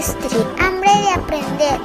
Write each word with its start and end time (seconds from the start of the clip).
Hambre 0.00 0.88
de 0.88 1.10
aprender. 1.10 1.78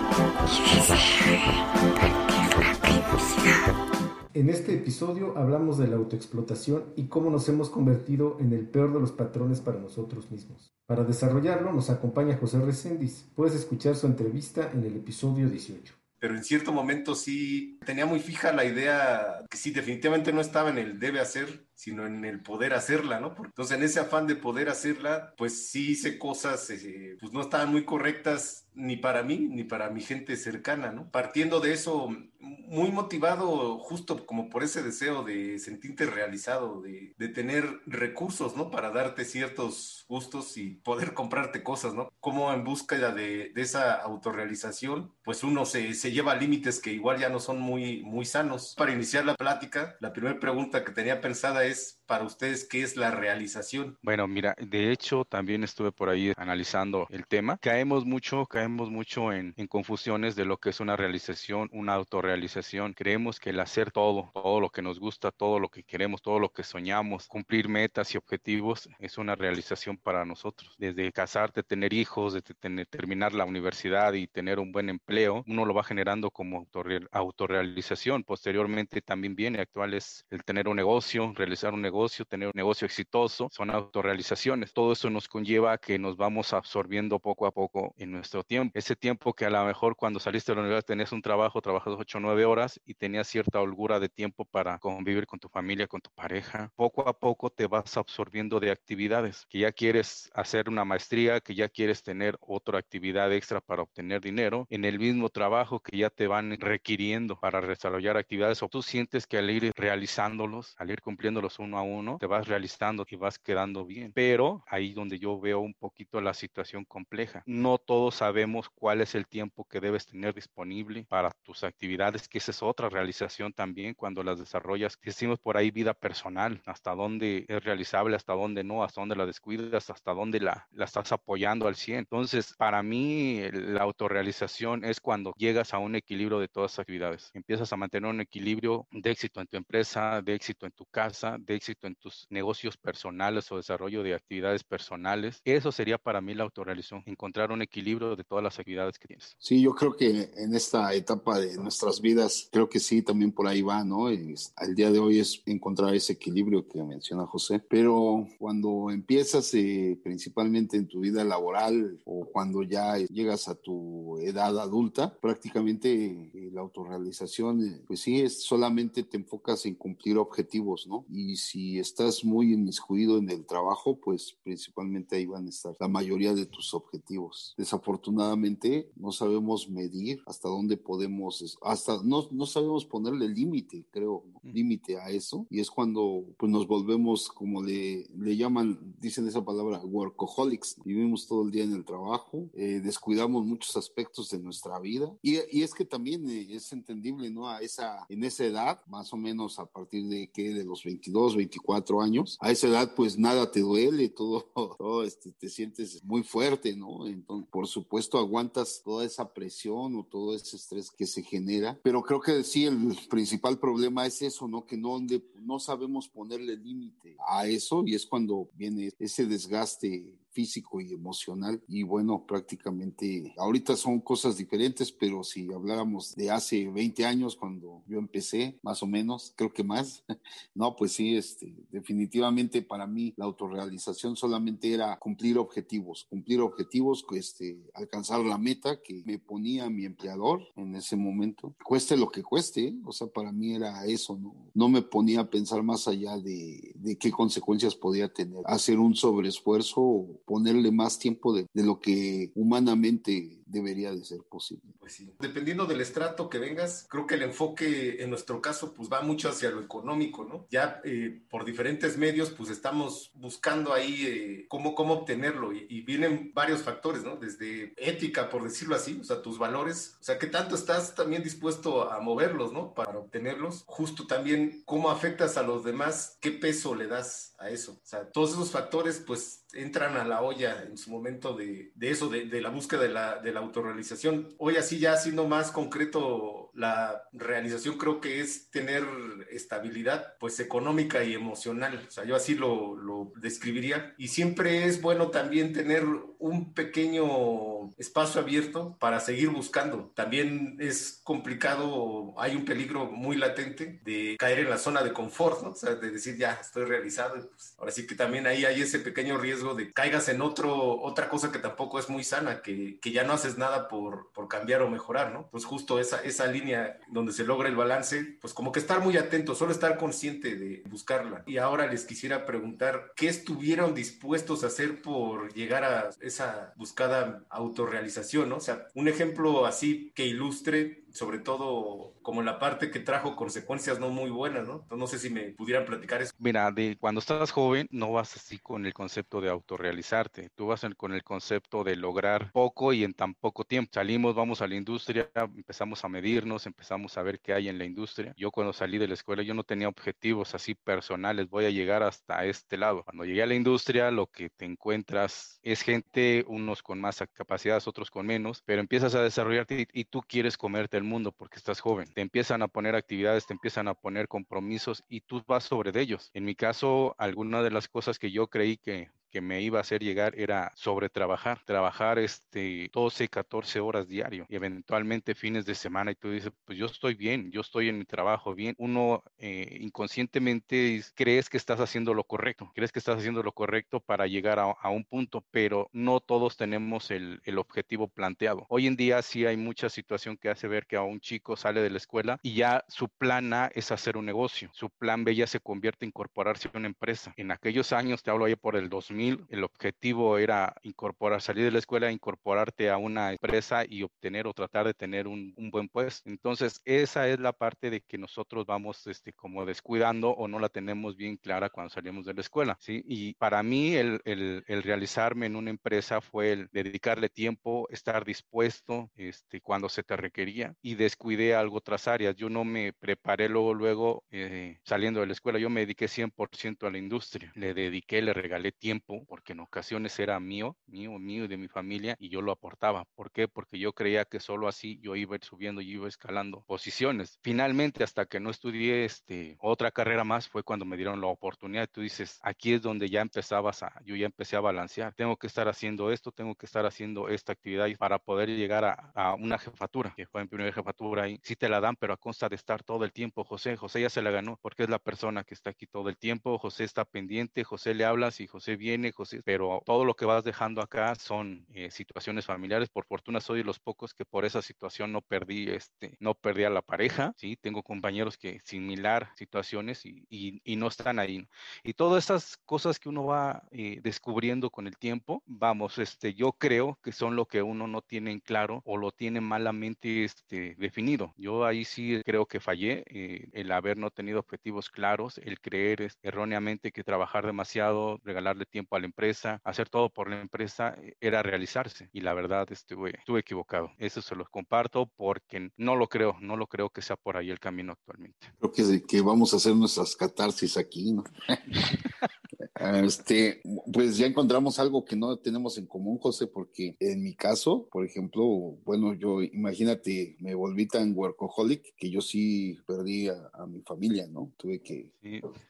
En 4.34 4.50
este 4.50 4.74
episodio 4.74 5.38
hablamos 5.38 5.78
de 5.78 5.88
la 5.88 5.98
autoexplotación 5.98 6.86
y 6.96 7.08
cómo 7.08 7.30
nos 7.30 7.50
hemos 7.50 7.70
convertido 7.70 8.38
en 8.40 8.54
el 8.54 8.70
peor 8.70 8.94
de 8.94 9.02
los 9.02 9.12
patrones 9.12 9.60
para 9.60 9.80
nosotros 9.80 10.32
mismos. 10.32 10.74
Para 10.86 11.04
desarrollarlo 11.04 11.74
nos 11.74 11.90
acompaña 11.90 12.38
José 12.38 12.62
Reséndiz. 12.62 13.30
Puedes 13.36 13.54
escuchar 13.54 13.98
su 13.98 14.08
entrevista 14.08 14.72
en 14.72 14.86
el 14.86 14.96
episodio 14.96 15.50
18 15.50 15.94
pero 16.26 16.38
en 16.38 16.44
cierto 16.44 16.72
momento 16.72 17.14
sí 17.14 17.78
tenía 17.86 18.08
muy 18.08 18.20
fija 18.20 18.52
la 18.52 18.66
idea 18.66 19.44
que 19.48 19.58
sí, 19.58 19.70
definitivamente 19.70 20.34
no 20.34 20.42
estaba 20.42 20.72
en 20.72 20.80
el 20.80 20.98
debe 20.98 21.20
hacer, 21.20 21.68
sino 21.76 22.08
en 22.08 22.26
el 22.26 22.42
poder 22.42 22.74
hacerla, 22.74 23.20
¿no? 23.20 23.36
Entonces, 23.46 23.78
en 23.78 23.84
ese 23.84 24.00
afán 24.00 24.26
de 24.26 24.36
poder 24.36 24.70
hacerla, 24.70 25.36
pues 25.38 25.70
sí 25.70 25.92
hice 25.92 26.18
cosas, 26.18 26.68
eh, 26.72 27.16
pues 27.20 27.32
no 27.32 27.42
estaban 27.42 27.70
muy 27.70 27.86
correctas 27.86 28.65
ni 28.76 28.98
para 28.98 29.24
mí, 29.24 29.48
ni 29.50 29.64
para 29.64 29.90
mi 29.90 30.02
gente 30.02 30.36
cercana, 30.36 30.92
¿no? 30.92 31.10
Partiendo 31.10 31.60
de 31.60 31.74
eso, 31.74 32.10
muy 32.40 32.92
motivado 32.92 33.80
justo 33.80 34.26
como 34.26 34.50
por 34.50 34.64
ese 34.64 34.84
deseo 34.84 35.24
de 35.24 35.60
sentirte 35.60 36.06
realizado, 36.06 36.82
de, 36.82 37.14
de 37.18 37.28
tener 37.30 37.82
recursos, 37.86 38.56
¿no? 38.56 38.70
Para 38.70 38.92
darte 38.92 39.26
ciertos 39.26 40.06
gustos 40.08 40.58
y 40.58 40.72
poder 40.72 41.14
comprarte 41.14 41.64
cosas, 41.64 41.94
¿no? 41.94 42.10
Como 42.20 42.54
en 42.54 42.64
búsqueda 42.64 43.12
de, 43.12 43.52
de 43.54 43.62
esa 43.62 43.94
autorrealización, 43.94 45.14
pues 45.24 45.44
uno 45.44 45.66
se, 45.66 45.94
se 45.94 46.12
lleva 46.12 46.36
límites 46.36 46.80
que 46.80 46.92
igual 46.92 47.20
ya 47.20 47.30
no 47.30 47.40
son 47.40 47.60
muy, 47.60 48.04
muy 48.04 48.26
sanos. 48.26 48.76
Para 48.78 48.94
iniciar 48.94 49.26
la 49.26 49.36
plática, 49.36 49.96
la 50.00 50.14
primera 50.14 50.40
pregunta 50.40 50.84
que 50.84 50.92
tenía 50.92 51.22
pensada 51.22 51.66
es 51.66 52.02
para 52.06 52.24
ustedes 52.24 52.66
qué 52.66 52.82
es 52.82 52.96
la 52.98 53.12
realización. 53.12 53.98
Bueno, 54.02 54.28
mira, 54.28 54.56
de 54.60 54.92
hecho 54.92 55.26
también 55.26 55.64
estuve 55.64 55.92
por 55.92 56.10
ahí 56.10 56.34
analizando 56.38 57.08
el 57.10 57.26
tema. 57.28 57.58
Caemos 57.58 58.06
mucho, 58.06 58.46
caemos 58.46 58.90
mucho 58.90 59.34
en, 59.34 59.54
en 59.58 59.68
confusiones 59.68 60.36
de 60.36 60.46
lo 60.46 60.58
que 60.58 60.70
es 60.70 60.80
una 60.80 60.96
realización, 60.96 61.70
una 61.72 61.94
autorrealización. 61.94 62.94
Creemos 62.94 63.40
que 63.40 63.50
el 63.50 63.60
hacer 63.60 63.92
todo, 63.92 64.32
todo 64.34 64.60
lo 64.60 64.70
que 64.70 64.82
nos 64.82 65.00
gusta, 65.00 65.32
todo 65.32 65.60
lo 65.60 65.70
que 65.70 65.84
queremos, 65.84 66.22
todo 66.22 66.40
lo 66.40 66.50
que 66.50 66.64
soñamos, 66.64 67.28
cumplir 67.28 67.68
metas 67.68 68.14
y 68.14 68.18
objetivos 68.18 68.90
es 69.00 69.18
una 69.18 69.36
realización 69.36 69.98
para 69.98 70.26
nosotros. 70.26 70.76
Desde 70.78 71.12
casarte, 71.12 71.64
tener 71.64 71.94
hijos, 71.94 72.34
desde 72.34 72.86
terminar 72.86 73.34
la 73.34 73.46
universidad 73.46 74.14
y 74.14 74.28
tener 74.28 74.60
un 74.60 74.72
buen 74.72 74.90
empleo, 74.90 75.44
uno 75.48 75.66
lo 75.66 75.74
va 75.74 75.84
generando 75.84 76.30
como 76.30 76.68
autorrealización. 77.12 78.24
Posteriormente 78.24 79.02
también 79.02 79.36
viene 79.36 79.60
actual 79.60 79.94
es 79.94 80.26
el 80.30 80.44
tener 80.44 80.68
un 80.68 80.76
negocio, 80.76 81.34
realizar 81.36 81.74
un 81.74 81.82
negocio 81.82 81.95
negocio, 81.96 82.26
tener 82.26 82.48
un 82.50 82.54
negocio 82.56 82.86
exitoso, 82.86 83.48
son 83.52 83.70
autorrealizaciones. 83.70 84.74
Todo 84.74 84.92
eso 84.92 85.10
nos 85.10 85.30
conlleva 85.30 85.72
a 85.72 85.78
que 85.78 85.98
nos 85.98 86.18
vamos 86.18 86.52
absorbiendo 86.52 87.20
poco 87.20 87.46
a 87.48 87.52
poco 87.52 87.94
en 87.98 88.12
nuestro 88.12 88.44
tiempo. 88.44 88.78
Ese 88.78 88.98
tiempo 88.98 89.34
que 89.34 89.46
a 89.46 89.50
lo 89.50 89.64
mejor 89.64 89.96
cuando 89.96 90.20
saliste 90.20 90.52
de 90.52 90.58
la 90.58 90.62
universidad 90.64 90.88
tenías 90.88 91.14
un 91.14 91.22
trabajo, 91.22 91.62
trabajas 91.62 91.94
8 91.98 92.18
o 92.18 92.22
9 92.22 92.44
horas 92.44 92.82
y 92.86 92.96
tenías 92.96 93.28
cierta 93.30 93.62
holgura 93.62 94.02
de 94.02 94.10
tiempo 94.10 94.44
para 94.44 94.78
convivir 94.78 95.26
con 95.26 95.40
tu 95.40 95.48
familia, 95.48 95.88
con 95.88 96.02
tu 96.02 96.10
pareja. 96.12 96.70
Poco 96.76 97.08
a 97.08 97.18
poco 97.18 97.50
te 97.50 97.66
vas 97.66 97.96
absorbiendo 97.96 98.60
de 98.60 98.72
actividades, 98.72 99.46
que 99.50 99.60
ya 99.60 99.72
quieres 99.72 100.30
hacer 100.34 100.68
una 100.68 100.84
maestría, 100.84 101.40
que 101.40 101.56
ya 101.56 101.70
quieres 101.70 102.04
tener 102.04 102.38
otra 102.42 102.78
actividad 102.78 103.32
extra 103.32 103.62
para 103.62 103.84
obtener 103.84 104.20
dinero, 104.20 104.68
en 104.70 104.84
el 104.84 105.00
mismo 105.00 105.30
trabajo 105.30 105.80
que 105.80 105.98
ya 105.98 106.10
te 106.10 106.28
van 106.28 106.60
requiriendo 106.60 107.40
para 107.40 107.62
desarrollar 107.62 108.18
actividades 108.18 108.62
o 108.62 108.68
tú 108.68 108.82
sientes 108.82 109.28
que 109.28 109.38
al 109.38 109.50
ir 109.50 109.72
realizándolos, 109.78 110.76
al 110.78 110.92
ir 110.92 111.02
cumpliéndolos 111.02 111.58
uno 111.60 111.78
a 111.78 111.85
uno, 111.86 112.18
te 112.20 112.28
vas 112.28 112.48
realizando 112.48 113.06
y 113.10 113.16
vas 113.16 113.40
quedando 113.40 113.86
bien. 113.86 114.12
Pero 114.14 114.64
ahí 114.68 114.94
donde 114.94 115.20
yo 115.20 115.40
veo 115.40 115.60
un 115.60 115.74
poquito 115.74 116.22
la 116.22 116.34
situación 116.34 116.86
compleja. 116.86 117.44
No 117.46 117.78
todos 117.78 118.16
sabemos 118.16 118.70
cuál 118.70 119.02
es 119.02 119.16
el 119.16 119.28
tiempo 119.28 119.66
que 119.66 119.80
debes 119.80 120.06
tener 120.06 120.34
disponible 120.34 121.06
para 121.08 121.32
tus 121.44 121.64
actividades, 121.64 122.28
que 122.28 122.40
esa 122.40 122.52
es 122.52 122.62
otra 122.64 122.90
realización 122.90 123.54
también 123.54 123.94
cuando 123.94 124.24
las 124.24 124.40
desarrollas. 124.40 124.98
Decimos 125.04 125.40
por 125.40 125.58
ahí 125.58 125.72
vida 125.72 125.94
personal, 125.94 126.62
hasta 126.66 126.96
dónde 126.96 127.46
es 127.48 127.64
realizable, 127.64 128.16
hasta 128.16 128.34
dónde 128.34 128.64
no, 128.64 128.84
hasta 128.84 129.02
dónde 129.02 129.16
la 129.16 129.26
descuidas, 129.26 129.90
hasta 129.90 130.14
dónde 130.14 130.40
la, 130.40 130.68
la 130.72 130.86
estás 130.86 131.12
apoyando 131.12 131.68
al 131.68 131.76
100. 131.76 132.00
Entonces, 132.00 132.54
para 132.58 132.84
mí, 132.84 133.42
la 133.52 133.82
autorrealización 133.82 134.84
es 134.84 135.00
cuando 135.00 135.34
llegas 135.38 135.74
a 135.74 135.78
un 135.78 135.96
equilibrio 135.96 136.40
de 136.40 136.48
todas 136.48 136.74
las 136.74 136.80
actividades. 136.80 137.32
Empiezas 137.34 137.72
a 137.72 137.78
mantener 137.78 138.10
un 138.10 138.22
equilibrio 138.22 138.88
de 138.92 139.12
éxito 139.12 139.42
en 139.42 139.48
tu 139.48 139.58
empresa, 139.58 140.22
de 140.22 140.34
éxito 140.34 140.66
en 140.66 140.72
tu 140.72 140.86
casa, 140.86 141.38
de 141.40 141.56
éxito 141.56 141.75
en 141.84 141.96
tus 141.96 142.28
negocios 142.30 142.78
personales 142.78 143.52
o 143.52 143.58
desarrollo 143.58 144.04
de 144.04 144.14
actividades 144.14 144.64
personales. 144.64 145.42
Eso 145.44 145.72
sería 145.72 145.98
para 145.98 146.22
mí 146.22 146.34
la 146.34 146.44
autorrealización, 146.44 147.04
encontrar 147.06 147.52
un 147.52 147.62
equilibrio 147.62 148.16
de 148.16 148.24
todas 148.24 148.44
las 148.44 148.58
actividades 148.60 149.00
que 149.00 149.08
tienes. 149.08 149.36
Sí, 149.40 149.62
yo 149.62 149.74
creo 149.74 149.96
que 149.96 150.32
en 150.36 150.56
esta 150.56 150.94
etapa 150.94 151.40
de 151.40 151.58
nuestras 151.58 152.02
vidas, 152.02 152.50
creo 152.52 152.70
que 152.70 152.80
sí, 152.80 153.02
también 153.02 153.32
por 153.32 153.48
ahí 153.48 153.62
va, 153.62 153.84
¿no? 153.84 154.10
El, 154.10 154.36
día 154.76 154.92
de 154.92 155.00
hoy 155.00 155.20
es 155.20 155.42
encontrar 155.46 155.96
ese 155.96 156.14
equilibrio 156.14 156.68
que 156.68 156.84
menciona 156.84 157.26
José, 157.26 157.60
pero 157.60 158.28
cuando 158.40 158.90
empiezas 158.90 159.54
eh, 159.54 159.98
principalmente 160.04 160.76
en 160.78 160.88
tu 160.88 161.00
vida 161.00 161.24
laboral 161.24 162.00
o 162.04 162.26
cuando 162.26 162.64
ya 162.64 162.98
llegas 162.98 163.48
a 163.48 163.56
tu 163.56 164.18
edad 164.20 164.60
adulta, 164.60 165.16
prácticamente 165.22 165.94
eh, 165.94 166.50
la 166.52 166.62
autorrealización, 166.62 167.62
eh, 167.66 167.82
pues 167.88 168.02
sí, 168.02 168.22
es 168.22 168.44
solamente 168.44 169.04
te 169.04 169.18
enfocas 169.18 169.66
en 169.66 169.76
cumplir 169.76 170.18
objetivos, 170.18 170.88
¿no? 170.88 171.06
Y 171.10 171.36
si 171.38 171.65
si 171.66 171.80
estás 171.80 172.24
muy 172.24 172.54
inmiscuido 172.54 173.18
en 173.18 173.30
el 173.30 173.46
trabajo, 173.46 173.98
pues 174.00 174.38
principalmente 174.44 175.16
ahí 175.16 175.26
van 175.26 175.48
a 175.48 175.50
estar 175.50 175.76
la 175.80 175.88
mayoría 175.88 176.34
de 176.34 176.46
tus 176.46 176.74
objetivos. 176.74 177.56
Desafortunadamente 177.58 178.92
no 178.96 179.12
sabemos 179.12 179.68
medir 179.70 180.22
hasta 180.28 180.48
dónde 180.48 180.78
podemos, 180.78 181.58
hasta 181.64 182.04
no, 182.04 182.28
no 182.32 182.46
sabemos 182.46 182.86
ponerle 182.86 183.28
límite, 183.30 183.86
creo, 183.90 184.24
límite 184.44 185.00
a 185.00 185.10
eso. 185.10 185.48
Y 185.50 185.60
es 185.60 185.72
cuando 185.72 186.26
pues 186.38 186.52
nos 186.52 186.68
volvemos, 186.68 187.30
como 187.30 187.64
le, 187.64 188.08
le 188.16 188.38
llaman, 188.38 188.80
dicen 189.00 189.28
esa 189.28 189.44
palabra, 189.44 189.80
workaholics. 189.84 190.78
Vivimos 190.86 191.28
todo 191.28 191.44
el 191.44 191.52
día 191.52 191.64
en 191.64 191.74
el 191.74 191.84
trabajo, 191.84 192.50
eh, 192.54 192.80
descuidamos 192.84 193.46
muchos 193.46 193.76
aspectos 193.76 194.30
de 194.30 194.40
nuestra 194.40 194.80
vida. 194.80 195.12
Y, 195.24 195.38
y 195.52 195.64
es 195.64 195.74
que 195.74 195.86
también 195.86 196.30
eh, 196.30 196.48
es 196.50 196.72
entendible, 196.74 197.30
¿no? 197.32 197.50
A 197.50 197.62
esa, 197.62 198.06
en 198.10 198.24
esa 198.24 198.46
edad, 198.46 198.86
más 198.88 199.12
o 199.14 199.18
menos 199.18 199.58
a 199.58 199.66
partir 199.66 200.06
de 200.08 200.30
que 200.32 200.54
de 200.54 200.64
los 200.64 200.84
22, 200.84 201.36
23, 201.36 201.55
24 201.56 202.02
años. 202.02 202.38
A 202.42 202.52
esa 202.52 202.68
edad, 202.68 202.94
pues 202.96 203.18
nada 203.18 203.52
te 203.52 203.62
duele, 203.62 204.10
todo, 204.10 205.04
este, 205.04 205.32
te 205.32 205.50
sientes 205.50 206.04
muy 206.04 206.24
fuerte, 206.24 206.76
¿no? 206.76 207.08
Entonces, 207.08 207.50
por 207.52 207.68
supuesto, 207.68 208.18
aguantas 208.18 208.82
toda 208.84 209.06
esa 209.06 209.34
presión 209.34 209.96
o 209.96 210.06
todo 210.06 210.36
ese 210.36 210.58
estrés 210.58 210.92
que 210.92 211.06
se 211.06 211.24
genera. 211.24 211.80
Pero 211.84 212.02
creo 212.04 212.20
que 212.20 212.44
sí, 212.44 212.66
el 212.66 212.98
principal 213.10 213.60
problema 213.60 214.06
es 214.06 214.22
eso, 214.22 214.48
¿no? 214.48 214.66
Que 214.66 214.78
no, 214.78 215.00
no 215.42 215.60
sabemos 215.60 216.08
ponerle 216.08 216.58
límite 216.58 217.18
a 217.28 217.48
eso 217.48 217.84
y 217.86 217.96
es 217.96 218.06
cuando 218.06 218.50
viene 218.54 218.92
ese 219.00 219.26
desgaste 219.26 220.18
físico 220.36 220.82
y 220.82 220.92
emocional. 220.94 221.64
Y 221.68 221.84
bueno, 221.84 222.26
prácticamente 222.28 223.34
ahorita 223.38 223.78
son 223.78 224.02
cosas 224.02 224.36
diferentes, 224.38 224.92
pero 224.92 225.24
si 225.24 225.52
habláramos 225.52 226.14
de 226.14 226.30
hace 226.30 226.68
20 226.68 227.06
años 227.06 227.38
cuando 227.38 227.82
yo 227.88 227.98
empecé, 227.98 228.60
más 228.62 228.84
o 228.84 228.88
menos, 228.88 229.34
creo 229.38 229.54
que 229.54 229.64
más, 229.64 230.04
no, 230.54 230.76
pues 230.76 230.92
sí, 230.92 231.16
este, 231.16 231.56
definitivamente 231.72 232.62
para 232.62 232.86
mí 232.86 233.14
la 233.16 233.26
autorrealización 233.26 234.18
solamente 234.18 234.74
era 234.74 235.00
cumplir 235.00 235.38
objetivos, 235.38 236.06
cumplir 236.10 236.42
objetivos, 236.42 237.06
este, 237.12 237.58
alcanzar 237.74 238.20
la 238.20 238.38
meta 238.38 238.82
que 238.82 239.04
me 239.06 239.18
ponía 239.18 239.70
mi 239.70 239.86
empleador 239.86 240.42
en 240.58 240.76
ese 240.76 240.98
momento, 240.98 241.56
cueste 241.64 241.96
lo 241.96 242.10
que 242.10 242.24
cueste, 242.24 242.76
o 242.84 242.92
sea, 242.92 243.08
para 243.08 243.32
mí 243.32 243.56
era 243.56 243.86
eso, 243.86 244.18
no, 244.18 244.36
no 244.54 244.68
me 244.68 244.82
ponía 244.82 245.22
a 245.22 245.30
pensar 245.30 245.64
más 245.64 245.88
allá 245.88 246.18
de, 246.18 246.74
de 246.76 246.98
qué 246.98 247.10
consecuencias 247.10 247.74
podía 247.76 248.12
tener, 248.12 248.44
hacer 248.46 248.80
un 248.80 248.96
sobreesfuerzo 248.96 250.06
ponerle 250.26 250.72
más 250.72 251.00
tiempo 251.00 251.34
de, 251.34 251.46
de 251.54 251.64
lo 251.64 251.80
que 251.80 252.32
humanamente 252.36 253.44
debería 253.46 253.92
de 253.92 254.04
ser 254.04 254.22
posible. 254.24 254.74
Pues 254.80 254.94
sí. 254.94 255.14
Dependiendo 255.20 255.66
del 255.66 255.82
estrato 255.82 256.30
que 256.30 256.40
vengas, 256.40 256.88
creo 256.90 257.06
que 257.06 257.16
el 257.16 257.24
enfoque 257.24 258.04
en 258.04 258.10
nuestro 258.10 258.42
caso 258.42 258.74
pues 258.74 258.92
va 258.92 259.02
mucho 259.02 259.30
hacia 259.30 259.52
lo 259.52 259.62
económico, 259.62 260.26
¿no? 260.26 260.48
Ya 260.50 260.82
eh, 260.84 261.22
por 261.30 261.46
diferentes 261.46 261.98
medios 261.98 262.32
pues 262.32 262.50
estamos 262.50 263.12
buscando 263.14 263.74
ahí 263.74 264.06
eh, 264.06 264.46
cómo, 264.50 264.76
cómo 264.76 264.96
obtenerlo 264.96 265.54
y, 265.54 265.86
vienen 265.86 266.32
varios 266.34 266.64
factores, 266.64 267.04
¿no? 267.04 267.16
Desde 267.18 267.74
ética, 267.78 268.30
por 268.30 268.44
decirlo 268.44 268.76
así, 268.76 268.98
o 269.00 269.04
sea, 269.04 269.22
tus 269.22 269.38
valores, 269.38 269.98
o 270.02 270.04
sea, 270.04 270.18
qué 270.18 270.26
tanto 270.26 270.56
estás 270.56 270.96
también 270.96 271.22
dispuesto 271.22 271.92
a 271.92 272.00
moverlos, 272.00 272.52
¿no? 272.52 272.74
Para 272.74 272.98
obtenerlos. 272.98 273.64
Justo 273.68 274.08
también 274.08 274.64
cómo 274.66 274.90
afectas 274.90 275.38
a 275.38 275.44
los 275.44 275.64
demás, 275.64 276.18
qué 276.22 276.32
peso 276.32 276.74
le 276.74 276.88
das 276.88 277.36
a 277.38 277.50
eso. 277.50 277.74
O 277.74 277.86
sea, 277.86 278.10
todos 278.10 278.32
esos 278.32 278.50
factores 278.50 279.04
pues 279.06 279.46
entran 279.54 279.96
a 279.98 280.06
la 280.06 280.22
olla 280.22 280.64
en 280.64 280.78
su 280.78 280.90
momento 280.90 281.36
de, 281.36 281.72
de 281.76 281.92
eso, 281.92 282.10
de, 282.10 282.26
de 282.26 282.42
la 282.42 282.50
búsqueda 282.50 282.82
de 282.82 282.90
la, 283.34 283.35
la 283.36 283.42
autorrealización. 283.42 284.34
Hoy 284.40 284.58
así 284.58 284.80
ya 284.80 284.98
siendo 284.98 285.28
más 285.28 285.52
concreto 285.52 286.46
la 286.56 287.04
realización 287.12 287.78
creo 287.78 288.00
que 288.00 288.22
es 288.22 288.50
tener 288.50 288.86
estabilidad 289.30 290.16
pues 290.20 290.40
económica 290.40 291.04
y 291.04 291.14
emocional. 291.14 291.86
O 291.88 291.92
sea, 291.92 292.06
yo 292.06 292.16
así 292.16 292.34
lo, 292.34 292.76
lo 292.78 293.12
describiría. 293.18 293.94
Y 293.98 294.08
siempre 294.08 294.66
es 294.66 294.82
bueno 294.82 295.10
también 295.10 295.52
tener 295.52 295.86
un 296.18 296.54
pequeño 296.54 297.74
espacio 297.78 298.22
abierto 298.22 298.78
para 298.80 299.00
seguir 299.00 299.30
buscando. 299.30 299.92
También 299.96 300.58
es 300.60 301.02
complicado, 301.04 302.14
hay 302.18 302.36
un 302.36 302.46
peligro 302.46 302.86
muy 302.86 303.18
latente 303.18 303.82
de 303.84 304.16
caer 304.18 304.40
en 304.40 304.50
la 304.50 304.58
zona 304.58 304.82
de 304.82 304.94
confort, 304.94 305.44
¿no? 305.44 305.50
O 305.50 305.56
sea, 305.56 305.76
de 305.76 305.92
decir 305.92 306.18
ya 306.18 306.34
estoy 306.34 306.66
realizado. 306.66 307.16
Pues, 307.16 307.56
ahora 307.58 307.72
sí 307.72 307.86
que 307.86 307.96
también 307.96 308.28
ahí 308.28 308.46
hay 308.46 308.62
ese 308.62 308.80
pequeño 308.80 309.18
riesgo 309.18 309.56
de 309.56 309.74
caigas 309.74 310.10
en 310.10 310.22
otro, 310.22 310.82
otra 310.82 311.10
cosa 311.10 311.32
que 311.32 311.40
tampoco 311.40 311.80
es 311.80 311.90
muy 311.90 312.04
sana, 312.04 312.42
que, 312.42 312.80
que 312.80 312.92
ya 312.92 313.04
no 313.04 313.14
haces 313.26 313.38
nada 313.38 313.68
por, 313.68 314.12
por 314.14 314.28
cambiar 314.28 314.62
o 314.62 314.70
mejorar, 314.70 315.12
¿no? 315.12 315.28
Pues 315.32 315.46
justo 315.46 315.80
esa, 315.80 316.02
esa 316.02 316.28
línea 316.28 316.80
donde 316.88 317.12
se 317.12 317.24
logra 317.24 317.50
el 317.50 317.56
balance, 317.56 318.18
pues 318.22 318.34
como 318.34 318.52
que 318.52 318.60
estar 318.60 318.82
muy 318.82 318.98
atento, 318.98 319.36
solo 319.36 319.52
estar 319.52 319.78
consciente 319.78 320.36
de 320.36 320.64
buscarla. 320.70 321.24
Y 321.26 321.38
ahora 321.38 321.68
les 321.68 321.86
quisiera 321.86 322.26
preguntar, 322.26 322.92
¿qué 322.96 323.08
estuvieron 323.08 323.74
dispuestos 323.74 324.44
a 324.44 324.48
hacer 324.48 324.82
por 324.82 325.34
llegar 325.34 325.64
a 325.64 325.90
esa 326.02 326.54
buscada 326.56 327.24
autorrealización, 327.30 328.30
¿no? 328.30 328.38
O 328.38 328.42
sea, 328.42 328.68
un 328.76 328.88
ejemplo 328.88 329.46
así 329.46 329.92
que 329.96 330.06
ilustre 330.06 330.85
sobre 330.96 331.20
todo 331.20 331.94
como 332.02 332.22
la 332.22 332.40
parte 332.40 332.72
que 332.72 332.80
trajo 332.80 333.16
consecuencias 333.16 333.80
no 333.80 333.90
muy 333.90 334.10
buenas, 334.10 334.48
¿no? 334.48 334.66
no 334.70 334.88
sé 334.88 334.98
si 334.98 335.10
me 335.10 335.32
pudieran 335.32 335.66
platicar 335.66 336.02
eso. 336.02 336.14
Mira, 336.18 336.50
de 336.52 336.78
cuando 336.80 337.00
estás 337.00 337.32
joven 337.32 337.68
no 337.70 337.92
vas 337.92 338.16
así 338.16 338.40
con 338.40 338.66
el 338.66 338.74
concepto 338.74 339.20
de 339.20 339.30
autorrealizarte, 339.30 340.30
tú 340.36 340.48
vas 340.48 340.66
con 340.78 340.94
el 340.94 341.04
concepto 341.04 341.64
de 341.66 341.76
lograr 341.76 342.32
poco 342.32 342.72
y 342.72 342.84
en 342.86 342.94
tan 342.94 343.14
poco 343.14 343.44
tiempo. 343.44 343.72
Salimos, 343.74 344.16
vamos 344.16 344.42
a 344.42 344.48
la 344.48 344.56
industria, 344.56 345.12
empezamos 345.16 345.84
a 345.84 345.90
medirnos, 345.90 346.46
empezamos 346.46 346.98
a 346.98 347.04
ver 347.04 347.20
qué 347.20 347.34
hay 347.34 347.50
en 347.50 347.58
la 347.58 347.66
industria. 347.66 348.14
Yo 348.16 348.32
cuando 348.32 348.54
salí 348.54 348.78
de 348.78 348.88
la 348.88 348.94
escuela 348.94 349.22
yo 349.22 349.34
no 349.34 349.44
tenía 349.44 349.68
objetivos 349.68 350.34
así 350.34 350.56
personales, 350.56 351.30
voy 351.30 351.46
a 351.46 351.50
llegar 351.50 351.84
hasta 351.84 352.24
este 352.26 352.58
lado. 352.58 352.84
Cuando 352.84 353.04
llegué 353.04 353.22
a 353.22 353.28
la 353.28 353.36
industria 353.36 353.92
lo 353.92 354.08
que 354.08 354.30
te 354.30 354.46
encuentras 354.46 355.40
es 355.44 355.62
gente, 355.62 356.24
unos 356.28 356.64
con 356.64 356.80
más 356.80 357.04
capacidades, 357.14 357.68
otros 357.68 357.92
con 357.92 358.06
menos, 358.06 358.42
pero 358.46 358.62
empiezas 358.62 358.96
a 358.96 359.04
desarrollarte 359.04 359.68
y, 359.74 359.82
y 359.82 359.86
tú 359.86 360.02
quieres 360.02 360.38
comerte 360.38 360.78
el 360.78 360.85
mundo 360.86 361.12
porque 361.12 361.38
estás 361.38 361.60
joven. 361.60 361.92
Te 361.94 362.02
empiezan 362.02 362.42
a 362.42 362.48
poner 362.48 362.76
actividades, 362.76 363.26
te 363.26 363.34
empiezan 363.34 363.68
a 363.68 363.74
poner 363.74 364.08
compromisos 364.08 364.84
y 364.88 365.02
tú 365.02 365.24
vas 365.28 365.44
sobre 365.44 365.72
de 365.72 365.82
ellos. 365.82 366.12
En 366.14 366.26
mi 366.26 366.36
caso, 366.36 366.96
alguna 366.98 367.42
de 367.44 367.52
las 367.52 367.68
cosas 367.68 368.00
que 368.00 368.12
yo 368.12 368.28
creí 368.28 368.58
que 368.58 368.90
que 369.16 369.22
me 369.22 369.42
iba 369.42 369.60
a 369.60 369.62
hacer 369.62 369.82
llegar 369.82 370.14
era 370.20 370.52
sobre 370.56 370.90
trabajar, 370.90 371.40
trabajar 371.46 372.00
este 372.00 372.70
12, 372.74 373.08
14 373.08 373.62
horas 373.62 373.88
diario 373.88 374.26
y 374.28 374.36
eventualmente 374.36 375.16
fines 375.16 375.46
de 375.46 375.56
semana 375.56 375.92
y 375.92 375.96
tú 375.96 376.12
dices, 376.12 376.34
pues 376.44 376.58
yo 376.58 376.66
estoy 376.66 376.96
bien, 376.96 377.32
yo 377.32 377.40
estoy 377.40 377.70
en 377.70 377.78
mi 377.78 377.86
trabajo 377.86 378.36
bien. 378.36 378.56
Uno 378.58 379.06
eh, 379.18 379.58
inconscientemente 379.62 380.84
crees 380.96 381.30
que 381.30 381.38
estás 381.38 381.62
haciendo 381.62 381.94
lo 381.94 382.04
correcto, 382.04 382.52
crees 382.54 382.74
que 382.74 382.80
estás 382.80 382.98
haciendo 382.98 383.24
lo 383.24 383.32
correcto 383.32 383.80
para 383.80 384.06
llegar 384.06 384.38
a, 384.38 384.70
un 384.70 384.84
punto, 384.84 385.24
pero 385.32 385.70
no 385.72 386.02
todos 386.02 386.36
tenemos 386.36 386.92
el, 386.92 387.22
el, 387.24 387.38
objetivo 387.38 387.88
planteado. 387.88 388.46
Hoy 388.50 388.68
en 388.68 388.76
día 388.76 389.02
sí 389.02 389.26
hay 389.26 389.38
mucha 389.38 389.70
situación 389.70 390.18
que 390.18 390.28
hace 390.28 390.50
ver 390.50 390.66
que 390.66 390.76
a 390.76 390.82
un 390.82 391.00
chico 391.00 391.38
sale 391.38 391.62
de 391.62 391.70
la 391.70 391.78
escuela 391.78 392.20
y 392.22 392.34
ya 392.34 392.66
su 392.68 392.90
plan 392.90 393.32
A 393.32 393.50
es 393.56 393.72
hacer 393.72 393.96
un 393.96 394.06
negocio, 394.06 394.50
su 394.52 394.70
plan 394.70 395.06
B 395.06 395.16
ya 395.16 395.26
se 395.26 395.40
convierte 395.40 395.86
en 395.86 395.90
incorporarse 395.90 396.50
a 396.50 396.58
una 396.58 396.68
empresa. 396.68 397.14
En 397.16 397.32
aquellos 397.32 397.72
años, 397.72 398.04
te 398.04 398.12
hablo 398.12 398.26
ahí 398.26 398.36
por 398.36 398.58
el 398.58 398.68
2000, 398.68 399.05
el 399.30 399.44
objetivo 399.44 400.18
era 400.18 400.56
incorporar, 400.64 401.22
salir 401.22 401.46
de 401.46 401.52
la 401.52 401.60
escuela, 401.60 401.92
incorporarte 401.92 402.70
a 402.70 402.78
una 402.78 403.12
empresa 403.12 403.64
y 403.68 403.84
obtener 403.84 404.28
o 404.28 404.34
tratar 404.34 404.66
de 404.66 404.74
tener 404.74 405.08
un, 405.08 405.34
buen 405.52 405.70
puesto. 405.70 406.10
Entonces, 406.10 406.62
esa 406.66 407.08
es 407.08 407.20
la 407.20 407.34
parte 407.34 407.70
de 407.70 407.82
que 407.82 407.98
nosotros 407.98 408.46
vamos 408.46 408.88
este, 408.88 409.14
como 409.14 409.46
descuidando 409.46 410.10
o 410.12 410.28
no 410.28 410.40
la 410.40 410.50
tenemos 410.50 410.96
bien 410.98 411.18
clara 411.18 411.50
cuando 411.50 411.70
salimos 411.70 412.06
de 412.06 412.14
la 412.14 412.22
escuela. 412.22 412.58
¿sí? 412.60 412.84
Y 412.88 413.14
para 413.16 413.44
mí, 413.44 413.76
el, 413.76 414.02
el, 414.06 414.44
el 414.48 414.64
realizarme 414.64 415.28
en 415.28 415.36
una 415.36 415.50
empresa 415.50 416.02
fue 416.02 416.32
el 416.32 416.50
dedicarle 416.52 417.10
tiempo, 417.10 417.68
estar 417.70 418.06
dispuesto 418.06 418.92
este, 418.96 419.42
cuando 419.42 419.70
se 419.70 419.84
te 419.84 419.96
requería 419.96 420.56
y 420.62 420.76
descuidé 420.76 421.36
algo 421.36 421.58
otras 421.58 421.88
áreas. 421.88 422.16
Yo 422.16 422.30
no 422.30 422.44
me 422.44 422.74
preparé 422.74 423.30
luego, 423.30 423.54
luego 423.54 424.04
eh, 424.12 424.60
saliendo 424.64 425.00
de 425.00 425.08
la 425.08 425.14
escuela, 425.14 425.40
yo 425.40 425.50
me 425.50 425.62
dediqué 425.62 425.88
100% 425.88 426.68
a 426.68 426.72
la 426.72 426.78
industria. 426.78 427.32
Le 427.36 427.54
dediqué, 427.54 428.02
le 428.02 428.14
regalé 428.14 428.52
tiempo 428.52 428.85
porque 429.08 429.34
en 429.34 429.40
ocasiones 429.40 429.98
era 430.00 430.20
mío, 430.20 430.56
mío, 430.68 430.98
mío 431.00 431.26
y 431.26 431.28
de 431.28 431.38
mi 431.38 431.48
familia, 431.48 431.96
y 432.00 432.10
yo 432.10 432.22
lo 432.22 432.32
aportaba. 432.32 432.86
¿Por 432.96 433.12
qué? 433.12 433.28
Porque 433.28 433.60
yo 433.60 433.74
creía 433.74 434.06
que 434.06 434.20
solo 434.20 434.48
así 434.48 434.80
yo 434.82 434.96
iba 434.96 435.18
subiendo 435.22 435.62
y 435.62 435.72
iba 435.72 435.88
escalando 435.88 436.44
posiciones. 436.46 437.20
Finalmente, 437.22 437.84
hasta 437.84 438.06
que 438.06 438.20
no 438.20 438.30
estudié 438.30 438.86
este, 438.86 439.38
otra 439.40 439.72
carrera 439.72 440.04
más, 440.04 440.28
fue 440.28 440.44
cuando 440.44 440.66
me 440.66 440.78
dieron 440.78 441.02
la 441.02 441.08
oportunidad. 441.08 441.70
Tú 441.72 441.82
dices, 441.82 442.20
aquí 442.22 442.54
es 442.54 442.62
donde 442.62 442.90
ya 442.90 443.02
empezabas 443.02 443.64
a, 443.64 443.82
yo 443.86 443.96
ya 443.96 444.06
empecé 444.06 444.36
a 444.36 444.42
balancear. 444.42 444.94
Tengo 444.94 445.18
que 445.18 445.28
estar 445.28 445.48
haciendo 445.48 445.92
esto, 445.92 446.12
tengo 446.12 446.36
que 446.36 446.46
estar 446.46 446.66
haciendo 446.66 447.10
esta 447.10 447.34
actividad 447.34 447.68
para 447.78 448.00
poder 448.00 448.30
llegar 448.30 448.66
a, 448.66 448.92
a 448.94 449.16
una 449.16 449.38
jefatura, 449.38 449.94
que 449.96 450.06
fue 450.06 450.22
mi 450.22 450.28
primera 450.28 450.52
jefatura 450.52 451.04
ahí. 451.04 451.20
Sí 451.24 451.36
te 451.36 451.50
la 451.50 451.60
dan, 451.60 451.76
pero 451.76 451.94
a 451.94 451.98
consta 451.98 452.30
de 452.30 452.36
estar 452.36 452.64
todo 452.64 452.86
el 452.86 452.92
tiempo. 452.92 453.24
José, 453.24 453.58
José 453.58 453.82
ya 453.82 453.90
se 453.90 454.02
la 454.02 454.12
ganó 454.12 454.38
porque 454.42 454.64
es 454.64 454.70
la 454.70 454.80
persona 454.80 455.24
que 455.24 455.34
está 455.34 455.50
aquí 455.52 455.66
todo 455.66 455.90
el 455.90 455.98
tiempo. 455.98 456.38
José 456.38 456.64
está 456.64 456.86
pendiente, 456.86 457.44
José 457.44 457.74
le 457.74 457.86
hablas 457.86 458.20
y 458.20 458.28
José 458.28 458.56
viene 458.56 458.75
José, 458.92 459.22
pero 459.24 459.62
todo 459.66 459.86
lo 459.86 459.96
que 459.96 460.06
vas 460.06 460.24
dejando 460.24 460.62
acá 460.62 460.96
son 460.96 461.46
eh, 461.54 461.72
situaciones 461.72 462.26
familiares. 462.26 462.70
Por 462.70 462.86
fortuna 462.86 463.22
soy 463.22 463.40
de 463.40 463.44
los 463.44 463.60
pocos 463.60 463.94
que 463.94 464.06
por 464.06 464.26
esa 464.26 464.42
situación 464.42 464.92
no 464.92 465.02
perdí, 465.02 465.50
este, 465.50 465.98
no 466.00 466.14
perdí 466.14 466.44
a 466.44 466.50
la 466.50 466.62
pareja, 466.62 467.14
¿sí? 467.18 467.38
Tengo 467.38 467.64
compañeros 467.64 468.18
que 468.18 468.40
similar 468.44 469.12
situaciones 469.16 469.86
y, 469.86 470.06
y, 470.10 470.56
no 470.56 470.68
están 470.68 471.00
ahí. 471.00 471.28
Y 471.64 471.74
todas 471.74 472.06
esas 472.06 472.38
cosas 472.46 472.80
que 472.80 472.90
uno 472.90 473.06
va 473.06 473.44
eh, 473.52 473.80
descubriendo 473.84 474.50
con 474.50 474.68
el 474.68 474.78
tiempo, 474.78 475.24
vamos, 475.26 475.78
este, 475.78 476.14
yo 476.14 476.32
creo 476.34 476.80
que 476.84 476.92
son 476.92 477.16
lo 477.16 477.26
que 477.26 477.42
uno 477.42 477.68
no 477.68 477.82
tiene 477.82 478.12
en 478.12 478.20
claro 478.20 478.62
o 478.66 478.78
lo 478.78 478.92
tiene 478.92 479.22
malamente 479.22 480.04
este, 480.04 480.56
definido. 480.56 481.14
Yo 481.18 481.46
ahí 481.46 481.66
sí 481.66 482.02
creo 482.06 482.26
que 482.26 482.40
fallé, 482.40 482.84
eh, 482.88 483.30
el 483.34 483.52
haber 483.52 483.78
no 483.78 483.92
tenido 483.92 484.20
objetivos 484.20 484.70
claros, 484.70 485.18
el 485.20 485.40
creer 485.40 485.92
erróneamente 486.02 486.72
que 486.72 486.84
trabajar 486.84 487.26
demasiado, 487.26 488.00
regalarle 488.04 488.46
tiempo 488.46 488.65
a 488.72 488.80
la 488.80 488.86
empresa, 488.86 489.40
hacer 489.44 489.70
todo 489.70 489.90
por 489.90 490.10
la 490.10 490.20
empresa, 490.20 490.76
eh, 490.82 490.96
era 491.00 491.22
realizarse. 491.24 491.90
Y 491.92 492.02
la 492.02 492.14
verdad 492.14 492.52
estuve, 492.52 492.98
estuve 492.98 493.20
equivocado. 493.20 493.72
Eso 493.78 494.02
se 494.02 494.16
los 494.16 494.30
comparto 494.30 494.92
porque 494.96 495.52
no 495.58 495.76
lo 495.76 495.88
creo, 495.88 496.18
no 496.22 496.38
lo 496.38 496.48
creo 496.48 496.70
que 496.70 496.82
sea 496.82 496.96
por 496.96 497.18
ahí 497.18 497.30
el 497.30 497.40
camino 497.40 497.74
actualmente. 497.74 498.28
Creo 498.40 498.52
que, 498.52 498.84
que 498.86 499.02
vamos 499.02 499.34
a 499.34 499.38
hacer 499.38 499.56
nuestras 499.56 499.96
catarsis 499.96 500.58
aquí, 500.58 500.94
¿no? 500.94 501.04
Este, 502.58 503.42
pues 503.74 503.98
ya 503.98 504.06
encontramos 504.06 504.60
algo 504.60 504.86
que 504.86 504.96
no 504.96 505.18
tenemos 505.18 505.58
en 505.58 505.66
común, 505.66 505.98
José, 505.98 506.26
porque 506.28 506.78
en 506.80 507.04
mi 507.04 507.14
caso, 507.14 507.68
por 507.70 507.86
ejemplo, 507.86 508.24
bueno, 508.64 508.94
yo 508.94 509.22
imagínate, 509.22 510.16
me 510.20 510.34
volví 510.36 510.66
tan 510.66 510.94
workaholic 510.96 511.76
que 511.76 511.90
yo 511.90 512.00
sí 512.00 512.58
perdí 512.66 513.10
a, 513.10 513.46
mi 513.46 513.62
familia, 513.62 514.08
¿no? 514.08 514.32
Tuve 514.38 514.62
que, 514.62 514.90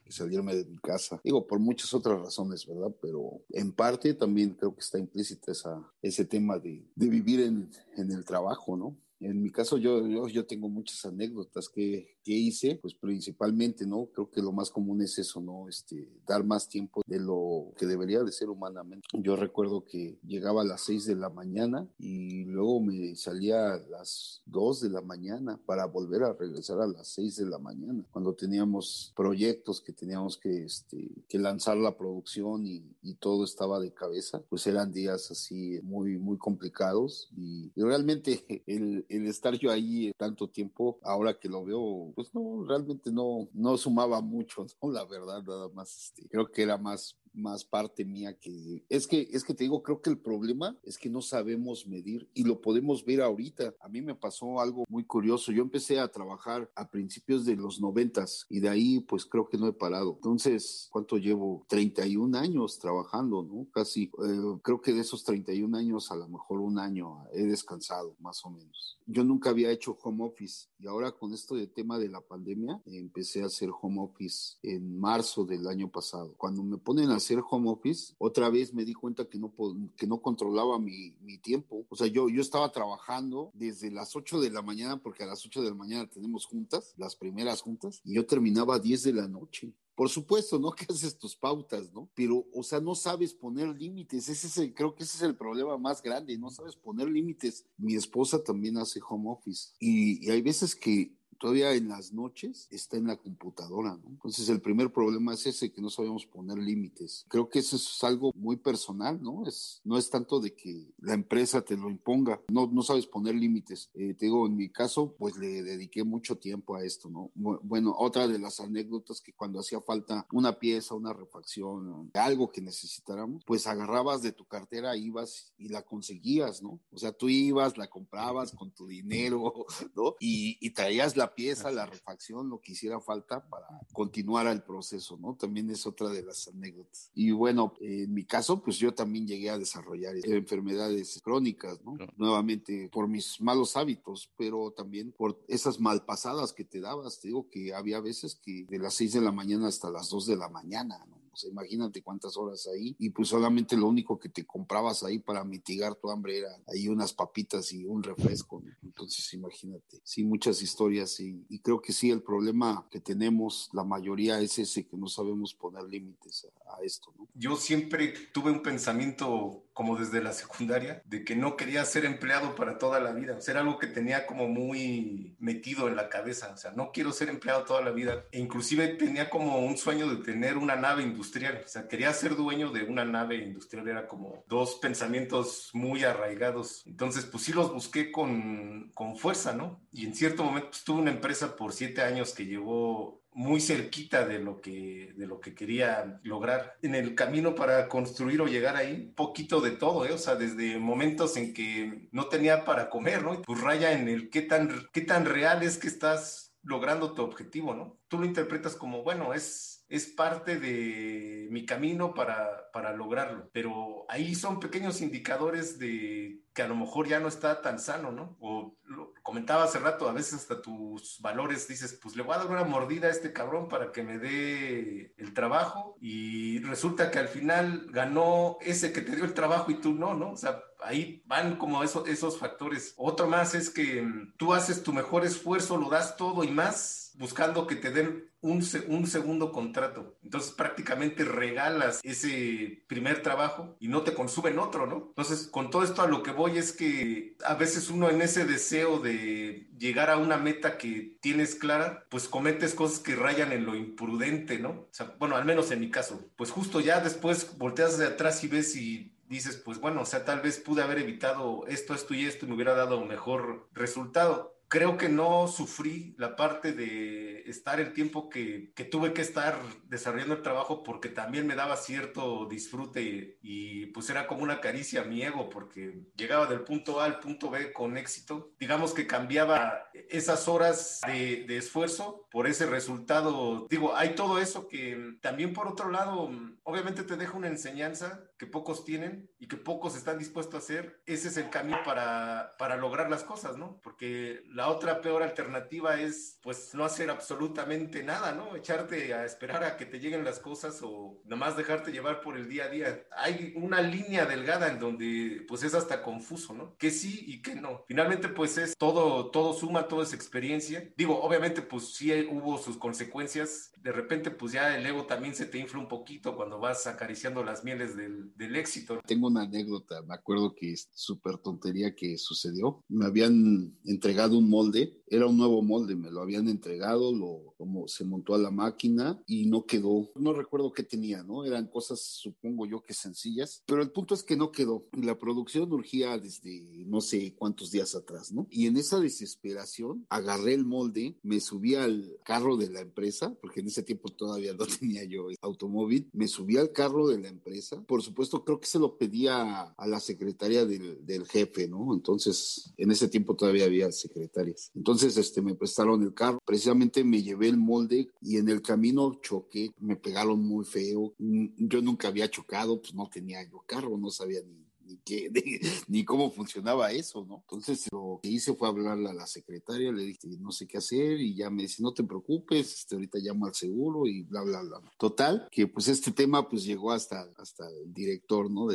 salirme 0.10 0.56
de 0.56 0.66
mi 0.66 0.78
casa. 0.78 1.22
Digo, 1.24 1.46
por 1.46 1.60
muchas 1.60 1.94
otras 1.94 2.20
razones, 2.20 2.66
¿verdad? 2.66 2.94
Pero 3.02 3.42
en 3.52 3.72
parte 3.72 4.16
también 4.16 4.52
creo 4.52 4.74
que 4.74 4.82
está 4.82 4.98
implícita 4.98 5.52
esa, 5.52 5.88
ese 6.02 6.26
tema 6.26 6.58
de, 6.58 6.84
de 6.96 7.08
vivir 7.08 7.42
en, 7.42 7.70
en 7.98 8.12
el 8.12 8.26
trabajo, 8.26 8.76
¿no? 8.76 8.98
En 9.20 9.42
mi 9.42 9.52
caso, 9.52 9.78
yo, 9.78 10.28
yo, 10.28 10.46
tengo 10.46 10.70
muchas 10.70 11.06
anécdotas 11.06 11.70
que, 11.70 12.18
que 12.24 12.34
hice, 12.34 12.78
pues 12.82 12.94
principalmente, 12.94 13.86
¿no? 13.86 14.08
Creo 14.14 14.30
que 14.30 14.42
lo 14.42 14.52
más 14.52 14.70
común 14.70 15.02
es 15.02 15.18
eso, 15.18 15.42
¿no? 15.42 15.70
Este, 15.70 16.10
dar 16.28 16.44
más 16.44 16.68
tiempo 16.68 17.02
de 17.08 17.20
lo 17.20 17.72
que 17.78 17.86
debería 17.86 18.24
de 18.24 18.32
ser 18.32 18.50
humanamente. 18.50 19.08
Yo 19.14 19.36
recuerdo 19.36 19.86
que 19.86 20.20
llegaba 20.26 20.62
a 20.62 20.66
las 20.66 20.82
6 20.82 21.06
de 21.06 21.16
la 21.16 21.30
mañana 21.30 21.88
y 21.98 22.46
luego 22.46 22.82
me 22.82 23.16
salía 23.16 23.74
a 23.74 23.80
las 23.90 24.42
2 24.46 24.82
de 24.82 24.90
la 24.90 25.02
mañana 25.02 25.60
para 25.66 25.86
volver 25.86 26.24
a 26.24 26.34
regresar 26.34 26.82
a 26.82 26.88
las 26.88 27.08
6 27.10 27.38
de 27.38 27.46
la 27.46 27.58
mañana, 27.58 28.04
cuando 28.12 28.34
teníamos 28.34 29.14
proyectos 29.16 29.82
que 29.82 29.94
teníamos 29.94 30.38
que, 30.38 30.66
este, 30.66 31.10
que 31.28 31.40
lanzar 31.40 31.78
la 31.78 31.98
producción 31.98 32.66
y, 32.66 32.84
y 33.02 33.16
todo 33.16 33.44
estaba 33.44 33.80
de 33.80 33.94
cabeza, 33.94 34.44
pues 34.50 34.68
eran 34.68 34.92
días 34.92 35.32
así 35.32 35.80
muy, 35.84 36.18
muy 36.18 36.38
complicados 36.38 37.30
y, 37.36 37.72
y 37.76 37.82
realmente 37.82 38.46
el, 38.68 39.05
el 39.10 39.28
estar 39.28 39.54
yo 39.56 39.72
ahí 39.72 40.12
tanto 40.18 40.48
tiempo, 40.48 41.00
ahora 41.04 41.38
que 41.38 41.50
lo 41.50 41.64
veo 41.64 42.12
pues 42.16 42.34
no, 42.34 42.66
realmente 42.68 43.12
no, 43.12 43.48
no 43.54 43.78
sumaba 43.78 44.22
mucho, 44.22 44.66
¿no? 44.82 44.92
La 44.92 45.06
verdad, 45.06 45.44
nada 45.44 45.70
más, 45.70 45.96
este, 46.06 46.28
creo 46.28 46.52
que 46.52 46.64
era 46.64 46.78
más 46.78 47.16
más 47.36 47.64
parte 47.64 48.06
mía 48.06 48.38
que 48.38 48.84
es 48.90 49.08
que 49.08 49.28
es 49.32 49.44
que 49.44 49.54
te 49.54 49.64
digo, 49.66 49.84
creo 49.84 50.02
que 50.02 50.10
el 50.10 50.18
problema 50.18 50.78
es 50.84 50.98
que 50.98 51.10
no 51.10 51.22
sabemos 51.22 51.88
medir 51.88 52.30
y 52.34 52.44
lo 52.44 52.62
podemos 52.62 53.04
ver 53.04 53.22
ahorita. 53.22 53.74
A 53.80 53.90
mí 53.90 54.02
me 54.02 54.16
pasó 54.16 54.60
algo 54.60 54.86
muy 54.90 55.04
curioso. 55.04 55.52
Yo 55.52 55.62
empecé 55.62 56.00
a 56.00 56.08
trabajar 56.08 56.70
a 56.76 56.90
principios 56.90 57.46
de 57.46 57.56
los 57.56 57.80
noventas 57.80 58.46
y 58.50 58.60
de 58.60 58.70
ahí 58.70 59.00
pues 59.02 59.26
creo 59.26 59.48
que 59.48 59.58
no 59.58 59.68
he 59.68 59.74
parado. 59.74 60.14
Entonces, 60.16 60.88
¿cuánto 60.92 61.18
llevo? 61.18 61.66
31 61.68 62.38
años 62.38 62.80
trabajando, 62.80 63.44
¿no? 63.44 63.68
Casi. 63.72 64.04
Eh, 64.04 64.60
creo 64.62 64.82
que 64.82 64.94
de 64.94 65.02
esos 65.02 65.24
31 65.24 65.78
años 65.78 66.12
a 66.12 66.16
lo 66.16 66.28
mejor 66.28 66.62
un 66.62 66.80
año 66.80 67.26
he 67.34 67.44
descansado, 67.44 68.16
más 68.20 68.44
o 68.46 68.50
menos. 68.50 69.00
Yo 69.06 69.24
nunca 69.24 69.50
había 69.50 69.72
hecho 69.72 69.98
home 70.02 70.26
office 70.26 70.68
y 70.80 70.88
ahora 70.88 71.12
con 71.12 71.34
esto 71.34 71.56
del 71.56 71.70
tema 71.70 72.00
de 72.00 72.10
la 72.10 72.22
pandemia 72.22 72.82
empecé 72.86 73.44
a 73.44 73.48
hacer 73.48 73.70
home 73.70 74.02
office 74.02 74.58
en 74.64 75.00
marzo 75.00 75.46
del 75.46 75.68
año 75.68 75.90
pasado. 75.90 76.34
Cuando 76.38 76.64
me 76.64 76.78
ponen 76.78 77.12
a 77.12 77.18
hacer 77.26 77.44
home 77.50 77.70
office, 77.70 78.14
otra 78.18 78.50
vez 78.50 78.74
me 78.74 78.86
di 78.86 78.94
cuenta 78.94 79.26
que 79.26 79.40
no, 79.40 79.54
que 79.98 80.08
no 80.08 80.22
controlaba 80.22 80.80
mi, 80.80 81.16
mi 81.22 81.38
tiempo. 81.40 81.86
O 81.90 81.96
sea, 81.96 82.08
yo, 82.08 82.30
yo 82.30 82.42
estaba 82.42 82.72
trabajando 82.72 83.52
desde 83.54 83.92
las 83.92 84.16
8 84.16 84.40
de 84.40 84.52
la 84.52 84.62
mañana, 84.62 85.02
porque 85.02 85.24
a 85.24 85.28
las 85.28 85.46
8 85.46 85.62
de 85.64 85.70
la 85.70 85.76
mañana 85.76 86.10
tenemos 86.10 86.46
juntas, 86.46 86.94
las 86.98 87.16
primeras 87.16 87.62
juntas, 87.62 88.02
y 88.04 88.14
yo 88.14 88.26
terminaba 88.26 88.76
a 88.76 88.80
10 88.80 89.04
de 89.04 89.14
la 89.14 89.28
noche. 89.28 89.74
Por 89.96 90.10
supuesto, 90.10 90.60
¿no? 90.60 90.72
Que 90.76 90.86
haces 90.90 91.18
tus 91.18 91.36
pautas, 91.36 91.92
¿no? 91.94 92.10
Pero, 92.14 92.46
o 92.54 92.64
sea, 92.64 92.80
no 92.80 92.96
sabes 92.96 93.34
poner 93.34 93.70
límites. 93.70 94.28
Ese 94.30 94.48
es 94.48 94.58
el, 94.58 94.74
creo 94.74 94.94
que 94.94 95.04
ese 95.04 95.18
es 95.18 95.24
el 95.24 95.36
problema 95.36 95.78
más 95.78 96.02
grande. 96.02 96.38
No 96.38 96.50
sabes 96.50 96.76
poner 96.76 97.10
límites. 97.10 97.66
Mi 97.78 97.96
esposa 97.96 98.44
también 98.44 98.78
hace 98.78 99.00
home 99.08 99.30
office. 99.30 99.74
y 99.80 100.30
hay 100.30 100.42
veces 100.42 100.76
que 100.76 101.16
todavía 101.38 101.74
en 101.74 101.90
las 101.90 102.14
noches 102.14 102.68
está 102.72 102.98
en 102.98 103.08
la 103.08 103.18
computadora. 103.18 103.98
Entonces 104.08 104.50
el 104.50 104.62
primer 104.62 104.92
problema 104.92 105.34
es 105.34 105.46
ese, 105.46 105.72
que 105.72 105.82
no 105.82 105.90
sabemos 105.90 106.26
poner 106.26 106.58
límites. 106.58 107.26
Creo 107.28 107.50
que 107.50 107.60
eso 107.60 107.76
es 107.76 108.04
algo 108.04 108.32
muy 108.36 108.58
personal, 108.58 109.22
¿no? 109.22 109.48
Es, 109.48 109.82
no 109.84 109.98
es 109.98 110.10
tanto 110.10 110.40
de 110.40 110.54
que 110.54 110.94
la 111.00 111.14
empresa 111.14 111.62
te 111.62 111.78
lo 111.78 111.90
imponga, 111.90 112.42
no, 112.50 112.68
no 112.68 112.82
sabes 112.82 113.06
poner 113.08 113.36
límites. 113.36 113.90
Eh, 113.94 114.14
te 114.14 114.26
digo, 114.26 114.46
en 114.46 114.56
mi 114.56 114.70
caso, 114.70 115.16
pues 115.18 115.38
le 115.38 115.64
dediqué 115.64 116.04
mucho 116.04 116.38
tiempo 116.38 116.76
a 116.76 116.84
esto, 116.84 117.10
¿no? 117.10 117.32
Bueno, 117.36 117.96
otra 117.98 118.28
de 118.28 118.40
las 118.40 118.60
anécdotas 118.60 119.22
que 119.22 119.34
cuando 119.34 119.60
hacía 119.60 119.82
falta 119.82 120.26
una 120.32 120.58
pieza, 120.60 120.96
una 120.96 121.14
refacción, 121.14 122.12
algo 122.14 122.52
que 122.52 122.62
necesitáramos, 122.62 123.44
pues 123.46 123.68
agarrabas 123.68 124.22
de 124.22 124.32
tu 124.32 124.46
cartera, 124.46 124.96
ibas 124.96 125.54
y 125.58 125.70
la 125.70 125.82
conseguías, 125.82 126.62
¿no? 126.62 126.80
O 126.92 126.98
sea, 126.98 127.12
tú 127.12 127.30
ibas, 127.30 127.78
la 127.78 127.88
comprabas 127.88 128.52
con 128.52 128.72
tu 128.72 128.88
dinero, 128.88 129.66
¿no? 129.96 130.16
Y, 130.20 130.58
y 130.60 130.72
traías 130.72 131.18
la 131.18 131.25
pieza, 131.34 131.72
la 131.72 131.86
refacción, 131.86 132.50
lo 132.50 132.60
que 132.60 132.74
hiciera 132.74 133.00
falta 133.00 133.48
para 133.48 133.68
continuar 133.94 134.48
el 134.48 134.62
proceso, 134.64 135.18
¿no? 135.18 135.36
También 135.36 135.70
es 135.70 135.86
otra 135.88 136.10
de 136.10 136.24
las 136.24 136.48
anécdotas. 136.48 137.12
Y 137.14 137.32
bueno, 137.32 137.74
en 137.80 138.14
mi 138.14 138.26
caso, 138.26 138.62
pues 138.62 138.78
yo 138.78 138.94
también 138.94 139.28
llegué 139.28 139.50
a 139.50 139.58
desarrollar 139.58 140.16
enfermedades 140.24 141.22
crónicas, 141.24 141.82
¿no? 141.84 141.98
Nuevamente 142.18 142.90
por 142.92 143.08
mis 143.08 143.42
malos 143.42 143.78
hábitos, 143.78 144.32
pero 144.38 144.72
también 144.72 145.12
por 145.12 145.44
esas 145.48 145.80
malpasadas 145.80 146.54
que 146.54 146.66
te 146.66 146.82
dabas. 146.82 147.20
Te 147.20 147.30
digo 147.30 147.50
que 147.50 147.74
había 147.74 148.00
veces 148.00 148.36
que 148.36 148.66
de 148.70 148.80
las 148.80 148.94
6 148.96 149.14
de 149.14 149.22
la 149.22 149.32
mañana 149.32 149.68
hasta 149.68 149.90
las 149.90 150.10
2 150.10 150.28
de 150.28 150.36
la 150.38 150.50
mañana, 150.50 151.04
¿no? 151.08 151.25
O 151.36 151.38
sea, 151.38 151.50
imagínate 151.50 152.02
cuántas 152.02 152.38
horas 152.38 152.66
ahí. 152.68 152.96
Y 152.98 153.10
pues 153.10 153.28
solamente 153.28 153.76
lo 153.76 153.88
único 153.88 154.18
que 154.18 154.30
te 154.30 154.46
comprabas 154.46 155.04
ahí 155.04 155.20
para 155.20 155.44
mitigar 155.44 155.96
tu 155.96 156.10
hambre 156.10 156.38
era 156.38 156.50
ahí 156.68 156.88
unas 156.88 157.12
papitas 157.12 157.74
y 157.74 157.84
un 157.84 158.02
refresco. 158.02 158.64
Entonces, 158.82 159.34
imagínate. 159.34 160.00
Sí, 160.06 160.24
muchas 160.24 160.62
historias. 160.62 161.20
Y, 161.20 161.60
creo 161.60 161.82
que 161.82 161.92
sí, 161.92 162.10
el 162.10 162.22
problema 162.22 162.88
que 162.90 163.02
tenemos, 163.02 163.70
la 163.74 163.84
mayoría 163.84 164.40
es 164.40 164.58
ese, 164.58 164.88
que 164.88 164.96
no 164.96 165.08
sabemos 165.08 165.54
poner 165.54 165.84
límites 165.84 166.48
a, 166.66 166.78
a 166.78 166.84
esto, 166.84 167.14
¿no? 167.18 167.28
Yo 167.34 167.58
siempre 167.58 168.14
tuve 168.32 168.52
un 168.52 168.62
pensamiento 168.62 169.65
como 169.76 169.98
desde 169.98 170.24
la 170.24 170.32
secundaria, 170.32 171.02
de 171.04 171.26
que 171.26 171.36
no 171.36 171.58
quería 171.58 171.84
ser 171.84 172.06
empleado 172.06 172.56
para 172.56 172.78
toda 172.78 173.02
la 173.02 173.12
vida. 173.12 173.36
O 173.36 173.42
sea, 173.42 173.52
era 173.52 173.60
algo 173.60 173.78
que 173.78 173.88
tenía 173.88 174.26
como 174.26 174.48
muy 174.48 175.36
metido 175.38 175.90
en 175.90 175.98
la 175.98 176.08
cabeza. 176.08 176.52
O 176.54 176.58
sea, 176.58 176.72
no 176.72 176.94
quiero 176.94 177.12
ser 177.12 177.28
empleado 177.28 177.66
toda 177.66 177.82
la 177.82 177.92
vida. 177.92 178.24
E 178.32 178.40
inclusive 178.40 178.88
tenía 178.96 179.30
como 179.30 179.60
un 179.60 179.76
sueño 179.76 180.08
de 180.08 180.24
tener 180.24 180.58
una 180.58 180.78
nave 180.78 181.04
industrial. 181.04 181.62
O 181.66 181.68
sea, 181.68 181.90
quería 181.90 182.14
ser 182.14 182.38
dueño 182.38 182.72
de 182.72 182.84
una 182.84 183.04
nave 183.04 183.36
industrial. 183.36 183.90
Era 183.90 184.08
como 184.08 184.46
dos 184.48 184.76
pensamientos 184.76 185.72
muy 185.74 186.06
arraigados. 186.06 186.84
Entonces, 186.88 187.26
pues 187.26 187.44
sí 187.44 187.52
los 187.52 187.74
busqué 187.74 188.14
con, 188.14 188.92
con 188.94 189.18
fuerza, 189.18 189.52
¿no? 189.52 189.82
Y 189.92 190.06
en 190.06 190.16
cierto 190.16 190.46
momento 190.46 190.70
pues, 190.70 190.86
tuve 190.86 191.02
una 191.02 191.12
empresa 191.12 191.58
por 191.58 191.74
siete 191.74 192.02
años 192.02 192.34
que 192.34 192.46
llevó 192.46 193.25
muy 193.36 193.60
cerquita 193.60 194.26
de 194.26 194.40
lo 194.40 194.62
que 194.62 195.14
de 195.16 195.28
lo 195.28 195.40
que 195.40 195.54
quería 195.54 196.20
lograr 196.24 196.78
en 196.82 196.96
el 196.96 197.16
camino 197.16 197.54
para 197.54 197.88
construir 197.90 198.42
o 198.42 198.48
llegar 198.48 198.76
ahí 198.78 199.12
poquito 199.16 199.60
de 199.62 199.72
todo 199.72 200.06
¿eh? 200.06 200.14
o 200.14 200.18
sea 200.18 200.36
desde 200.36 200.80
momentos 200.80 201.36
en 201.36 201.54
que 201.54 202.08
no 202.12 202.28
tenía 202.28 202.64
para 202.64 202.90
comer 202.90 203.24
no 203.24 203.42
pues 203.42 203.62
raya 203.62 203.92
en 203.92 204.08
el 204.08 204.30
qué 204.30 204.42
tan 204.42 204.70
qué 204.94 205.02
tan 205.02 205.26
real 205.26 205.64
es 205.64 205.78
que 205.78 205.88
estás 205.88 206.56
logrando 206.64 207.14
tu 207.14 207.24
objetivo 207.24 207.76
no 207.76 208.00
tú 208.08 208.20
lo 208.20 208.26
interpretas 208.26 208.76
como 208.76 209.04
bueno 209.04 209.34
es 209.34 209.76
es 209.88 210.08
parte 210.08 210.60
de 210.60 211.48
mi 211.52 211.66
camino 211.66 212.14
para, 212.14 212.72
para 212.72 212.94
lograrlo. 212.94 213.50
Pero 213.54 214.06
ahí 214.10 214.36
son 214.36 214.60
pequeños 214.60 215.02
indicadores 215.02 215.78
de 215.78 216.42
que 216.56 216.64
a 216.64 216.68
lo 216.70 216.76
mejor 216.76 217.06
ya 217.06 217.20
no 217.20 217.28
está 217.28 217.62
tan 217.62 217.80
sano, 217.80 218.14
¿no? 218.14 218.38
O 218.40 218.78
lo 218.86 219.14
comentaba 219.22 219.66
hace 219.66 219.78
rato, 219.78 220.08
a 220.08 220.14
veces 220.14 220.36
hasta 220.36 220.62
tus 220.62 221.20
valores 221.20 221.68
dices, 221.68 222.00
pues 222.02 222.16
le 222.16 222.24
voy 222.24 222.34
a 222.34 222.38
dar 222.38 222.48
una 222.48 222.64
mordida 222.64 223.08
a 223.08 223.12
este 223.12 223.34
cabrón 223.34 223.68
para 223.68 223.92
que 223.92 224.04
me 224.04 224.18
dé 224.18 225.14
el 225.18 225.34
trabajo 225.34 225.98
y 226.00 226.60
resulta 226.60 227.12
que 227.12 227.20
al 227.20 227.28
final 227.28 227.88
ganó 227.92 228.58
ese 228.62 228.94
que 228.94 229.02
te 229.02 229.18
dio 229.18 229.26
el 229.26 229.34
trabajo 229.34 229.70
y 229.70 229.82
tú 229.82 229.94
no, 229.94 230.14
¿no? 230.14 230.32
O 230.32 230.38
sea, 230.38 230.64
ahí 230.82 231.22
van 231.26 231.58
como 231.58 231.84
esos, 231.84 232.40
factores. 232.40 232.94
Otro 232.96 233.28
más 233.28 233.54
es 233.54 233.70
que 233.70 234.02
mm, 234.02 234.36
tú 234.38 234.54
haces 234.54 234.82
tu 234.82 234.94
mejor 234.94 235.26
esfuerzo, 235.26 235.76
lo 235.76 235.90
das 235.90 236.16
todo 236.16 236.46
y 236.46 236.52
más 236.52 237.05
buscando 237.18 237.68
que 237.68 237.76
te 237.76 237.92
den 237.92 238.30
un, 238.42 238.64
un, 238.88 239.08
segundo 239.08 239.52
contrato. 239.52 240.18
Entonces 240.24 240.52
prácticamente 240.52 241.24
regalas 241.24 242.00
ese 242.04 242.84
primer 242.88 243.24
trabajo 243.24 243.76
y 243.80 243.88
no 243.88 244.04
te 244.04 244.14
consumen 244.14 244.60
otro, 244.60 244.86
¿no? 244.86 245.08
Entonces 245.10 245.48
con 245.48 245.70
todo 245.70 245.84
esto 245.84 246.02
a 246.02 246.08
lo 246.08 246.22
que 246.22 246.32
voy 246.32 246.58
es 246.58 246.72
que 246.72 247.36
a 247.44 247.56
veces 247.56 247.90
uno 247.90 248.10
en 248.10 248.22
ese 248.22 248.46
deseo 248.46 249.00
de 249.00 249.68
llegar 249.78 250.10
a 250.10 250.18
una 250.18 250.38
meta 250.38 250.78
que 250.78 251.18
tienes 251.22 251.56
clara, 251.56 252.06
pues 252.10 252.28
cometes 252.28 252.76
cosas 252.76 253.00
que 253.00 253.16
rayan 253.16 253.52
en 253.52 253.66
lo 253.66 253.76
imprudente, 253.76 254.60
¿no? 254.60 254.70
O 254.70 254.90
sea, 254.92 255.16
bueno, 255.18 255.36
al 255.36 255.46
menos 255.46 255.72
en 255.72 255.80
mi 255.80 255.90
caso, 255.90 256.30
pues 256.36 256.52
justo 256.52 256.80
ya 256.82 257.00
después 257.00 257.58
volteas 257.58 257.96
hacia 257.96 258.08
atrás 258.08 258.44
y 258.44 258.48
ves 258.48 258.76
y 258.76 259.16
dices, 259.28 259.58
pues 259.58 259.80
bueno, 259.80 260.02
o 260.02 260.06
sea, 260.06 260.24
tal 260.24 260.42
vez 260.42 260.60
pude 260.60 260.84
haber 260.84 261.00
evitado 261.00 261.66
esto, 261.68 261.96
esto 261.96 262.14
y 262.14 262.26
esto 262.26 262.46
y 262.46 262.50
me 262.50 262.56
hubiera 262.56 262.76
dado 262.76 263.04
mejor 263.06 263.68
resultado 263.74 264.55
creo 264.76 264.98
que 264.98 265.08
no 265.08 265.48
sufrí 265.48 266.16
la 266.18 266.36
parte 266.36 266.74
de 266.74 267.44
estar 267.50 267.80
el 267.80 267.94
tiempo 267.94 268.30
que, 268.30 268.74
que, 268.76 268.84
tuve 268.84 269.14
que 269.14 269.22
estar 269.22 269.58
desarrollando 269.88 270.34
el 270.34 270.42
trabajo 270.42 270.84
porque 270.84 271.08
también 271.08 271.48
me 271.48 271.56
daba 271.56 271.78
cierto 271.78 272.46
disfrute 272.46 273.40
y, 273.42 273.86
pues 273.94 274.10
era 274.10 274.28
como 274.28 274.44
una 274.44 274.60
caricia 274.60 275.04
a 275.04 275.06
mi 275.06 275.22
ego 275.22 275.50
porque 275.50 276.02
llegaba 276.18 276.48
del 276.48 276.66
punto 276.66 277.00
A 277.00 277.06
al 277.06 277.22
punto 277.22 277.50
B 277.50 277.72
con 277.72 277.96
éxito. 277.96 278.52
Digamos 278.60 278.94
que 278.94 279.08
cambiaba 279.08 279.90
esas 280.10 280.50
horas 280.50 281.00
de, 281.08 281.46
de 281.48 281.56
esfuerzo 281.56 282.28
por 282.30 282.46
ese 282.46 282.66
resultado. 282.66 283.68
Digo, 283.70 283.96
hay 283.96 284.14
todo 284.14 284.40
eso 284.40 284.68
que 284.68 285.16
también 285.22 285.54
por 285.54 285.70
otro 285.70 285.90
lado, 285.90 286.30
obviamente 286.64 287.04
te 287.04 287.16
deja 287.16 287.38
una 287.38 287.48
enseñanza 287.48 288.30
que 288.38 288.48
pocos 288.48 288.84
tienen 288.84 289.30
y 289.40 289.48
que 289.48 289.58
pocos 289.58 289.96
están 289.96 290.18
dispuestos 290.18 290.56
a 290.56 290.58
hacer. 290.58 291.02
Ese 291.06 291.30
es 291.30 291.38
el 291.38 291.50
camino 291.50 291.78
para, 291.86 292.52
para 292.58 292.76
lograr 292.76 293.10
las 293.10 293.24
cosas, 293.24 293.58
¿no? 293.58 293.80
Porque 293.82 294.44
la 294.48 294.70
otra 294.70 295.02
peor 295.02 295.24
alternativa 295.24 296.00
es 296.00 296.40
pues 296.42 296.74
no 296.74 296.84
hacer 296.84 297.10
absolutamente 297.10 298.04
nada, 298.04 298.34
¿no? 298.34 298.56
Echarte 298.56 299.14
a 299.14 299.26
esperar 299.26 299.64
a 299.64 299.78
que 299.78 299.86
te 299.86 300.00
lleguen 300.00 300.26
las 300.26 300.40
cosas 300.40 300.80
o 300.82 301.22
nomás 301.26 301.58
dejarte 301.58 301.92
llevar 301.92 302.22
por 302.22 302.38
el 302.38 302.50
día 302.50 302.66
a 302.66 302.70
día. 302.70 303.06
Hay 303.18 303.54
una 303.56 303.82
línea 303.82 304.26
delgada 304.26 304.70
en 304.70 304.80
donde 304.80 305.46
pues 305.48 305.64
es 305.64 305.74
hasta 305.74 306.02
confuso, 306.02 306.54
¿no? 306.54 306.76
Que 306.78 306.92
sí 306.92 307.24
y 307.28 307.42
que 307.42 307.56
no. 307.56 307.84
Finalmente 307.88 308.28
pues 308.28 308.58
es 308.58 308.76
todo, 308.78 309.32
todo 309.32 309.54
suma, 309.54 309.88
todo 309.88 310.02
es 310.02 310.14
experiencia. 310.14 310.90
Digo, 310.98 311.22
obviamente 311.22 311.62
pues 311.62 311.94
sí 311.94 312.12
hubo 312.30 312.58
sus 312.58 312.78
consecuencias. 312.78 313.72
De 313.78 313.92
repente 313.92 314.32
pues 314.32 314.52
ya 314.52 314.76
el 314.76 314.86
ego 314.86 315.06
también 315.06 315.36
se 315.36 315.46
te 315.46 315.58
infla 315.58 315.80
un 315.80 315.88
poquito 315.88 316.36
cuando 316.36 316.60
vas 316.60 316.88
acariciando 316.88 317.44
las 317.44 317.64
mieles 317.64 317.96
del, 317.96 318.25
del 318.36 318.56
éxito. 318.56 319.00
Tengo 319.06 319.28
una 319.28 319.44
anécdota, 319.44 320.02
me 320.02 320.14
acuerdo 320.14 320.54
que 320.56 320.74
es 320.74 320.90
súper 320.94 321.38
tontería 321.38 321.96
que 321.96 322.18
sucedió. 322.18 322.84
Me 322.88 323.06
habían 323.06 323.78
entregado 323.86 324.38
un 324.38 324.50
molde 324.50 325.02
era 325.08 325.28
un 325.28 325.38
nuevo 325.38 325.62
molde, 325.62 325.96
me 325.96 326.12
lo 326.12 326.22
habían 326.22 326.48
entregado, 326.48 327.14
lo, 327.14 327.54
como 327.58 327.88
se 327.88 328.04
montó 328.04 328.34
a 328.34 328.40
la 328.40 328.52
máquina 328.52 329.22
y 329.28 329.46
no 329.46 329.66
quedó. 329.66 330.12
No 330.16 330.34
recuerdo 330.34 330.74
qué 330.74 330.84
tenía, 330.84 331.24
¿no? 331.24 331.46
Eran 331.46 331.68
cosas, 331.68 332.02
supongo 332.02 332.66
yo 332.66 332.82
que 332.82 332.94
sencillas, 332.94 333.64
pero 333.66 333.82
el 333.82 333.92
punto 333.92 334.16
es 334.16 334.24
que 334.24 334.36
no 334.36 334.52
quedó. 334.52 334.88
La 334.94 335.18
producción 335.18 335.72
urgía 335.72 336.18
desde 336.18 336.86
no 336.86 337.02
sé 337.02 337.36
cuántos 337.38 337.72
días 337.72 337.96
atrás, 337.96 338.32
¿no? 338.32 338.48
Y 338.50 338.68
en 338.68 338.78
esa 338.78 339.00
desesperación 339.00 340.06
agarré 340.10 340.54
el 340.54 340.66
molde, 340.66 341.18
me 341.24 341.40
subí 341.40 341.76
al 341.76 342.18
carro 342.24 342.58
de 342.58 342.70
la 342.70 342.82
empresa, 342.82 343.36
porque 343.42 343.60
en 343.60 343.68
ese 343.68 343.84
tiempo 343.84 344.10
todavía 344.10 344.54
no 344.54 344.66
tenía 344.80 345.04
yo 345.04 345.28
automóvil, 345.42 346.10
me 346.14 346.28
subí 346.28 346.58
al 346.58 346.72
carro 346.72 347.08
de 347.08 347.20
la 347.20 347.30
empresa. 347.30 347.82
Por 347.84 348.02
supuesto, 348.02 348.44
creo 348.44 348.60
que 348.60 348.68
se 348.68 348.80
lo 348.80 348.98
pedía 348.98 349.62
a 349.62 349.88
la 349.88 350.00
secretaria 350.00 350.66
del, 350.66 351.06
del 351.06 351.26
jefe, 351.28 351.68
¿no? 351.68 351.94
Entonces, 351.94 352.74
en 352.78 352.92
ese 352.92 353.08
tiempo 353.08 353.36
todavía 353.36 353.66
había 353.66 353.92
secretarias. 353.92 354.72
Entonces, 354.74 354.95
este, 355.04 355.42
me 355.42 355.56
prestaron 355.56 356.02
el 356.04 356.14
carro. 356.14 356.40
Precisamente 356.46 357.04
me 357.04 357.22
llevé 357.22 357.48
el 357.48 357.58
molde 357.58 358.10
y 358.22 358.38
en 358.38 358.50
el 358.50 358.62
camino 358.62 359.20
choqué, 359.22 359.72
me 359.80 359.96
pegaron 359.96 360.42
muy 360.46 360.66
feo. 360.66 361.14
Yo 361.18 361.82
nunca 361.82 362.08
había 362.08 362.30
chocado, 362.30 362.82
pues 362.82 362.94
no 362.94 363.10
tenía 363.10 363.44
yo 363.44 363.64
carro, 363.68 363.98
no 363.98 364.10
sabía 364.10 364.42
ni 364.42 364.65
ni, 364.86 364.98
qué, 365.04 365.30
ni, 365.88 366.06
cómo 366.06 366.32
funcionaba 366.32 366.92
eso, 366.92 367.26
¿no? 367.26 367.44
Entonces 367.50 367.88
lo 367.92 368.20
que 368.22 368.30
hice 368.30 368.54
fue 368.54 368.68
hablarle 368.68 369.10
a 369.10 369.14
la 369.14 369.28
secretaria, 369.28 369.92
le 369.92 370.04
dije, 370.04 370.28
no 370.40 370.52
sé 370.52 370.68
qué 370.68 370.78
hacer, 370.78 371.20
y 371.20 371.36
ya 371.36 371.50
me 371.50 371.64
dice, 371.64 371.82
no 371.82 371.94
te 371.94 372.04
preocupes, 372.04 372.74
este, 372.74 372.96
ahorita 372.96 373.20
llamo 373.20 373.46
al 373.46 373.56
seguro 373.56 374.08
y 374.08 374.24
bla, 374.24 374.42
bla, 374.42 374.62
bla. 374.62 374.82
Total, 374.98 375.48
que 375.52 375.68
pues 375.68 375.88
este 375.88 376.12
tema 376.12 376.48
pues 376.48 376.64
llegó 376.64 376.92
hasta, 376.92 377.30
hasta 377.38 377.68
el 377.70 377.94
director, 377.94 378.50
¿no? 378.50 378.68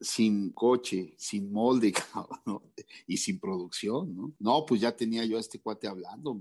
Sin 0.00 0.50
coche, 0.50 1.14
sin 1.18 1.52
molde, 1.52 1.92
¿no? 2.46 2.62
Y 3.06 3.16
sin 3.16 3.38
producción, 3.38 4.14
¿no? 4.14 4.32
No, 4.38 4.64
pues 4.66 4.80
ya 4.80 4.96
tenía 4.96 5.24
yo 5.24 5.36
a 5.36 5.40
este 5.40 5.60
cuate 5.60 5.86
hablando, 5.86 6.38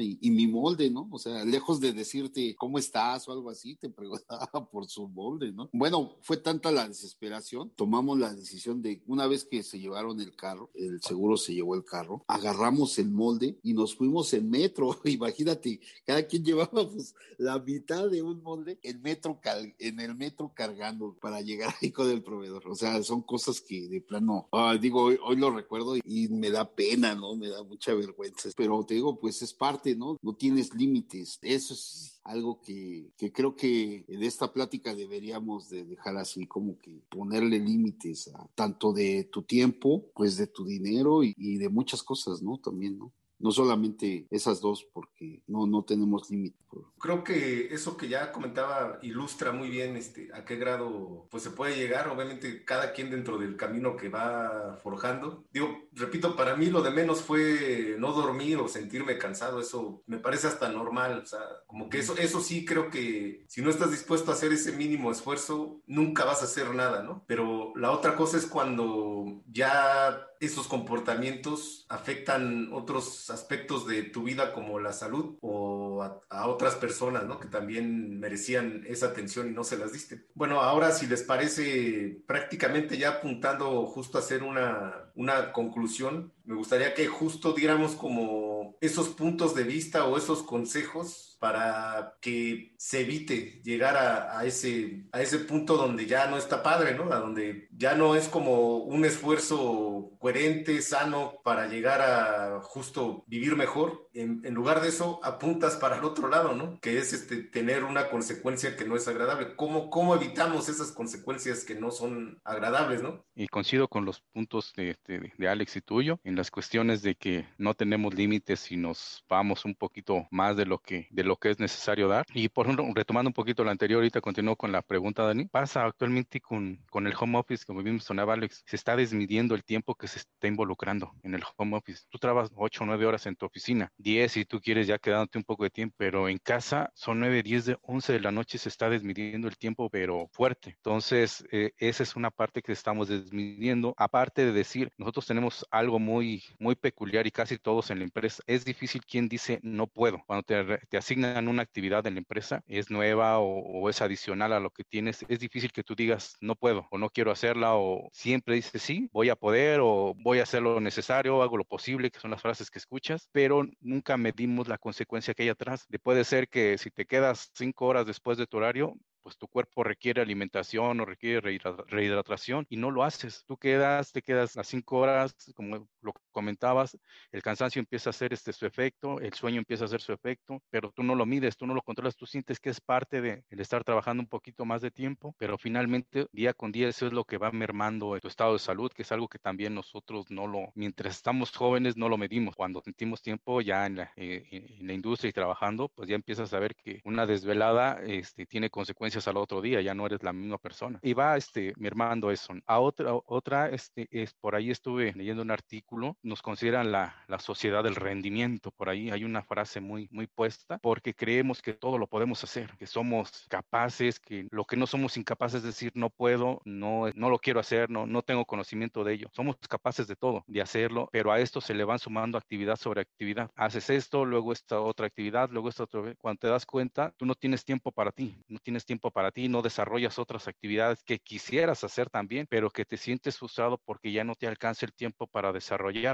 Y, 0.00 0.18
y 0.20 0.30
mi 0.30 0.46
molde, 0.46 0.90
¿no? 0.90 1.08
O 1.10 1.18
sea, 1.18 1.44
lejos 1.44 1.80
de 1.80 1.92
decirte 1.92 2.54
cómo 2.56 2.78
estás 2.78 3.28
o 3.28 3.32
algo 3.32 3.50
así, 3.50 3.76
te 3.76 3.90
preguntaba 3.90 4.68
por 4.70 4.86
su 4.86 5.08
molde, 5.08 5.52
¿no? 5.52 5.68
Bueno, 5.72 6.16
fue 6.22 6.36
tanta 6.36 6.70
la 6.70 6.88
desesperación, 6.88 7.70
tomamos 7.76 8.13
la 8.16 8.34
decisión 8.34 8.82
de, 8.82 9.02
una 9.06 9.26
vez 9.26 9.44
que 9.44 9.62
se 9.62 9.78
llevaron 9.78 10.20
el 10.20 10.34
carro, 10.34 10.70
el 10.74 11.00
seguro 11.02 11.36
se 11.36 11.54
llevó 11.54 11.74
el 11.74 11.84
carro, 11.84 12.24
agarramos 12.26 12.98
el 12.98 13.10
molde 13.10 13.58
y 13.62 13.74
nos 13.74 13.94
fuimos 13.94 14.32
en 14.34 14.50
metro. 14.50 14.98
Imagínate, 15.04 15.80
cada 16.06 16.26
quien 16.26 16.44
llevaba 16.44 16.90
pues, 16.90 17.14
la 17.38 17.58
mitad 17.58 18.08
de 18.08 18.22
un 18.22 18.42
molde 18.42 18.78
en, 18.82 19.02
metro 19.02 19.40
en 19.78 20.00
el 20.00 20.14
metro 20.14 20.52
cargando 20.54 21.16
para 21.20 21.40
llegar 21.40 21.74
ahí 21.80 21.90
con 21.90 22.10
el 22.10 22.22
proveedor. 22.22 22.68
O 22.68 22.74
sea, 22.74 23.02
son 23.02 23.22
cosas 23.22 23.60
que 23.60 23.88
de 23.88 24.00
plano, 24.00 24.48
digo, 24.80 25.02
hoy, 25.02 25.18
hoy, 25.22 25.36
lo 25.36 25.50
recuerdo 25.50 25.96
y 25.96 26.28
me 26.28 26.50
da 26.50 26.68
pena, 26.70 27.14
¿no? 27.14 27.36
Me 27.36 27.48
da 27.48 27.62
mucha 27.62 27.94
vergüenza. 27.94 28.50
Pero 28.56 28.84
te 28.84 28.94
digo, 28.94 29.18
pues 29.18 29.42
es 29.42 29.52
parte, 29.52 29.94
¿no? 29.94 30.18
No 30.22 30.34
tienes 30.34 30.74
límites. 30.74 31.38
Eso 31.42 31.74
es 31.74 32.13
algo 32.24 32.60
que, 32.60 33.12
que, 33.16 33.32
creo 33.32 33.54
que 33.54 34.04
en 34.08 34.22
esta 34.22 34.52
plática 34.52 34.94
deberíamos 34.94 35.68
de 35.68 35.84
dejar 35.84 36.16
así 36.16 36.46
como 36.46 36.78
que 36.78 37.02
ponerle 37.10 37.58
límites 37.58 38.28
a 38.34 38.48
tanto 38.54 38.92
de 38.92 39.24
tu 39.24 39.42
tiempo, 39.42 40.10
pues 40.14 40.36
de 40.36 40.46
tu 40.46 40.64
dinero 40.64 41.22
y, 41.22 41.34
y 41.36 41.58
de 41.58 41.68
muchas 41.68 42.02
cosas, 42.02 42.42
¿no? 42.42 42.58
También, 42.58 42.98
¿no? 42.98 43.12
No 43.38 43.50
solamente 43.50 44.26
esas 44.30 44.60
dos, 44.60 44.86
porque 44.92 45.42
no, 45.46 45.66
no 45.66 45.84
tenemos 45.84 46.30
límite. 46.30 46.64
Creo 46.98 47.22
que 47.22 47.66
eso 47.72 47.96
que 47.96 48.08
ya 48.08 48.32
comentaba 48.32 48.98
ilustra 49.02 49.52
muy 49.52 49.68
bien 49.68 49.96
este, 49.96 50.30
a 50.32 50.44
qué 50.44 50.56
grado 50.56 51.28
pues, 51.30 51.42
se 51.42 51.50
puede 51.50 51.76
llegar, 51.76 52.08
obviamente 52.08 52.64
cada 52.64 52.92
quien 52.92 53.10
dentro 53.10 53.38
del 53.38 53.56
camino 53.56 53.96
que 53.96 54.08
va 54.08 54.78
forjando. 54.82 55.44
Digo, 55.52 55.88
repito, 55.92 56.34
para 56.34 56.56
mí 56.56 56.66
lo 56.66 56.82
de 56.82 56.90
menos 56.90 57.20
fue 57.20 57.96
no 57.98 58.12
dormir 58.12 58.58
o 58.58 58.68
sentirme 58.68 59.18
cansado, 59.18 59.60
eso 59.60 60.02
me 60.06 60.18
parece 60.18 60.46
hasta 60.46 60.70
normal, 60.70 61.20
o 61.22 61.26
sea, 61.26 61.40
como 61.66 61.88
que 61.88 61.98
eso, 61.98 62.16
eso 62.16 62.40
sí 62.40 62.64
creo 62.64 62.90
que 62.90 63.44
si 63.48 63.62
no 63.62 63.70
estás 63.70 63.90
dispuesto 63.90 64.30
a 64.30 64.34
hacer 64.34 64.52
ese 64.52 64.72
mínimo 64.72 65.10
esfuerzo, 65.10 65.82
nunca 65.86 66.24
vas 66.24 66.40
a 66.42 66.46
hacer 66.46 66.74
nada, 66.74 67.02
¿no? 67.02 67.24
Pero 67.26 67.72
la 67.76 67.90
otra 67.90 68.16
cosa 68.16 68.38
es 68.38 68.46
cuando 68.46 69.42
ya 69.46 70.26
esos 70.40 70.66
comportamientos 70.66 71.86
afectan 71.88 72.70
otros 72.72 73.23
aspectos 73.30 73.86
de 73.86 74.02
tu 74.02 74.24
vida 74.24 74.52
como 74.52 74.80
la 74.80 74.92
salud 74.92 75.36
o 75.40 76.02
a, 76.02 76.48
otras 76.48 76.74
personas, 76.76 77.24
¿no? 77.24 77.40
Que 77.40 77.48
también 77.48 78.20
merecían 78.20 78.84
esa 78.86 79.06
atención 79.06 79.48
y 79.48 79.52
no 79.52 79.64
se 79.64 79.78
las 79.78 79.92
diste. 79.92 80.26
Bueno, 80.34 80.60
ahora 80.60 80.90
si 80.92 81.06
les 81.06 81.22
parece 81.22 82.22
prácticamente 82.26 82.98
ya 82.98 83.10
apuntando 83.10 83.86
justo 83.86 84.18
a 84.18 84.20
hacer 84.20 84.42
una, 84.42 85.10
una 85.14 85.52
conclusión, 85.52 86.32
me 86.44 86.54
gustaría 86.54 86.94
que 86.94 87.06
justo 87.06 87.52
diéramos 87.52 87.94
como 87.94 88.76
esos 88.80 89.08
puntos 89.08 89.54
de 89.54 89.64
vista 89.64 90.06
o 90.06 90.16
esos 90.18 90.42
consejos 90.42 91.33
para 91.44 92.16
que 92.22 92.72
se 92.78 93.00
evite 93.00 93.60
llegar 93.62 93.98
a, 93.98 94.46
ese, 94.46 95.04
a 95.12 95.20
ese 95.20 95.40
punto 95.40 95.76
donde 95.76 96.06
ya 96.06 96.26
no 96.26 96.38
está 96.38 96.62
padre, 96.62 96.94
¿no? 96.94 97.12
A 97.12 97.18
donde 97.18 97.68
ya 97.70 97.94
no 97.94 98.16
es 98.16 98.28
como 98.28 98.78
un 98.78 99.04
esfuerzo 99.04 100.12
coherente, 100.18 100.80
sano, 100.80 101.34
para 101.44 101.66
llegar 101.66 102.00
a 102.00 102.62
justo 102.62 103.24
vivir 103.26 103.56
mejor. 103.56 104.03
En, 104.14 104.54
lugar 104.54 104.80
de 104.80 104.88
eso, 104.88 105.20
apuntas 105.24 105.76
para 105.76 105.98
el 105.98 106.04
otro 106.04 106.28
lado, 106.28 106.54
¿no? 106.54 106.78
Que 106.80 106.98
es 106.98 107.12
este, 107.12 107.38
tener 107.38 107.82
una 107.84 108.08
consecuencia 108.10 108.76
que 108.76 108.84
no 108.84 108.96
es 108.96 109.08
agradable. 109.08 109.56
¿Cómo, 109.56 109.90
¿Cómo 109.90 110.14
evitamos 110.14 110.68
esas 110.68 110.92
consecuencias 110.92 111.64
que 111.64 111.74
no 111.74 111.90
son 111.90 112.40
agradables, 112.44 113.02
¿no? 113.02 113.24
Y 113.34 113.48
coincido 113.48 113.88
con 113.88 114.04
los 114.04 114.20
puntos 114.20 114.72
de, 114.76 114.96
de, 115.06 115.32
de 115.36 115.48
Alex 115.48 115.76
y 115.76 115.80
tuyo 115.80 116.20
en 116.22 116.36
las 116.36 116.50
cuestiones 116.50 117.02
de 117.02 117.16
que 117.16 117.46
no 117.58 117.74
tenemos 117.74 118.14
límites 118.14 118.70
y 118.70 118.76
nos 118.76 119.24
vamos 119.28 119.64
un 119.64 119.74
poquito 119.74 120.28
más 120.30 120.56
de 120.56 120.66
lo 120.66 120.78
que, 120.78 121.08
de 121.10 121.24
lo 121.24 121.36
que 121.36 121.50
es 121.50 121.58
necesario 121.58 122.08
dar. 122.08 122.24
Y 122.34 122.48
por 122.48 122.66
ejemplo, 122.66 122.86
retomando 122.94 123.28
un 123.28 123.34
poquito 123.34 123.64
lo 123.64 123.70
anterior, 123.70 123.98
ahorita 123.98 124.20
continúo 124.20 124.56
con 124.56 124.72
la 124.72 124.82
pregunta, 124.82 125.24
Dani. 125.24 125.46
Pasa 125.46 125.84
actualmente 125.84 126.40
con, 126.40 126.78
con 126.90 127.06
el 127.06 127.14
home 127.18 127.38
office, 127.38 127.64
como 127.64 127.82
bien 127.82 128.00
sonaba 128.00 128.34
Alex, 128.34 128.62
se 128.66 128.76
está 128.76 128.96
desmidiendo 128.96 129.54
el 129.54 129.64
tiempo 129.64 129.94
que 129.94 130.08
se 130.08 130.20
está 130.20 130.46
involucrando 130.46 131.12
en 131.22 131.34
el 131.34 131.42
home 131.56 131.76
office. 131.76 132.04
Tú 132.10 132.18
trabajas 132.18 132.50
8 132.54 132.84
o 132.84 132.86
9 132.86 133.06
horas 133.06 133.26
en 133.26 133.36
tu 133.36 133.46
oficina, 133.46 133.92
10 134.04 134.30
si 134.30 134.44
tú 134.44 134.60
quieres 134.60 134.86
ya 134.86 134.98
quedándote 134.98 135.38
un 135.38 135.44
poco 135.44 135.64
de 135.64 135.70
tiempo, 135.70 135.96
pero 135.98 136.28
en 136.28 136.38
casa 136.38 136.90
son 136.94 137.18
9, 137.20 137.42
10, 137.42 137.64
de 137.64 137.78
11 137.82 138.12
de 138.12 138.20
la 138.20 138.30
noche 138.30 138.58
se 138.58 138.68
está 138.68 138.88
desmidiendo 138.88 139.48
el 139.48 139.56
tiempo, 139.56 139.90
pero 139.90 140.28
fuerte. 140.30 140.74
Entonces, 140.76 141.44
eh, 141.50 141.72
esa 141.78 142.02
es 142.02 142.14
una 142.14 142.30
parte 142.30 142.62
que 142.62 142.72
estamos 142.72 143.08
desmidiendo. 143.08 143.94
Aparte 143.96 144.44
de 144.44 144.52
decir, 144.52 144.92
nosotros 144.98 145.26
tenemos 145.26 145.66
algo 145.70 145.98
muy, 145.98 146.44
muy 146.58 146.76
peculiar 146.76 147.26
y 147.26 147.30
casi 147.30 147.58
todos 147.58 147.90
en 147.90 147.98
la 147.98 148.04
empresa. 148.04 148.42
Es 148.46 148.64
difícil 148.64 149.02
quien 149.04 149.28
dice 149.28 149.58
no 149.62 149.86
puedo. 149.86 150.22
Cuando 150.26 150.42
te, 150.42 150.96
asignan 150.96 151.48
una 151.48 151.62
actividad 151.62 152.06
en 152.06 152.14
la 152.14 152.20
empresa, 152.20 152.62
es 152.66 152.90
nueva 152.90 153.38
o, 153.38 153.88
es 153.88 154.02
adicional 154.02 154.52
a 154.52 154.60
lo 154.60 154.70
que 154.70 154.84
tienes, 154.84 155.24
es 155.28 155.38
difícil 155.40 155.72
que 155.72 155.82
tú 155.82 155.94
digas 155.94 156.36
no 156.40 156.54
puedo 156.56 156.86
o 156.90 156.98
no 156.98 157.10
quiero 157.10 157.30
hacerla 157.30 157.74
o 157.74 158.08
siempre 158.12 158.54
dices 158.54 158.82
sí, 158.82 159.08
voy 159.12 159.30
a 159.30 159.36
poder 159.36 159.80
o 159.82 160.14
voy 160.16 160.40
a 160.40 160.44
hacer 160.44 160.62
lo 160.62 160.80
necesario, 160.80 161.42
hago 161.42 161.56
lo 161.56 161.64
posible, 161.64 162.10
que 162.10 162.20
son 162.20 162.30
las 162.30 162.42
frases 162.42 162.70
que 162.70 162.78
escuchas, 162.78 163.28
pero 163.32 163.66
nunca 163.94 164.16
medimos 164.16 164.68
la 164.68 164.78
consecuencia 164.78 165.34
que 165.34 165.44
hay 165.44 165.48
atrás. 165.50 165.86
De 165.88 165.98
puede 165.98 166.24
ser 166.24 166.48
que 166.48 166.78
si 166.78 166.90
te 166.90 167.06
quedas 167.06 167.50
cinco 167.54 167.86
horas 167.86 168.06
después 168.06 168.36
de 168.38 168.46
tu 168.46 168.56
horario, 168.56 168.96
pues 169.22 169.38
tu 169.38 169.48
cuerpo 169.48 169.84
requiere 169.84 170.20
alimentación 170.20 171.00
o 171.00 171.04
requiere 171.06 171.40
rehidratación 171.88 172.66
y 172.68 172.76
no 172.76 172.90
lo 172.90 173.04
haces. 173.04 173.44
Tú 173.46 173.56
quedas, 173.56 174.12
te 174.12 174.20
quedas 174.20 174.56
las 174.56 174.66
cinco 174.66 174.98
horas, 174.98 175.34
como 175.54 175.88
lo 176.02 176.12
comentabas, 176.34 176.98
el 177.32 177.42
cansancio 177.42 177.80
empieza 177.80 178.10
a 178.10 178.12
hacer 178.12 178.34
este 178.34 178.52
su 178.52 178.66
efecto, 178.66 179.20
el 179.20 179.32
sueño 179.32 179.58
empieza 179.58 179.84
a 179.84 179.86
hacer 179.86 180.02
su 180.02 180.12
efecto, 180.12 180.60
pero 180.68 180.90
tú 180.90 181.02
no 181.02 181.14
lo 181.14 181.24
mides, 181.24 181.56
tú 181.56 181.66
no 181.66 181.72
lo 181.72 181.80
controlas, 181.80 182.16
tú 182.16 182.26
sientes 182.26 182.60
que 182.60 182.70
es 182.70 182.80
parte 182.80 183.22
de 183.22 183.44
el 183.48 183.60
estar 183.60 183.84
trabajando 183.84 184.22
un 184.22 184.28
poquito 184.28 184.64
más 184.66 184.82
de 184.82 184.90
tiempo, 184.90 185.34
pero 185.38 185.56
finalmente 185.56 186.26
día 186.32 186.52
con 186.52 186.72
día 186.72 186.88
eso 186.88 187.06
es 187.06 187.12
lo 187.12 187.24
que 187.24 187.38
va 187.38 187.50
mermando 187.52 188.18
tu 188.20 188.28
estado 188.28 188.54
de 188.54 188.58
salud, 188.58 188.90
que 188.92 189.02
es 189.02 189.12
algo 189.12 189.28
que 189.28 189.38
también 189.38 189.74
nosotros 189.74 190.26
no 190.30 190.46
lo, 190.46 190.72
mientras 190.74 191.16
estamos 191.16 191.54
jóvenes 191.56 191.96
no 191.96 192.08
lo 192.08 192.16
medimos. 192.16 192.56
Cuando 192.56 192.80
sentimos 192.82 193.22
tiempo 193.22 193.60
ya 193.60 193.86
en 193.86 193.96
la, 193.96 194.12
eh, 194.16 194.44
en 194.50 194.86
la 194.86 194.92
industria 194.92 195.30
y 195.30 195.32
trabajando, 195.32 195.88
pues 195.88 196.08
ya 196.08 196.14
empiezas 196.14 196.52
a 196.52 196.58
ver 196.58 196.74
que 196.74 197.00
una 197.04 197.26
desvelada 197.26 198.00
este, 198.04 198.46
tiene 198.46 198.70
consecuencias 198.70 199.28
al 199.28 199.36
otro 199.36 199.60
día, 199.60 199.80
ya 199.80 199.94
no 199.94 200.06
eres 200.06 200.22
la 200.22 200.32
misma 200.32 200.58
persona. 200.58 200.98
Y 201.02 201.12
va 201.14 201.36
este, 201.36 201.72
mermando 201.76 202.30
eso. 202.30 202.54
A 202.66 202.80
otra, 202.80 203.12
otra 203.26 203.68
este, 203.68 204.08
es, 204.10 204.34
por 204.34 204.54
ahí 204.54 204.70
estuve 204.70 205.12
leyendo 205.14 205.42
un 205.42 205.50
artículo, 205.50 206.16
nos 206.24 206.42
consideran 206.42 206.90
la, 206.90 207.14
la 207.28 207.38
sociedad 207.38 207.84
del 207.84 207.94
rendimiento, 207.94 208.70
por 208.70 208.88
ahí 208.88 209.10
hay 209.10 209.24
una 209.24 209.42
frase 209.42 209.80
muy, 209.80 210.08
muy 210.10 210.26
puesta, 210.26 210.78
porque 210.78 211.14
creemos 211.14 211.62
que 211.62 211.74
todo 211.74 211.98
lo 211.98 212.06
podemos 212.06 212.42
hacer, 212.42 212.70
que 212.78 212.86
somos 212.86 213.46
capaces, 213.48 214.18
que 214.18 214.48
lo 214.50 214.64
que 214.64 214.76
no 214.76 214.86
somos 214.86 215.16
incapaces 215.16 215.62
de 215.62 215.68
decir 215.68 215.92
no 215.94 216.10
puedo, 216.10 216.60
no, 216.64 217.10
no 217.14 217.30
lo 217.30 217.38
quiero 217.38 217.60
hacer, 217.60 217.90
no, 217.90 218.06
no 218.06 218.22
tengo 218.22 218.44
conocimiento 218.44 219.04
de 219.04 219.14
ello. 219.14 219.28
Somos 219.32 219.56
capaces 219.68 220.06
de 220.06 220.16
todo, 220.16 220.44
de 220.46 220.60
hacerlo, 220.60 221.08
pero 221.12 221.32
a 221.32 221.40
esto 221.40 221.60
se 221.60 221.74
le 221.74 221.84
van 221.84 221.98
sumando 221.98 222.38
actividad 222.38 222.76
sobre 222.76 223.02
actividad. 223.02 223.50
Haces 223.54 223.90
esto, 223.90 224.24
luego 224.24 224.52
esta 224.52 224.80
otra 224.80 225.06
actividad, 225.06 225.50
luego 225.50 225.68
esta 225.68 225.84
otra. 225.84 226.14
Cuando 226.16 226.38
te 226.38 226.48
das 226.48 226.66
cuenta, 226.66 227.12
tú 227.16 227.26
no 227.26 227.34
tienes 227.34 227.64
tiempo 227.64 227.92
para 227.92 228.12
ti, 228.12 228.36
no 228.48 228.58
tienes 228.58 228.84
tiempo 228.84 229.10
para 229.10 229.30
ti, 229.30 229.48
no 229.48 229.62
desarrollas 229.62 230.18
otras 230.18 230.48
actividades 230.48 231.02
que 231.02 231.18
quisieras 231.18 231.84
hacer 231.84 232.10
también, 232.10 232.46
pero 232.48 232.70
que 232.70 232.84
te 232.84 232.96
sientes 232.96 233.38
frustrado 233.38 233.78
porque 233.84 234.12
ya 234.12 234.24
no 234.24 234.34
te 234.34 234.46
alcanza 234.46 234.86
el 234.86 234.92
tiempo 234.92 235.26
para 235.26 235.52
desarrollar 235.52 236.13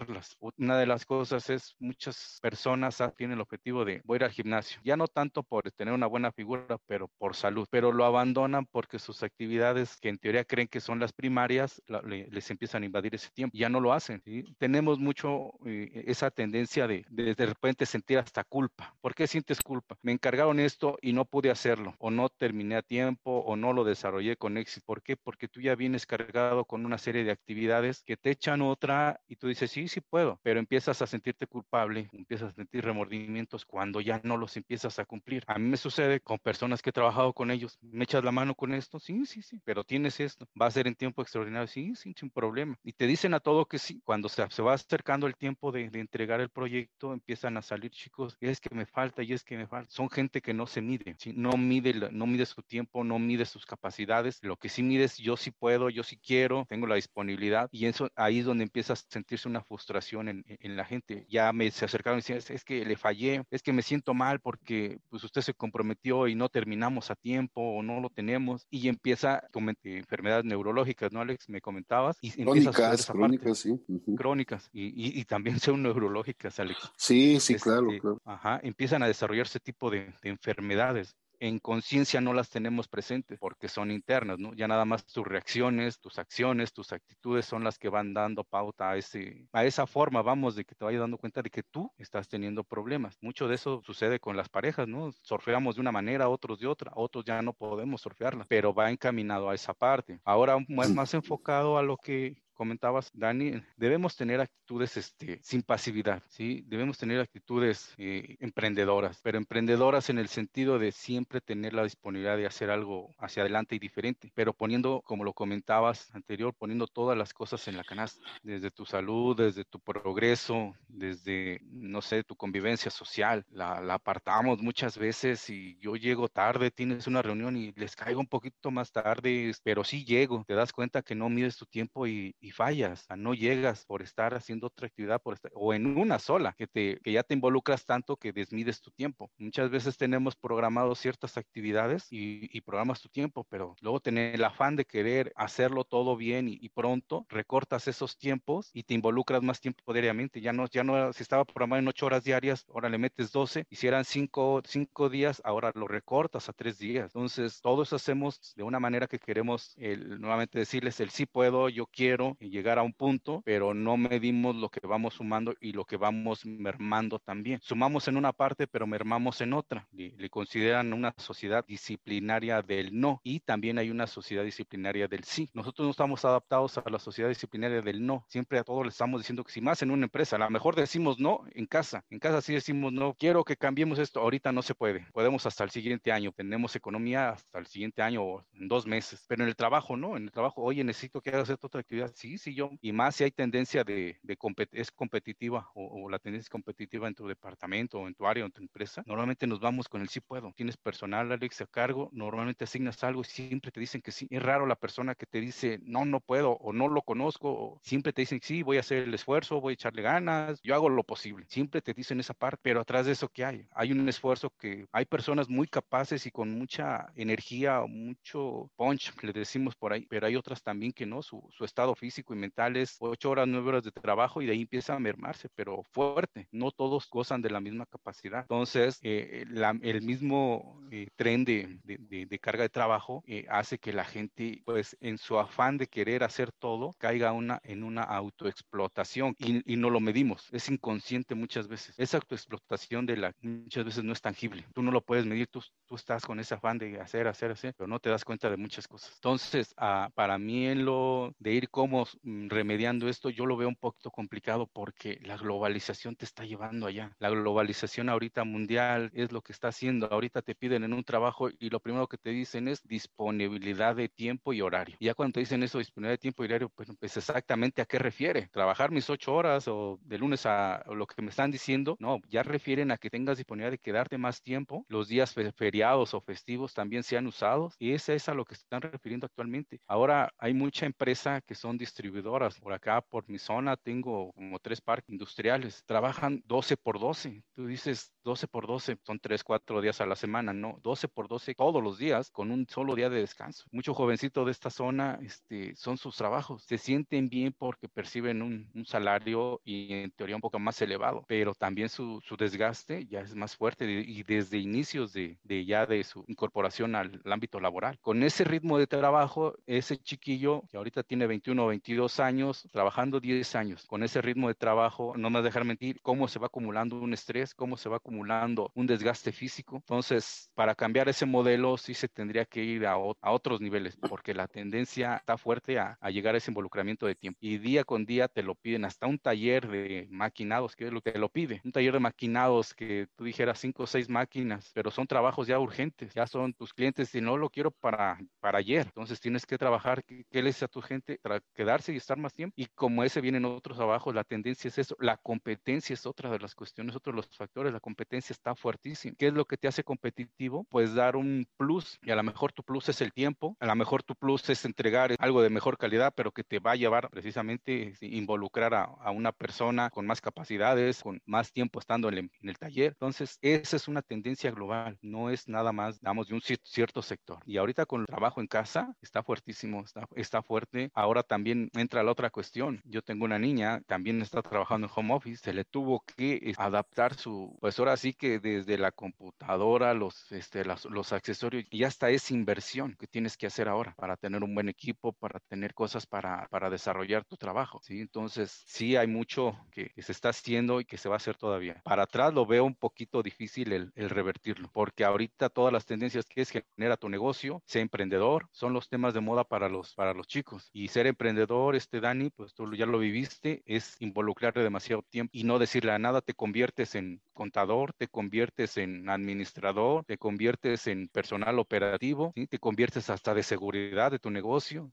Una 0.59 0.79
de 0.79 0.87
las 0.87 1.05
cosas 1.05 1.51
es 1.51 1.77
muchas 1.79 2.39
personas 2.41 3.03
tienen 3.17 3.35
el 3.37 3.41
objetivo 3.41 3.85
de 3.85 4.03
voy 4.05 4.17
a 4.17 4.19
ir 4.19 4.25
al 4.25 4.31
gimnasio, 4.31 4.81
ya 4.85 4.97
no 4.97 5.09
tanto 5.09 5.43
por 5.43 5.71
tener 5.73 5.95
una 5.95 6.07
buena 6.07 6.33
figura, 6.33 6.79
pero 6.87 7.09
por 7.19 7.35
salud, 7.35 7.67
pero 7.71 7.93
lo 7.93 8.05
abandonan 8.05 8.67
porque 8.67 8.99
sus 8.99 9.23
actividades 9.23 9.97
que 9.97 10.09
en 10.09 10.19
teoría 10.19 10.45
creen 10.45 10.69
que 10.69 10.81
son 10.81 10.99
las 10.99 11.13
primarias 11.13 11.83
les 12.07 12.51
empiezan 12.51 12.83
a 12.83 12.87
invadir 12.87 13.15
ese 13.15 13.31
tiempo, 13.31 13.57
ya 13.57 13.69
no 13.69 13.81
lo 13.81 13.93
hacen. 13.93 14.23
Tenemos 14.59 14.99
mucho 14.99 15.53
eh, 15.67 16.05
esa 16.07 16.31
tendencia 16.31 16.87
de, 16.87 17.05
de 17.09 17.35
de 17.35 17.47
repente 17.47 17.87
sentir 17.87 18.19
hasta 18.19 18.45
culpa. 18.45 18.95
¿Por 19.01 19.15
qué 19.15 19.27
sientes 19.27 19.61
culpa? 19.61 19.97
Me 20.03 20.13
encargaron 20.13 20.61
esto 20.61 20.99
y 21.01 21.13
no 21.13 21.25
pude 21.25 21.51
hacerlo, 21.51 21.95
o 21.99 22.11
no 22.11 22.29
terminé 22.29 22.77
a 22.77 22.83
tiempo, 22.83 23.39
o 23.41 23.57
no 23.57 23.73
lo 23.73 23.85
desarrollé 23.85 24.37
con 24.37 24.57
éxito. 24.57 24.85
¿Por 24.87 25.03
qué? 25.03 25.17
Porque 25.17 25.49
tú 25.49 25.61
ya 25.61 25.75
vienes 25.75 26.07
cargado 26.07 26.65
con 26.65 26.85
una 26.85 26.99
serie 26.99 27.25
de 27.25 27.31
actividades 27.31 28.03
que 28.03 28.17
te 28.17 28.31
echan 28.31 28.63
otra 28.63 29.21
y 29.29 29.37
tú 29.37 29.49
dices, 29.49 29.71
sí, 29.71 29.89
sí 29.91 30.01
puedo, 30.01 30.41
pero 30.43 30.59
empiezas 30.61 31.03
a 31.03 31.07
sentirte 31.07 31.47
culpable, 31.47 32.09
empiezas 32.13 32.53
a 32.53 32.55
sentir 32.55 32.85
remordimientos 32.85 33.65
cuando 33.67 34.01
ya 34.01 34.21
no 34.25 34.37
los 34.37 34.57
empiezas 34.57 34.99
a 34.99 35.05
cumplir. 35.05 35.45
A 35.47 35.59
mí 35.59 35.69
me 35.69 35.77
sucede 35.77 36.21
con 36.21 36.39
personas 36.39 36.81
que 36.83 36.91
he 36.91 36.93
trabajado 36.93 37.33
con 37.33 37.51
ellos, 37.51 37.79
¿me 37.83 38.05
echas 38.05 38.25
la 38.25 38.33
mano 38.33 38.55
con 38.55 38.73
esto? 38.75 38.99
Sí, 38.99 39.27
sí, 39.27 39.43
sí, 39.43 39.61
pero 39.65 39.85
tienes 39.85 40.21
esto, 40.21 40.47
va 40.61 40.67
a 40.67 40.71
ser 40.71 40.87
en 40.87 40.95
tiempo 40.95 41.23
extraordinario, 41.23 41.67
sí, 41.67 41.95
sí, 41.97 42.15
sin 42.17 42.31
problema. 42.31 42.79
Y 42.83 42.93
te 42.93 43.07
dicen 43.07 43.35
a 43.35 43.41
todo 43.41 43.67
que 43.67 43.79
sí. 43.79 44.01
Cuando 44.05 44.29
se, 44.29 44.49
se 44.51 44.63
va 44.63 44.75
acercando 44.75 45.27
el 45.27 45.37
tiempo 45.37 45.73
de, 45.73 45.91
de 45.91 46.01
entregar 46.01 46.41
el 46.41 46.49
proyecto, 46.49 47.13
empiezan 47.13 47.57
a 47.57 47.63
salir 47.63 47.91
chicos, 47.91 48.37
es 48.41 48.61
que 48.61 48.75
me 48.75 48.87
falta 48.87 49.23
y 49.23 49.33
es 49.33 49.45
que 49.45 49.57
me 49.57 49.67
falta. 49.67 49.91
Son 49.91 50.09
gente 50.09 50.41
que 50.41 50.55
no 50.55 50.67
se 50.67 50.81
mide, 50.81 51.17
no, 51.35 51.53
mide 51.53 52.11
no 52.13 52.27
mide 52.27 52.47
su 52.47 52.63
tiempo, 52.63 53.05
no 53.05 53.19
mide 53.19 53.45
sus 53.45 53.67
capacidades. 53.67 54.39
Lo 54.43 54.57
que 54.57 54.69
sí 54.69 54.83
mide 54.83 55.05
es 55.05 55.17
yo 55.19 55.37
sí 55.37 55.51
puedo, 55.51 55.91
yo 55.91 56.03
sí 56.03 56.17
quiero, 56.17 56.67
tengo 56.69 56.87
la 56.87 56.95
disponibilidad. 56.95 57.69
Y 57.73 57.87
eso 57.87 58.11
ahí 58.15 58.41
es 58.41 58.45
donde 58.45 58.65
empieza 58.65 58.93
a 58.93 58.97
sentirse 58.97 59.49
una 59.49 59.63
frustración 59.63 59.80
en, 60.29 60.45
en 60.47 60.77
la 60.77 60.85
gente. 60.85 61.27
Ya 61.29 61.53
me 61.53 61.71
se 61.71 61.85
acercaron 61.85 62.19
y 62.19 62.23
decían, 62.23 62.39
es, 62.39 62.65
que 62.65 62.85
le 62.85 62.97
fallé, 62.97 63.45
es 63.51 63.63
que 63.63 63.73
me 63.73 63.83
siento 63.83 64.15
mal 64.15 64.41
porque 64.41 64.99
pues 65.09 65.25
usted 65.25 65.43
se 65.43 65.55
comprometió 65.55 66.29
y 66.29 66.35
no 66.35 66.49
terminamos 66.49 67.11
a 67.11 67.17
tiempo 67.17 67.61
o 67.61 67.83
no 67.83 68.01
lo 68.01 68.11
tenemos. 68.11 68.67
Y 68.71 68.89
empieza 68.89 69.43
con 69.53 69.75
enfermedades 69.83 70.45
neurológicas, 70.45 71.13
¿no, 71.13 71.21
Alex? 71.21 71.49
Me 71.49 71.61
comentabas. 71.61 72.19
Y 72.21 72.31
crónicas, 72.33 73.07
crónicas, 73.07 73.59
sí. 73.59 73.81
Crónicas. 74.17 74.69
Y, 74.73 74.87
y, 74.89 75.21
y, 75.21 75.25
también 75.25 75.61
son 75.61 75.83
neurológicas, 75.83 76.59
Alex. 76.61 76.93
Sí, 76.97 77.41
sí, 77.41 77.55
claro, 77.57 77.89
este, 77.89 78.01
claro. 78.01 78.21
Ajá, 78.25 78.61
empiezan 78.63 79.03
a 79.03 79.07
desarrollarse 79.07 79.61
tipo 79.61 79.91
de, 79.91 80.13
de 80.23 80.31
enfermedades 80.31 81.17
en 81.41 81.59
conciencia 81.59 82.21
no 82.21 82.35
las 82.35 82.51
tenemos 82.51 82.87
presentes 82.87 83.39
porque 83.39 83.69
son 83.69 83.91
internas, 83.91 84.39
¿no? 84.39 84.53
Ya 84.55 84.69
nada 84.69 84.85
más 84.85 85.07
tus 85.07 85.27
reacciones, 85.27 85.99
tus 85.99 86.19
acciones, 86.19 86.73
tus 86.73 86.93
actitudes 86.93 87.47
son 87.47 87.65
las 87.65 87.79
que 87.79 87.89
van 87.89 88.13
dando 88.13 88.45
pauta 88.45 88.91
a, 88.91 88.97
ese, 88.97 89.49
a 89.53 89.65
esa 89.65 89.87
forma, 89.87 90.23
vamos, 90.23 90.55
de 90.55 90.65
que 90.65 90.75
te 90.75 90.85
vayas 90.85 91.01
dando 91.01 91.17
cuenta 91.19 91.41
de 91.43 91.51
que 91.51 91.63
tú 91.63 91.91
estás 91.97 92.29
teniendo 92.29 92.63
problemas. 92.63 93.17
Mucho 93.23 93.49
de 93.49 93.55
eso 93.55 93.83
sucede 93.85 94.21
con 94.21 94.37
las 94.37 94.51
parejas, 94.51 94.87
¿no? 94.87 95.11
Surfeamos 95.23 95.77
de 95.77 95.81
una 95.81 95.93
manera, 95.93 96.29
otros 96.29 96.61
de 96.61 96.67
otra, 96.67 96.93
otros 96.95 97.25
ya 97.25 97.41
no 97.41 97.55
podemos 97.55 98.03
surfearla, 98.03 98.45
pero 98.47 98.75
va 98.75 98.91
encaminado 98.91 99.49
a 99.49 99.55
esa 99.55 99.73
parte. 99.73 100.21
Ahora 100.25 100.59
más, 100.69 100.93
más 100.93 101.15
enfocado 101.15 101.79
a 101.79 101.83
lo 101.83 101.97
que 101.97 102.37
comentabas, 102.61 103.11
Dani, 103.15 103.55
debemos 103.79 104.17
tener 104.17 104.39
actitudes 104.39 104.99
este, 104.99 105.41
sin 105.43 105.63
pasividad, 105.63 106.23
¿sí? 106.29 106.63
Debemos 106.67 106.99
tener 106.99 107.19
actitudes 107.19 107.95
eh, 107.97 108.37
emprendedoras, 108.39 109.19
pero 109.23 109.39
emprendedoras 109.39 110.11
en 110.11 110.19
el 110.19 110.29
sentido 110.29 110.79
de 110.79 110.93
siempre 110.93 111.41
tener 111.41 111.73
la 111.73 111.85
disponibilidad 111.85 112.37
de 112.37 112.45
hacer 112.45 112.71
algo 112.71 113.15
hacia 113.19 113.45
adelante 113.45 113.77
y 113.77 113.79
diferente, 113.79 114.31
pero 114.35 114.53
poniendo, 114.53 115.01
como 115.07 115.25
lo 115.25 115.33
comentabas 115.33 116.15
anterior, 116.15 116.53
poniendo 116.53 116.87
todas 116.87 117.17
las 117.17 117.33
cosas 117.33 117.67
en 117.67 117.79
la 117.79 117.85
canasta, 117.85 118.21
desde 118.43 118.71
tu 118.71 118.85
salud, 118.85 119.35
desde 119.35 119.65
tu 119.65 119.81
progreso, 119.81 120.75
desde, 120.87 121.63
no 121.63 122.03
sé, 122.03 122.25
tu 122.25 122.37
convivencia 122.37 122.91
social, 122.91 123.47
la, 123.49 123.79
apartamos 123.95 124.61
muchas 124.61 124.99
veces 124.99 125.49
y 125.49 125.79
yo 125.79 125.97
llego 125.97 126.29
tarde, 126.29 126.71
tienes 126.71 127.07
una 127.07 127.23
reunión 127.23 127.57
y 127.57 127.73
les 127.73 127.97
caigo 127.97 128.21
un 128.21 128.27
poquito 128.27 128.71
más 128.71 128.93
tarde, 128.93 129.51
pero 129.63 129.83
sí 129.83 130.05
llego, 130.05 130.45
te 130.47 130.53
das 130.53 130.75
cuenta 130.75 131.01
que 131.01 131.15
no 131.15 131.31
mides 131.31 131.57
tu 131.57 131.65
tiempo 131.65 132.07
y 132.07 132.35
fallas, 132.51 133.07
no 133.17 133.35
llegas 133.35 133.85
por 133.85 134.03
estar 134.03 134.35
haciendo 134.35 134.69
otra 134.69 134.87
actividad 134.87 135.21
por 135.23 135.35
estar, 135.35 135.51
o 135.55 135.75
en 135.75 135.97
una 135.97 136.19
sola, 136.19 136.55
que, 136.57 136.67
te, 136.67 137.01
que 137.01 137.13
ya 137.13 137.23
te 137.23 137.35
involucras 137.35 137.85
tanto 137.87 138.17
que 138.17 138.33
desmides 138.33 138.81
tu 138.81 138.91
tiempo. 138.91 139.31
Muchas 139.39 139.71
veces 139.71 139.97
tenemos 139.97 140.37
programados 140.37 140.99
ciertas 140.99 141.37
actividades 141.37 142.07
y, 142.11 142.49
y 142.53 142.61
programas 142.61 143.01
tu 143.01 143.09
tiempo, 143.09 143.47
pero 143.49 143.75
luego 143.81 144.01
tener 144.01 144.35
el 144.35 144.45
afán 144.45 144.77
de 144.77 144.85
querer 144.85 145.33
hacerlo 145.37 145.85
todo 145.85 146.17
bien 146.17 146.49
y, 146.49 146.59
y, 146.61 146.69
pronto, 146.71 147.27
recortas 147.29 147.89
esos 147.89 148.17
tiempos 148.17 148.71
y 148.73 148.83
te 148.85 148.95
involucras 148.95 149.43
más 149.43 149.61
tiempo 149.61 149.93
diariamente. 149.93 150.41
Ya 150.41 150.53
no, 150.53 150.67
ya 150.69 150.85
no, 150.85 151.13
si 151.13 151.23
estaba 151.23 151.45
programado 151.45 151.81
en 151.81 151.89
ocho 151.89 152.07
horas 152.07 152.25
diarias, 152.25 152.67
ahora 152.73 152.89
le 152.89 152.99
metes 152.99 153.33
12, 153.33 153.67
y 153.69 153.77
si 153.77 153.87
eran 153.87 154.05
cinco, 154.05 154.63
cinco 154.65 155.09
días, 155.09 155.41
ahora 155.45 155.73
lo 155.75 155.89
recortas 155.89 156.49
a 156.49 156.53
tres 156.53 156.79
días. 156.79 157.07
Entonces, 157.15 157.61
todo 157.61 157.83
eso 157.83 157.97
hacemos 157.97 158.55
de 158.57 158.63
una 158.63 158.81
manera 158.81 159.07
que 159.07 159.19
queremos 159.19 159.75
el, 159.77 160.21
nuevamente 160.21 160.59
decirles 160.59 161.01
el 161.01 161.11
sí 161.11 161.27
puedo, 161.27 161.69
yo 161.69 161.87
quiero, 161.87 162.37
llegar 162.41 162.79
a 162.79 162.83
un 162.83 162.93
punto, 162.93 163.43
pero 163.45 163.75
no 163.75 163.97
medimos 163.97 164.57
lo 164.57 164.69
que 164.71 164.87
vamos 164.87 165.15
sumando 165.15 165.55
y 165.61 165.73
lo 165.73 165.85
que 165.85 165.97
vamos 165.97 166.45
mermando 166.47 167.19
también. 167.19 167.61
Sumamos 167.63 168.09
en 168.09 168.17
una 168.17 168.33
parte, 168.33 168.67
pero 168.67 168.87
mermamos 168.87 169.41
en 169.41 169.53
otra. 169.53 169.87
Le, 169.93 170.15
le 170.17 170.31
consideran 170.31 170.93
una 170.93 171.15
sociedad 171.17 171.65
disciplinaria 171.67 172.63
del 172.63 172.99
no 172.99 173.21
y 173.25 173.41
también 173.41 173.79
hay 173.79 173.91
una 173.91 174.07
sociedad 174.07 174.45
disciplinaria 174.45 175.09
del 175.09 175.25
sí. 175.25 175.51
Nosotros 175.55 175.87
no 175.87 175.91
estamos 175.91 176.25
adaptados 176.25 176.79
a 176.79 176.91
la 176.91 176.99
sociedad 176.99 177.29
disciplinaria 177.29 177.83
del 177.83 178.05
no. 178.05 178.25
Siempre 178.29 178.59
a 178.59 178.65
todos 178.65 178.85
le 178.85 178.91
estamos 178.91 179.21
diciendo 179.21 179.45
que 179.45 179.53
si 179.53 179.61
más 179.61 179.83
en 179.83 179.91
una 179.91 180.05
empresa, 180.05 180.37
a 180.37 180.39
lo 180.39 180.51
mejor 180.51 180.75
decimos 180.75 181.19
no 181.19 181.45
en 181.53 181.67
casa. 181.67 182.05
En 182.11 182.19
casa 182.19 182.41
sí 182.41 182.55
decimos 182.55 182.93
no, 182.93 183.15
quiero 183.15 183.45
que 183.45 183.57
cambiemos 183.57 183.99
esto. 183.99 184.21
Ahorita 184.21 184.53
no 184.53 184.63
se 184.63 184.75
puede. 184.75 185.07
Podemos 185.13 185.47
hasta 185.47 185.65
el 185.65 185.71
siguiente 185.71 186.13
año. 186.13 186.33
Tenemos 186.33 186.75
economía 186.77 187.31
hasta 187.31 187.59
el 187.59 187.67
siguiente 187.67 188.03
año 188.03 188.23
o 188.23 188.45
en 188.55 188.69
dos 188.69 188.87
meses. 188.87 189.25
Pero 189.29 189.43
en 189.43 189.49
el 189.49 189.57
trabajo 189.57 189.97
no. 189.97 190.17
En 190.17 190.25
el 190.25 190.31
trabajo, 190.31 190.63
oye, 190.63 190.85
necesito 190.85 191.21
que 191.21 191.31
hagas 191.31 191.51
esta 191.51 191.67
otra 191.67 191.81
actividad. 191.81 192.13
Sí, 192.21 192.37
sí, 192.37 192.55
yo, 192.55 192.69
y 192.83 192.93
más 192.93 193.17
si 193.17 193.25
hay 193.25 193.31
tendencia 193.31 193.83
de, 193.83 194.19
de 194.23 194.39
es 194.73 194.91
competitiva 194.91 195.71
o, 195.75 196.05
o, 196.05 196.11
la 196.11 196.19
tendencia 196.19 196.45
es 196.45 196.51
competitiva 196.51 197.09
en 197.09 197.15
tu 197.15 197.27
departamento 197.27 197.99
o 197.99 198.07
en 198.07 198.15
tu 198.15 198.27
área 198.27 198.45
o 198.45 198.47
en 198.47 198.53
tu 198.53 198.61
empresa, 198.61 199.03
normalmente 199.07 199.47
nos 199.47 199.59
vamos 199.59 199.89
con 199.89 200.03
el 200.03 200.11
sí 200.11 200.21
puedo. 200.21 200.53
Tienes 200.55 200.77
personal, 200.77 201.33
Alex, 201.33 201.63
a 201.63 201.67
cargo, 201.67 202.11
normalmente 202.13 202.65
asignas 202.65 203.03
algo 203.05 203.23
y 203.23 203.25
siempre 203.25 203.71
te 203.71 203.81
dicen 203.81 204.03
que 204.03 204.13
sí. 204.13 204.27
Es 204.29 204.43
raro 204.43 204.67
la 204.67 204.77
persona 204.77 205.15
que 205.15 205.25
te 205.25 205.41
dice 205.41 205.79
no, 205.83 206.05
no 206.05 206.21
puedo 206.21 206.51
o 206.53 206.75
no 206.75 206.89
lo 206.89 207.01
conozco, 207.01 207.49
o 207.53 207.81
siempre 207.83 208.13
te 208.13 208.21
dicen 208.21 208.41
sí, 208.43 208.63
voy 208.63 208.77
a 208.77 208.81
hacer 208.81 209.05
el 209.05 209.15
esfuerzo, 209.15 209.59
voy 209.63 209.73
a 209.73 209.75
echarle 209.75 210.03
ganas, 210.03 210.61
yo 210.63 210.75
hago 210.75 210.91
lo 210.91 211.05
posible. 211.05 211.47
Siempre 211.49 211.81
te 211.81 211.95
dicen 211.95 212.21
esa 212.21 212.35
parte, 212.35 212.61
pero 212.61 212.83
atrás 212.83 213.07
de 213.07 213.13
eso, 213.13 213.31
¿qué 213.31 213.47
hay? 213.47 213.67
Hay 213.71 213.93
un 213.93 214.07
esfuerzo 214.11 214.51
que 214.51 214.85
hay 214.93 215.07
personas 215.07 215.49
muy 215.49 215.67
capaces 215.69 216.27
y 216.27 216.31
con 216.31 216.51
mucha 216.51 217.07
energía, 217.15 217.81
mucho 217.89 218.71
punch, 218.77 219.15
le 219.23 219.33
decimos 219.33 219.75
por 219.75 219.95
ahí, 219.95 220.05
pero 220.07 220.27
hay 220.27 220.37
otras 220.37 220.63
también 220.63 220.93
que 220.93 221.07
no, 221.07 221.23
su, 221.23 221.43
su 221.51 221.65
estado 221.65 221.95
físico 221.95 222.10
y 222.19 222.35
mental 222.35 222.77
es 222.77 222.97
ocho 223.01 223.31
horas, 223.31 223.49
nueve 223.49 223.69
horas 223.69 223.85
de 223.85 223.93
trabajo 223.93 224.43
y 224.43 224.47
de 224.47 224.53
ahí 224.53 224.63
empieza 224.63 224.95
a 224.95 224.99
mermarse, 224.99 225.49
pero 225.55 225.83
fuerte. 225.91 226.49
No 226.51 226.71
todos 226.71 227.09
gozan 227.09 227.43
de 227.43 227.51
la 227.51 227.61
misma 227.61 227.87
capacidad. 227.87 228.43
Entonces, 228.43 228.99
eh, 229.03 229.45
la, 229.49 229.79
el 229.83 230.03
mismo 230.03 230.81
eh, 230.91 231.09
tren 231.17 231.45
de, 231.45 231.79
de, 231.85 232.27
de, 232.27 232.39
carga 232.39 232.63
de 232.63 232.69
trabajo 232.69 233.23
eh, 233.27 233.47
hace 233.49 233.79
que 233.79 233.93
la 233.93 234.05
gente, 234.05 234.63
pues, 234.65 234.97
en 235.01 235.19
su 235.19 235.39
afán 235.39 235.79
de 235.79 235.87
querer 235.87 236.25
hacer 236.25 236.53
todo, 236.53 236.95
caiga 236.99 237.33
una, 237.33 237.61
en 237.65 237.83
una 237.83 238.03
autoexplotación 238.03 239.35
y, 239.39 239.73
y 239.73 239.77
no 239.77 239.91
lo 239.91 240.01
medimos. 240.01 240.49
Es 240.53 240.69
inconsciente 240.69 241.35
muchas 241.35 241.69
veces. 241.69 241.95
Esa 241.99 242.19
autoexplotación 242.19 243.07
de 243.07 243.17
la 243.17 243.35
muchas 243.43 243.85
veces 243.85 244.05
no 244.05 244.13
es 244.13 244.21
tangible. 244.21 244.65
Tú 244.75 244.83
no 244.83 244.91
lo 244.91 245.01
puedes 245.01 245.27
medir, 245.27 245.47
tú, 245.49 245.63
tú 245.87 245.95
estás 245.95 246.25
con 246.25 246.41
ese 246.41 246.55
afán 246.55 246.79
de 246.79 247.01
hacer, 247.01 247.29
hacer, 247.29 247.51
hacer, 247.51 247.75
pero 247.77 247.87
no 247.87 247.99
te 247.99 248.11
das 248.11 248.25
cuenta 248.25 248.51
de 248.51 248.57
muchas 248.57 248.87
cosas. 248.89 249.13
Entonces, 249.15 249.75
ah, 249.77 250.11
para 250.15 250.39
mí 250.39 250.67
en 250.67 250.85
lo 250.85 251.35
de 251.39 251.53
ir 251.53 251.71
como 251.71 252.00
mm, 252.23 252.49
remediando 252.49 253.09
esto, 253.09 253.31
yo 253.31 253.47
lo 253.47 253.57
veo 253.57 253.69
un 253.69 253.77
poquito 253.77 254.11
complicado 254.11 254.67
porque 254.67 255.19
la 255.23 255.37
globalización 255.37 256.17
te 256.17 256.25
está 256.25 256.45
llevando 256.45 256.87
allá. 256.87 257.15
La 257.19 257.31
globalización 257.31 258.09
ahorita 258.09 258.45
mundial 258.45 259.11
es 259.15 259.33
lo 259.33 259.43
que 259.43 259.53
está 259.53 259.69
haciendo. 259.69 260.09
Ahorita 260.11 260.43
te 260.43 260.55
piden 260.55 260.85
en 260.85 260.93
un 260.93 261.05
trabajo 261.05 261.49
y 261.59 261.71
lo 261.71 261.81
primero 261.81 262.07
que 262.07 262.19
te 262.19 262.31
dicen 262.31 262.69
es 262.69 262.83
disponibilidad 262.87 263.97
de 263.97 264.09
tiempo 264.09 264.53
y 264.53 264.61
horario. 264.61 264.97
Y 264.99 265.07
ya 265.07 265.15
cuando 265.15 265.35
te 265.35 265.41
dicen 265.41 265.63
eso, 265.63 265.79
disponibilidad 265.79 266.15
de 266.15 266.19
tiempo 266.19 266.43
y 266.43 266.47
horario, 266.47 266.69
pues, 266.71 266.89
pues 266.99 267.17
exactamente 267.17 267.83
a 267.83 267.87
qué 267.87 267.99
refiere. 267.99 268.49
Trabajar 268.53 268.91
mis 268.91 269.09
ocho 269.11 269.35
horas 269.35 269.69
o 269.69 269.99
de 270.03 270.19
lunes 270.19 270.47
a 270.47 270.83
lo 270.93 271.07
que 271.07 271.23
me 271.23 271.31
están 271.31 271.51
diciendo, 271.51 271.97
no, 271.99 272.21
ya 272.29 272.43
refieren 272.43 272.91
a 272.91 272.99
que 272.99 273.11
tengas 273.11 273.39
disponibilidad 273.39 273.73
de 273.73 273.79
quedarte 273.79 274.19
más 274.19 274.43
tiempo. 274.43 274.85
Los 274.89 275.09
días 275.09 275.35
feriados 275.57 276.15
o 276.15 276.21
festivos 276.21 276.75
también 276.75 277.03
sean 277.03 277.27
usados 277.27 277.75
y 277.79 277.93
esa 277.93 278.15
es 278.15 278.29
a 278.29 278.35
lo 278.35 278.45
que 278.45 278.55
se 278.55 278.63
están 278.63 278.83
refiriendo 278.83 279.27
actualmente. 279.27 279.81
Ahora 279.87 280.33
hay 280.39 280.55
mucha 280.55 280.87
empresa 280.87 281.41
que 281.41 281.55
son 281.55 281.79
distribuidoras. 281.91 282.59
Por 282.61 282.73
acá, 282.73 283.01
por 283.01 283.29
mi 283.29 283.39
zona, 283.39 283.77
tengo 283.77 284.33
como 284.33 284.59
tres 284.59 284.81
parques 284.81 285.11
industriales. 285.11 285.85
Trabajan 285.85 286.43
12 286.47 286.77
por 286.77 286.99
12. 286.99 287.43
Tú 287.55 287.67
dices 287.67 288.13
12 288.25 288.49
por 288.49 288.67
12, 288.67 288.99
son 289.03 289.19
3, 289.19 289.43
4 289.43 289.81
días 289.81 290.01
a 290.01 290.07
la 290.07 290.17
semana, 290.17 290.53
no, 290.53 290.79
12 290.83 291.09
por 291.09 291.29
12 291.29 291.55
todos 291.55 291.83
los 291.83 291.99
días 291.99 292.31
con 292.31 292.51
un 292.51 292.67
solo 292.69 292.95
día 292.95 293.09
de 293.09 293.21
descanso. 293.21 293.65
Mucho 293.73 293.95
jovencito 293.95 294.45
de 294.45 294.53
esta 294.53 294.71
zona, 294.71 295.19
este, 295.23 295.75
son 295.75 295.97
sus 295.97 296.17
trabajos. 296.17 296.65
Se 296.65 296.79
sienten 296.79 297.29
bien 297.29 297.55
porque 297.57 297.89
perciben 297.89 298.43
un, 298.43 298.71
un 298.75 298.85
salario 298.85 299.61
y 299.65 299.93
en 299.93 300.11
teoría 300.13 300.37
un 300.37 300.43
poco 300.43 300.59
más 300.59 300.81
elevado, 300.83 301.25
pero 301.29 301.55
también 301.55 301.89
su, 301.89 302.21
su 302.25 302.37
desgaste 302.37 303.07
ya 303.07 303.21
es 303.21 303.35
más 303.35 303.57
fuerte 303.57 303.91
y 303.91 304.23
desde 304.23 304.59
inicios 304.59 305.13
de, 305.13 305.39
de 305.43 305.65
ya 305.65 305.87
de 305.87 306.05
su 306.05 306.25
incorporación 306.29 306.95
al, 306.95 307.21
al 307.25 307.33
ámbito 307.33 307.59
laboral. 307.61 307.99
Con 308.01 308.23
ese 308.23 308.45
ritmo 308.45 308.79
de 308.79 308.87
trabajo, 308.87 309.55
ese 309.67 309.97
chiquillo 309.97 310.63
que 310.71 310.77
ahorita 310.77 311.03
tiene 311.03 311.27
21 311.27 311.65
o 311.65 311.73
22 311.81 312.21
años, 312.21 312.69
trabajando 312.71 313.21
10 313.21 313.55
años, 313.55 313.87
con 313.87 314.03
ese 314.03 314.21
ritmo 314.21 314.49
de 314.49 314.55
trabajo, 314.55 315.15
no 315.17 315.31
me 315.31 315.41
dejar 315.41 315.65
mentir, 315.65 315.99
cómo 316.03 316.29
se 316.29 316.39
va 316.39 316.47
acumulando 316.47 317.01
un 317.01 317.15
estrés, 317.15 317.55
cómo 317.55 317.79
se 317.79 317.89
va 317.89 317.97
acumulando 317.97 318.71
un 318.75 318.87
desgaste 318.87 319.33
físico. 319.33 319.77
Entonces, 319.77 320.51
para 320.55 320.75
cambiar 320.75 321.09
ese 321.09 321.25
modelo, 321.25 321.79
sí 321.79 321.95
se 321.95 322.09
tendría 322.09 322.45
que 322.45 322.63
ir 322.63 322.87
a, 322.87 322.93
a 322.93 323.31
otros 323.31 323.63
niveles, 323.63 323.97
porque 323.97 324.35
la 324.35 324.47
tendencia 324.47 325.17
está 325.17 325.39
fuerte 325.39 325.79
a, 325.79 325.97
a, 326.01 326.11
llegar 326.11 326.35
a 326.35 326.39
ese 326.39 326.51
involucramiento 326.51 327.07
de 327.07 327.15
tiempo. 327.15 327.39
Y 327.41 327.57
día 327.57 327.85
con 327.85 328.05
día 328.05 328.29
te 328.29 328.43
lo 328.43 328.55
piden, 328.55 328.85
hasta 328.85 329.07
un 329.07 329.19
taller 329.19 329.67
de 329.67 330.07
maquinados, 330.11 330.77
que 330.77 330.87
es 330.87 330.93
lo 330.93 331.01
que 331.01 331.13
te 331.13 331.19
lo 331.19 331.31
pide. 331.31 331.63
Un 331.65 331.73
taller 331.73 331.95
de 331.95 332.01
maquinados 332.01 332.75
que 332.75 333.09
tú 333.17 333.25
dijeras 333.25 333.59
cinco 333.59 333.85
o 333.85 333.87
seis 333.87 334.11
máquinas, 334.11 334.71
pero 334.75 334.91
son 334.91 335.07
trabajos 335.07 335.47
ya 335.47 335.59
urgentes, 335.59 336.13
ya 336.13 336.27
son 336.27 336.53
tus 336.53 336.75
clientes, 336.75 337.15
y 337.15 337.23
no 337.23 337.39
lo 337.39 337.49
quiero 337.49 337.71
para, 337.71 338.19
para 338.41 338.59
ayer. 338.59 338.87
Entonces 338.87 339.19
tienes 339.19 339.47
que 339.47 339.57
trabajar, 339.57 340.05
¿qué, 340.05 340.25
qué 340.31 340.43
le 340.43 340.51
dice 340.51 340.67
a 340.67 340.69
tu 340.69 340.83
gente? 340.83 341.19
Para 341.23 341.41
quedarse 341.71 341.93
y 341.93 341.97
estar 341.97 342.19
más 342.19 342.35
tiempo. 342.35 342.55
Y 342.57 342.67
como 342.67 343.05
ese 343.05 343.21
vienen 343.21 343.45
otros 343.45 343.77
trabajos, 343.77 344.15
la 344.15 344.25
tendencia 344.25 344.69
es 344.69 344.79
eso. 344.79 344.97
La 344.99 345.17
competencia 345.17 345.95
es 345.95 346.05
otra 346.05 346.31
de 346.31 346.39
las 346.39 346.55
cuestiones, 346.55 346.97
otro 346.97 347.13
de 347.13 347.17
los 347.17 347.29
factores. 347.37 347.73
La 347.73 347.81
competencia 347.81 348.33
está 348.33 348.55
fuertísima. 348.57 349.15
¿Qué 349.17 349.29
es 349.29 349.33
lo 349.33 349.45
que 349.45 349.57
te 349.57 349.69
hace 349.69 349.85
competitivo? 349.85 350.67
Pues 350.69 350.95
dar 350.95 351.15
un 351.15 351.47
plus 351.57 351.99
y 352.03 352.11
a 352.11 352.17
lo 352.17 352.23
mejor 352.25 352.53
tu 352.53 352.63
plus 352.65 352.89
es 352.89 353.01
el 353.01 353.13
tiempo, 353.13 353.57
a 353.61 353.67
lo 353.67 353.75
mejor 353.77 354.03
tu 354.03 354.17
plus 354.17 354.49
es 354.51 354.65
entregar 354.65 355.15
algo 355.19 355.43
de 355.43 355.51
mejor 355.51 355.79
calidad, 355.79 356.13
pero 356.15 356.33
que 356.33 356.43
te 356.43 356.59
va 356.59 356.73
a 356.73 356.77
llevar 356.77 357.09
precisamente 357.11 357.95
involucrar 358.01 358.75
a, 358.75 358.85
a 358.85 359.11
una 359.13 359.33
persona 359.33 359.91
con 359.91 360.07
más 360.07 360.21
capacidades, 360.21 361.03
con 361.03 361.21
más 361.25 361.53
tiempo 361.53 361.79
estando 361.79 362.09
en 362.09 362.15
el, 362.15 362.31
en 362.43 362.49
el, 362.49 362.59
taller. 362.59 362.93
Entonces, 362.93 363.39
esa 363.43 363.77
es 363.77 363.87
una 363.87 364.03
tendencia 364.03 364.51
global, 364.51 364.99
no 365.03 365.31
es 365.31 365.49
nada 365.49 365.73
más, 365.73 366.01
digamos, 366.01 366.29
de 366.29 366.35
un 366.35 366.41
cierto 366.41 367.03
sector. 367.03 367.39
Y 367.47 367.59
ahorita 367.59 367.87
con 367.87 368.01
el 368.01 368.07
trabajo 368.07 368.41
en 368.41 368.49
casa 368.49 368.95
está 369.01 369.23
fuertísimo, 369.23 369.83
está, 369.83 370.07
está 370.17 370.43
fuerte. 370.43 370.91
Ahora 370.95 371.23
también 371.23 371.60
entra 371.75 372.03
la 372.03 372.13
otra 372.13 372.31
cuestión. 372.31 372.81
Yo 372.85 373.03
tengo 373.03 373.25
una 373.25 373.39
niña, 373.39 373.81
también 373.87 374.23
está 374.23 374.43
trabajando 374.43 374.87
en 374.87 374.93
home 374.95 375.15
office, 375.15 375.43
se 375.45 375.53
le 375.53 375.65
tuvo 375.65 376.05
que 376.17 376.55
adaptar 376.57 377.15
su, 377.15 377.57
pues 377.61 377.79
ahora 377.79 377.97
sí 377.97 378.15
que 378.15 378.39
desde 378.39 378.79
la 378.79 378.93
computadora, 378.93 379.95
los, 379.95 380.31
este, 380.33 380.65
los, 380.65 380.85
los 380.87 381.13
accesorios 381.13 381.65
y 381.71 381.85
hasta 381.85 382.11
esa 382.11 382.35
inversión 382.35 382.97
que 382.99 383.07
tienes 383.07 383.37
que 383.37 383.47
hacer 383.47 383.69
ahora 383.69 383.95
para 383.97 384.17
tener 384.17 384.43
un 384.45 384.55
buen 384.55 384.69
equipo, 384.69 385.13
para 385.13 385.41
tener 385.41 385.75
cosas 385.75 386.07
para, 386.07 386.47
para 386.51 386.71
desarrollar 386.71 387.25
tu 387.25 387.37
trabajo. 387.37 387.81
¿sí? 387.83 388.01
Entonces, 388.01 388.63
sí 388.67 388.97
hay 388.97 389.07
mucho 389.07 389.59
que, 389.71 389.91
que, 389.91 390.03
se 390.03 390.13
está 390.13 390.31
haciendo 390.31 390.81
y 390.81 390.85
que 390.85 390.99
se 390.99 391.09
va 391.09 391.17
a 391.17 391.17
hacer 391.17 391.37
todavía. 391.37 391.81
Para 391.85 392.05
atrás 392.05 392.33
lo 392.35 392.47
veo 392.47 392.65
un 392.65 392.75
poquito 392.75 393.23
difícil 393.23 393.73
el, 393.73 393.93
el 393.95 394.11
revertirlo, 394.11 394.69
porque 394.73 395.05
ahorita 395.05 395.49
todas 395.49 395.73
las 395.73 395.87
tendencias 395.87 396.27
que 396.27 396.43
es 396.43 396.51
genera 396.51 396.97
tu 396.97 397.09
negocio, 397.09 397.63
sea 397.67 397.83
emprendedor, 397.83 398.49
son 398.53 398.73
los 398.73 398.89
temas 398.89 399.15
de 399.15 399.21
moda 399.21 399.45
para 399.45 399.69
los, 399.69 399.95
para 399.95 400.15
los 400.15 400.27
chicos. 400.27 400.71
Y 400.73 400.89
ser 400.89 401.07
emprendedor, 401.07 401.50
este 401.75 402.01
Dani, 402.01 402.31
pues 402.31 402.55
tú 402.55 402.73
ya 402.75 402.87
lo 402.87 402.99
viviste, 402.99 403.63
es 403.67 404.01
involucrarle 404.01 404.63
demasiado 404.63 405.03
tiempo 405.03 405.31
y 405.35 405.43
no 405.43 405.59
decirle 405.59 405.91
a 405.93 405.99
nada, 405.99 406.21
te 406.21 406.35
conviertes 406.35 406.95
en 406.95 407.21
contador, 407.33 407.93
te 407.95 408.07
conviertes 408.07 408.77
en 408.77 409.09
administrador, 409.09 410.05
te 410.05 410.17
conviertes 410.17 410.87
en 410.87 411.09
personal 411.09 411.59
operativo, 411.59 412.33
te 412.49 412.59
conviertes 412.59 413.11
hasta 413.11 413.35
de 413.35 413.43
seguridad 413.43 414.13
de 414.13 414.21
tu 414.21 414.31
negocio, 414.31 414.93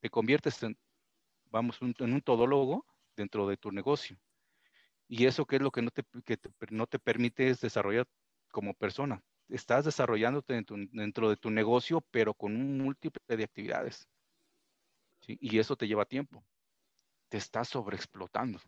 te 0.00 0.08
conviertes 0.08 0.62
en, 0.62 0.78
vamos, 1.50 1.82
un, 1.82 1.94
en 1.98 2.12
un 2.14 2.22
todólogo 2.22 2.86
dentro 3.14 3.46
de 3.46 3.58
tu 3.58 3.70
negocio. 3.70 4.16
Y 5.08 5.26
eso 5.26 5.44
qué 5.44 5.56
es 5.56 5.62
lo 5.62 5.70
que 5.70 5.82
no 5.82 5.90
te, 5.90 6.02
que 6.24 6.38
no 6.70 6.86
te 6.86 6.98
permite 6.98 7.48
es 7.50 7.60
desarrollar 7.60 8.06
como 8.50 8.72
persona. 8.72 9.22
Estás 9.48 9.84
desarrollándote 9.84 10.54
dentro, 10.54 10.76
dentro 10.92 11.28
de 11.28 11.36
tu 11.36 11.50
negocio, 11.50 12.00
pero 12.10 12.32
con 12.34 12.56
un 12.56 12.78
múltiple 12.78 13.36
de 13.36 13.44
actividades. 13.44 14.08
Y 15.26 15.58
eso 15.58 15.76
te 15.76 15.86
lleva 15.86 16.04
tiempo. 16.04 16.44
Te 17.28 17.38
estás 17.38 17.68
sobreexplotando 17.68 18.60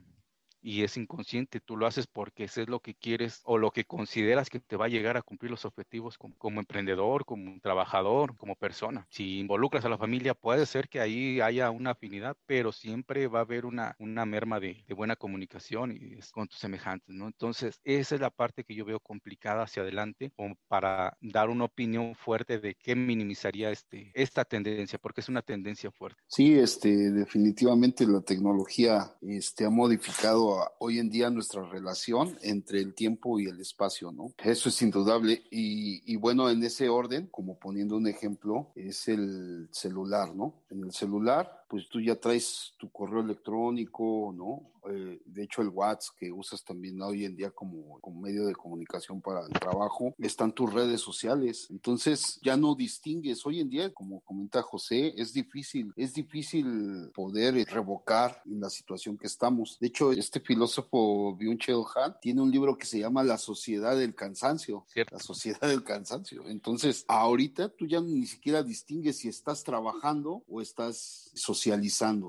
y 0.61 0.83
es 0.83 0.97
inconsciente, 0.97 1.61
tú 1.61 1.77
lo 1.77 1.87
haces 1.87 2.07
porque 2.07 2.45
eso 2.45 2.63
es 2.63 2.69
lo 2.69 2.81
que 2.81 2.95
quieres 2.95 3.41
o 3.45 3.59
lo 3.59 3.71
que 3.71 3.85
consideras 3.85 4.51
que 4.51 4.61
te 4.61 4.77
va 4.77 4.87
a 4.87 4.89
llegar 4.89 5.17
a 5.17 5.23
cumplir 5.23 5.51
los 5.51 5.65
objetivos 5.65 6.19
como, 6.19 6.61
emprendedor, 6.61 7.25
como 7.25 7.59
trabajador, 7.61 8.37
como 8.37 8.57
persona. 8.57 9.07
Si 9.11 9.39
involucras 9.39 9.85
a 9.85 9.89
la 9.89 9.99
familia, 9.99 10.35
puede 10.35 10.67
ser 10.67 10.89
que 10.89 11.01
ahí 11.01 11.41
haya 11.41 11.71
una 11.71 11.93
afinidad, 11.93 12.37
pero 12.47 12.73
siempre 12.73 13.27
va 13.29 13.41
a 13.41 13.43
haber 13.43 13.67
una, 13.67 13.95
una 13.99 14.27
merma 14.27 14.61
de, 14.61 14.85
de 14.87 14.95
buena 14.95 15.17
comunicación 15.17 15.93
y 15.93 16.19
es 16.19 16.31
con 16.31 16.49
tus 16.49 16.59
semejantes, 16.59 17.15
¿no? 17.15 17.27
Entonces, 17.27 17.81
esa 17.85 18.15
es 18.15 18.21
la 18.21 18.31
parte 18.31 18.65
que 18.65 18.75
yo 18.75 18.85
veo 18.85 19.01
complicada 19.01 19.63
hacia 19.63 19.83
adelante, 19.83 20.33
como 20.37 20.57
para 20.69 21.17
dar 21.21 21.51
una 21.51 21.65
opinión 21.65 22.15
fuerte 22.15 22.59
de 22.59 22.75
qué 22.75 22.95
minimizaría 22.95 23.71
este, 23.71 24.11
esta 24.15 24.45
tendencia, 24.45 24.99
porque 24.99 25.21
es 25.21 25.29
una 25.29 25.43
tendencia 25.43 25.91
fuerte. 25.91 26.21
Sí, 26.27 26.59
este, 26.59 27.11
definitivamente 27.11 28.07
la 28.07 28.21
tecnología 28.21 29.15
este, 29.23 29.65
ha 29.65 29.71
modificado 29.71 30.48
hoy 30.79 30.99
en 30.99 31.11
día 31.11 31.31
nuestra 31.31 31.63
relación 31.63 32.39
entre 32.43 32.81
el 32.81 32.95
tiempo 32.95 33.39
y 33.41 33.47
el 33.47 33.61
espacio, 33.61 34.13
¿no? 34.13 34.33
Eso 34.39 34.69
es 34.69 34.83
indudable. 34.83 35.43
Y, 35.51 36.03
y, 36.11 36.17
bueno, 36.17 36.51
en 36.51 36.63
ese 36.63 36.89
orden, 36.89 37.27
como 37.27 37.59
poniendo 37.59 37.97
un 37.97 38.07
ejemplo, 38.07 38.71
es 38.75 39.09
el 39.09 39.69
celular, 39.71 40.35
¿no? 40.35 40.55
En 40.71 40.85
el 40.85 40.93
celular, 40.93 41.58
pues 41.69 41.89
tú 41.89 42.01
ya 42.01 42.17
traes 42.17 42.75
tu 42.79 42.91
correo 42.91 43.21
electrónico, 43.21 44.33
¿no? 44.35 44.73
Eh, 44.91 45.21
de 45.25 45.43
hecho, 45.43 45.61
el 45.63 45.69
WhatsApp 45.69 46.17
que 46.19 46.33
usas 46.33 46.65
también 46.65 47.01
hoy 47.03 47.25
en 47.25 47.37
día 47.37 47.51
como, 47.51 48.01
como 48.01 48.21
medio 48.21 48.47
de 48.47 48.55
comunicación 48.55 49.21
para 49.21 49.45
el 49.47 49.53
trabajo, 49.53 50.15
están 50.19 50.53
tus 50.53 50.73
redes 50.73 51.01
sociales. 51.01 51.67
Entonces, 51.71 52.41
ya 52.43 52.57
no 52.57 52.75
distingues. 52.75 53.45
Hoy 53.45 53.61
en 53.61 53.69
día, 53.69 53.93
como 53.93 54.21
comenta 54.21 54.63
José, 54.63 55.13
es 55.17 55.33
difícil, 55.33 55.93
es 55.97 56.15
difícil 56.15 57.11
poder 57.15 57.55
revocar 57.69 58.43
en 58.47 58.61
la 58.61 58.71
situación 58.71 59.19
que 59.19 59.27
estamos. 59.27 59.79
De 59.79 59.89
hecho, 59.89 60.13
este 60.13 60.41
filósofo 60.41 61.37
Byung-Chul 61.37 61.87
Han 61.97 62.19
tiene 62.21 62.41
un 62.41 62.51
libro 62.51 62.79
que 62.79 62.87
se 62.87 63.01
llama 63.01 63.23
La 63.23 63.39
sociedad 63.39 63.97
del 63.97 64.15
cansancio. 64.15 64.85
Cierto. 64.89 65.15
La 65.15 65.23
sociedad 65.23 65.69
del 65.69 65.85
cansancio. 65.85 66.47
Entonces, 66.47 67.05
ahorita 67.09 67.69
tú 67.69 67.87
ya 67.87 68.01
ni 68.01 68.27
siquiera 68.27 68.63
distingues 68.63 69.19
si 69.19 69.29
estás 69.29 69.65
trabajando 69.65 70.45
o 70.49 70.61
estás 70.61 71.31
socializando, 71.35 71.58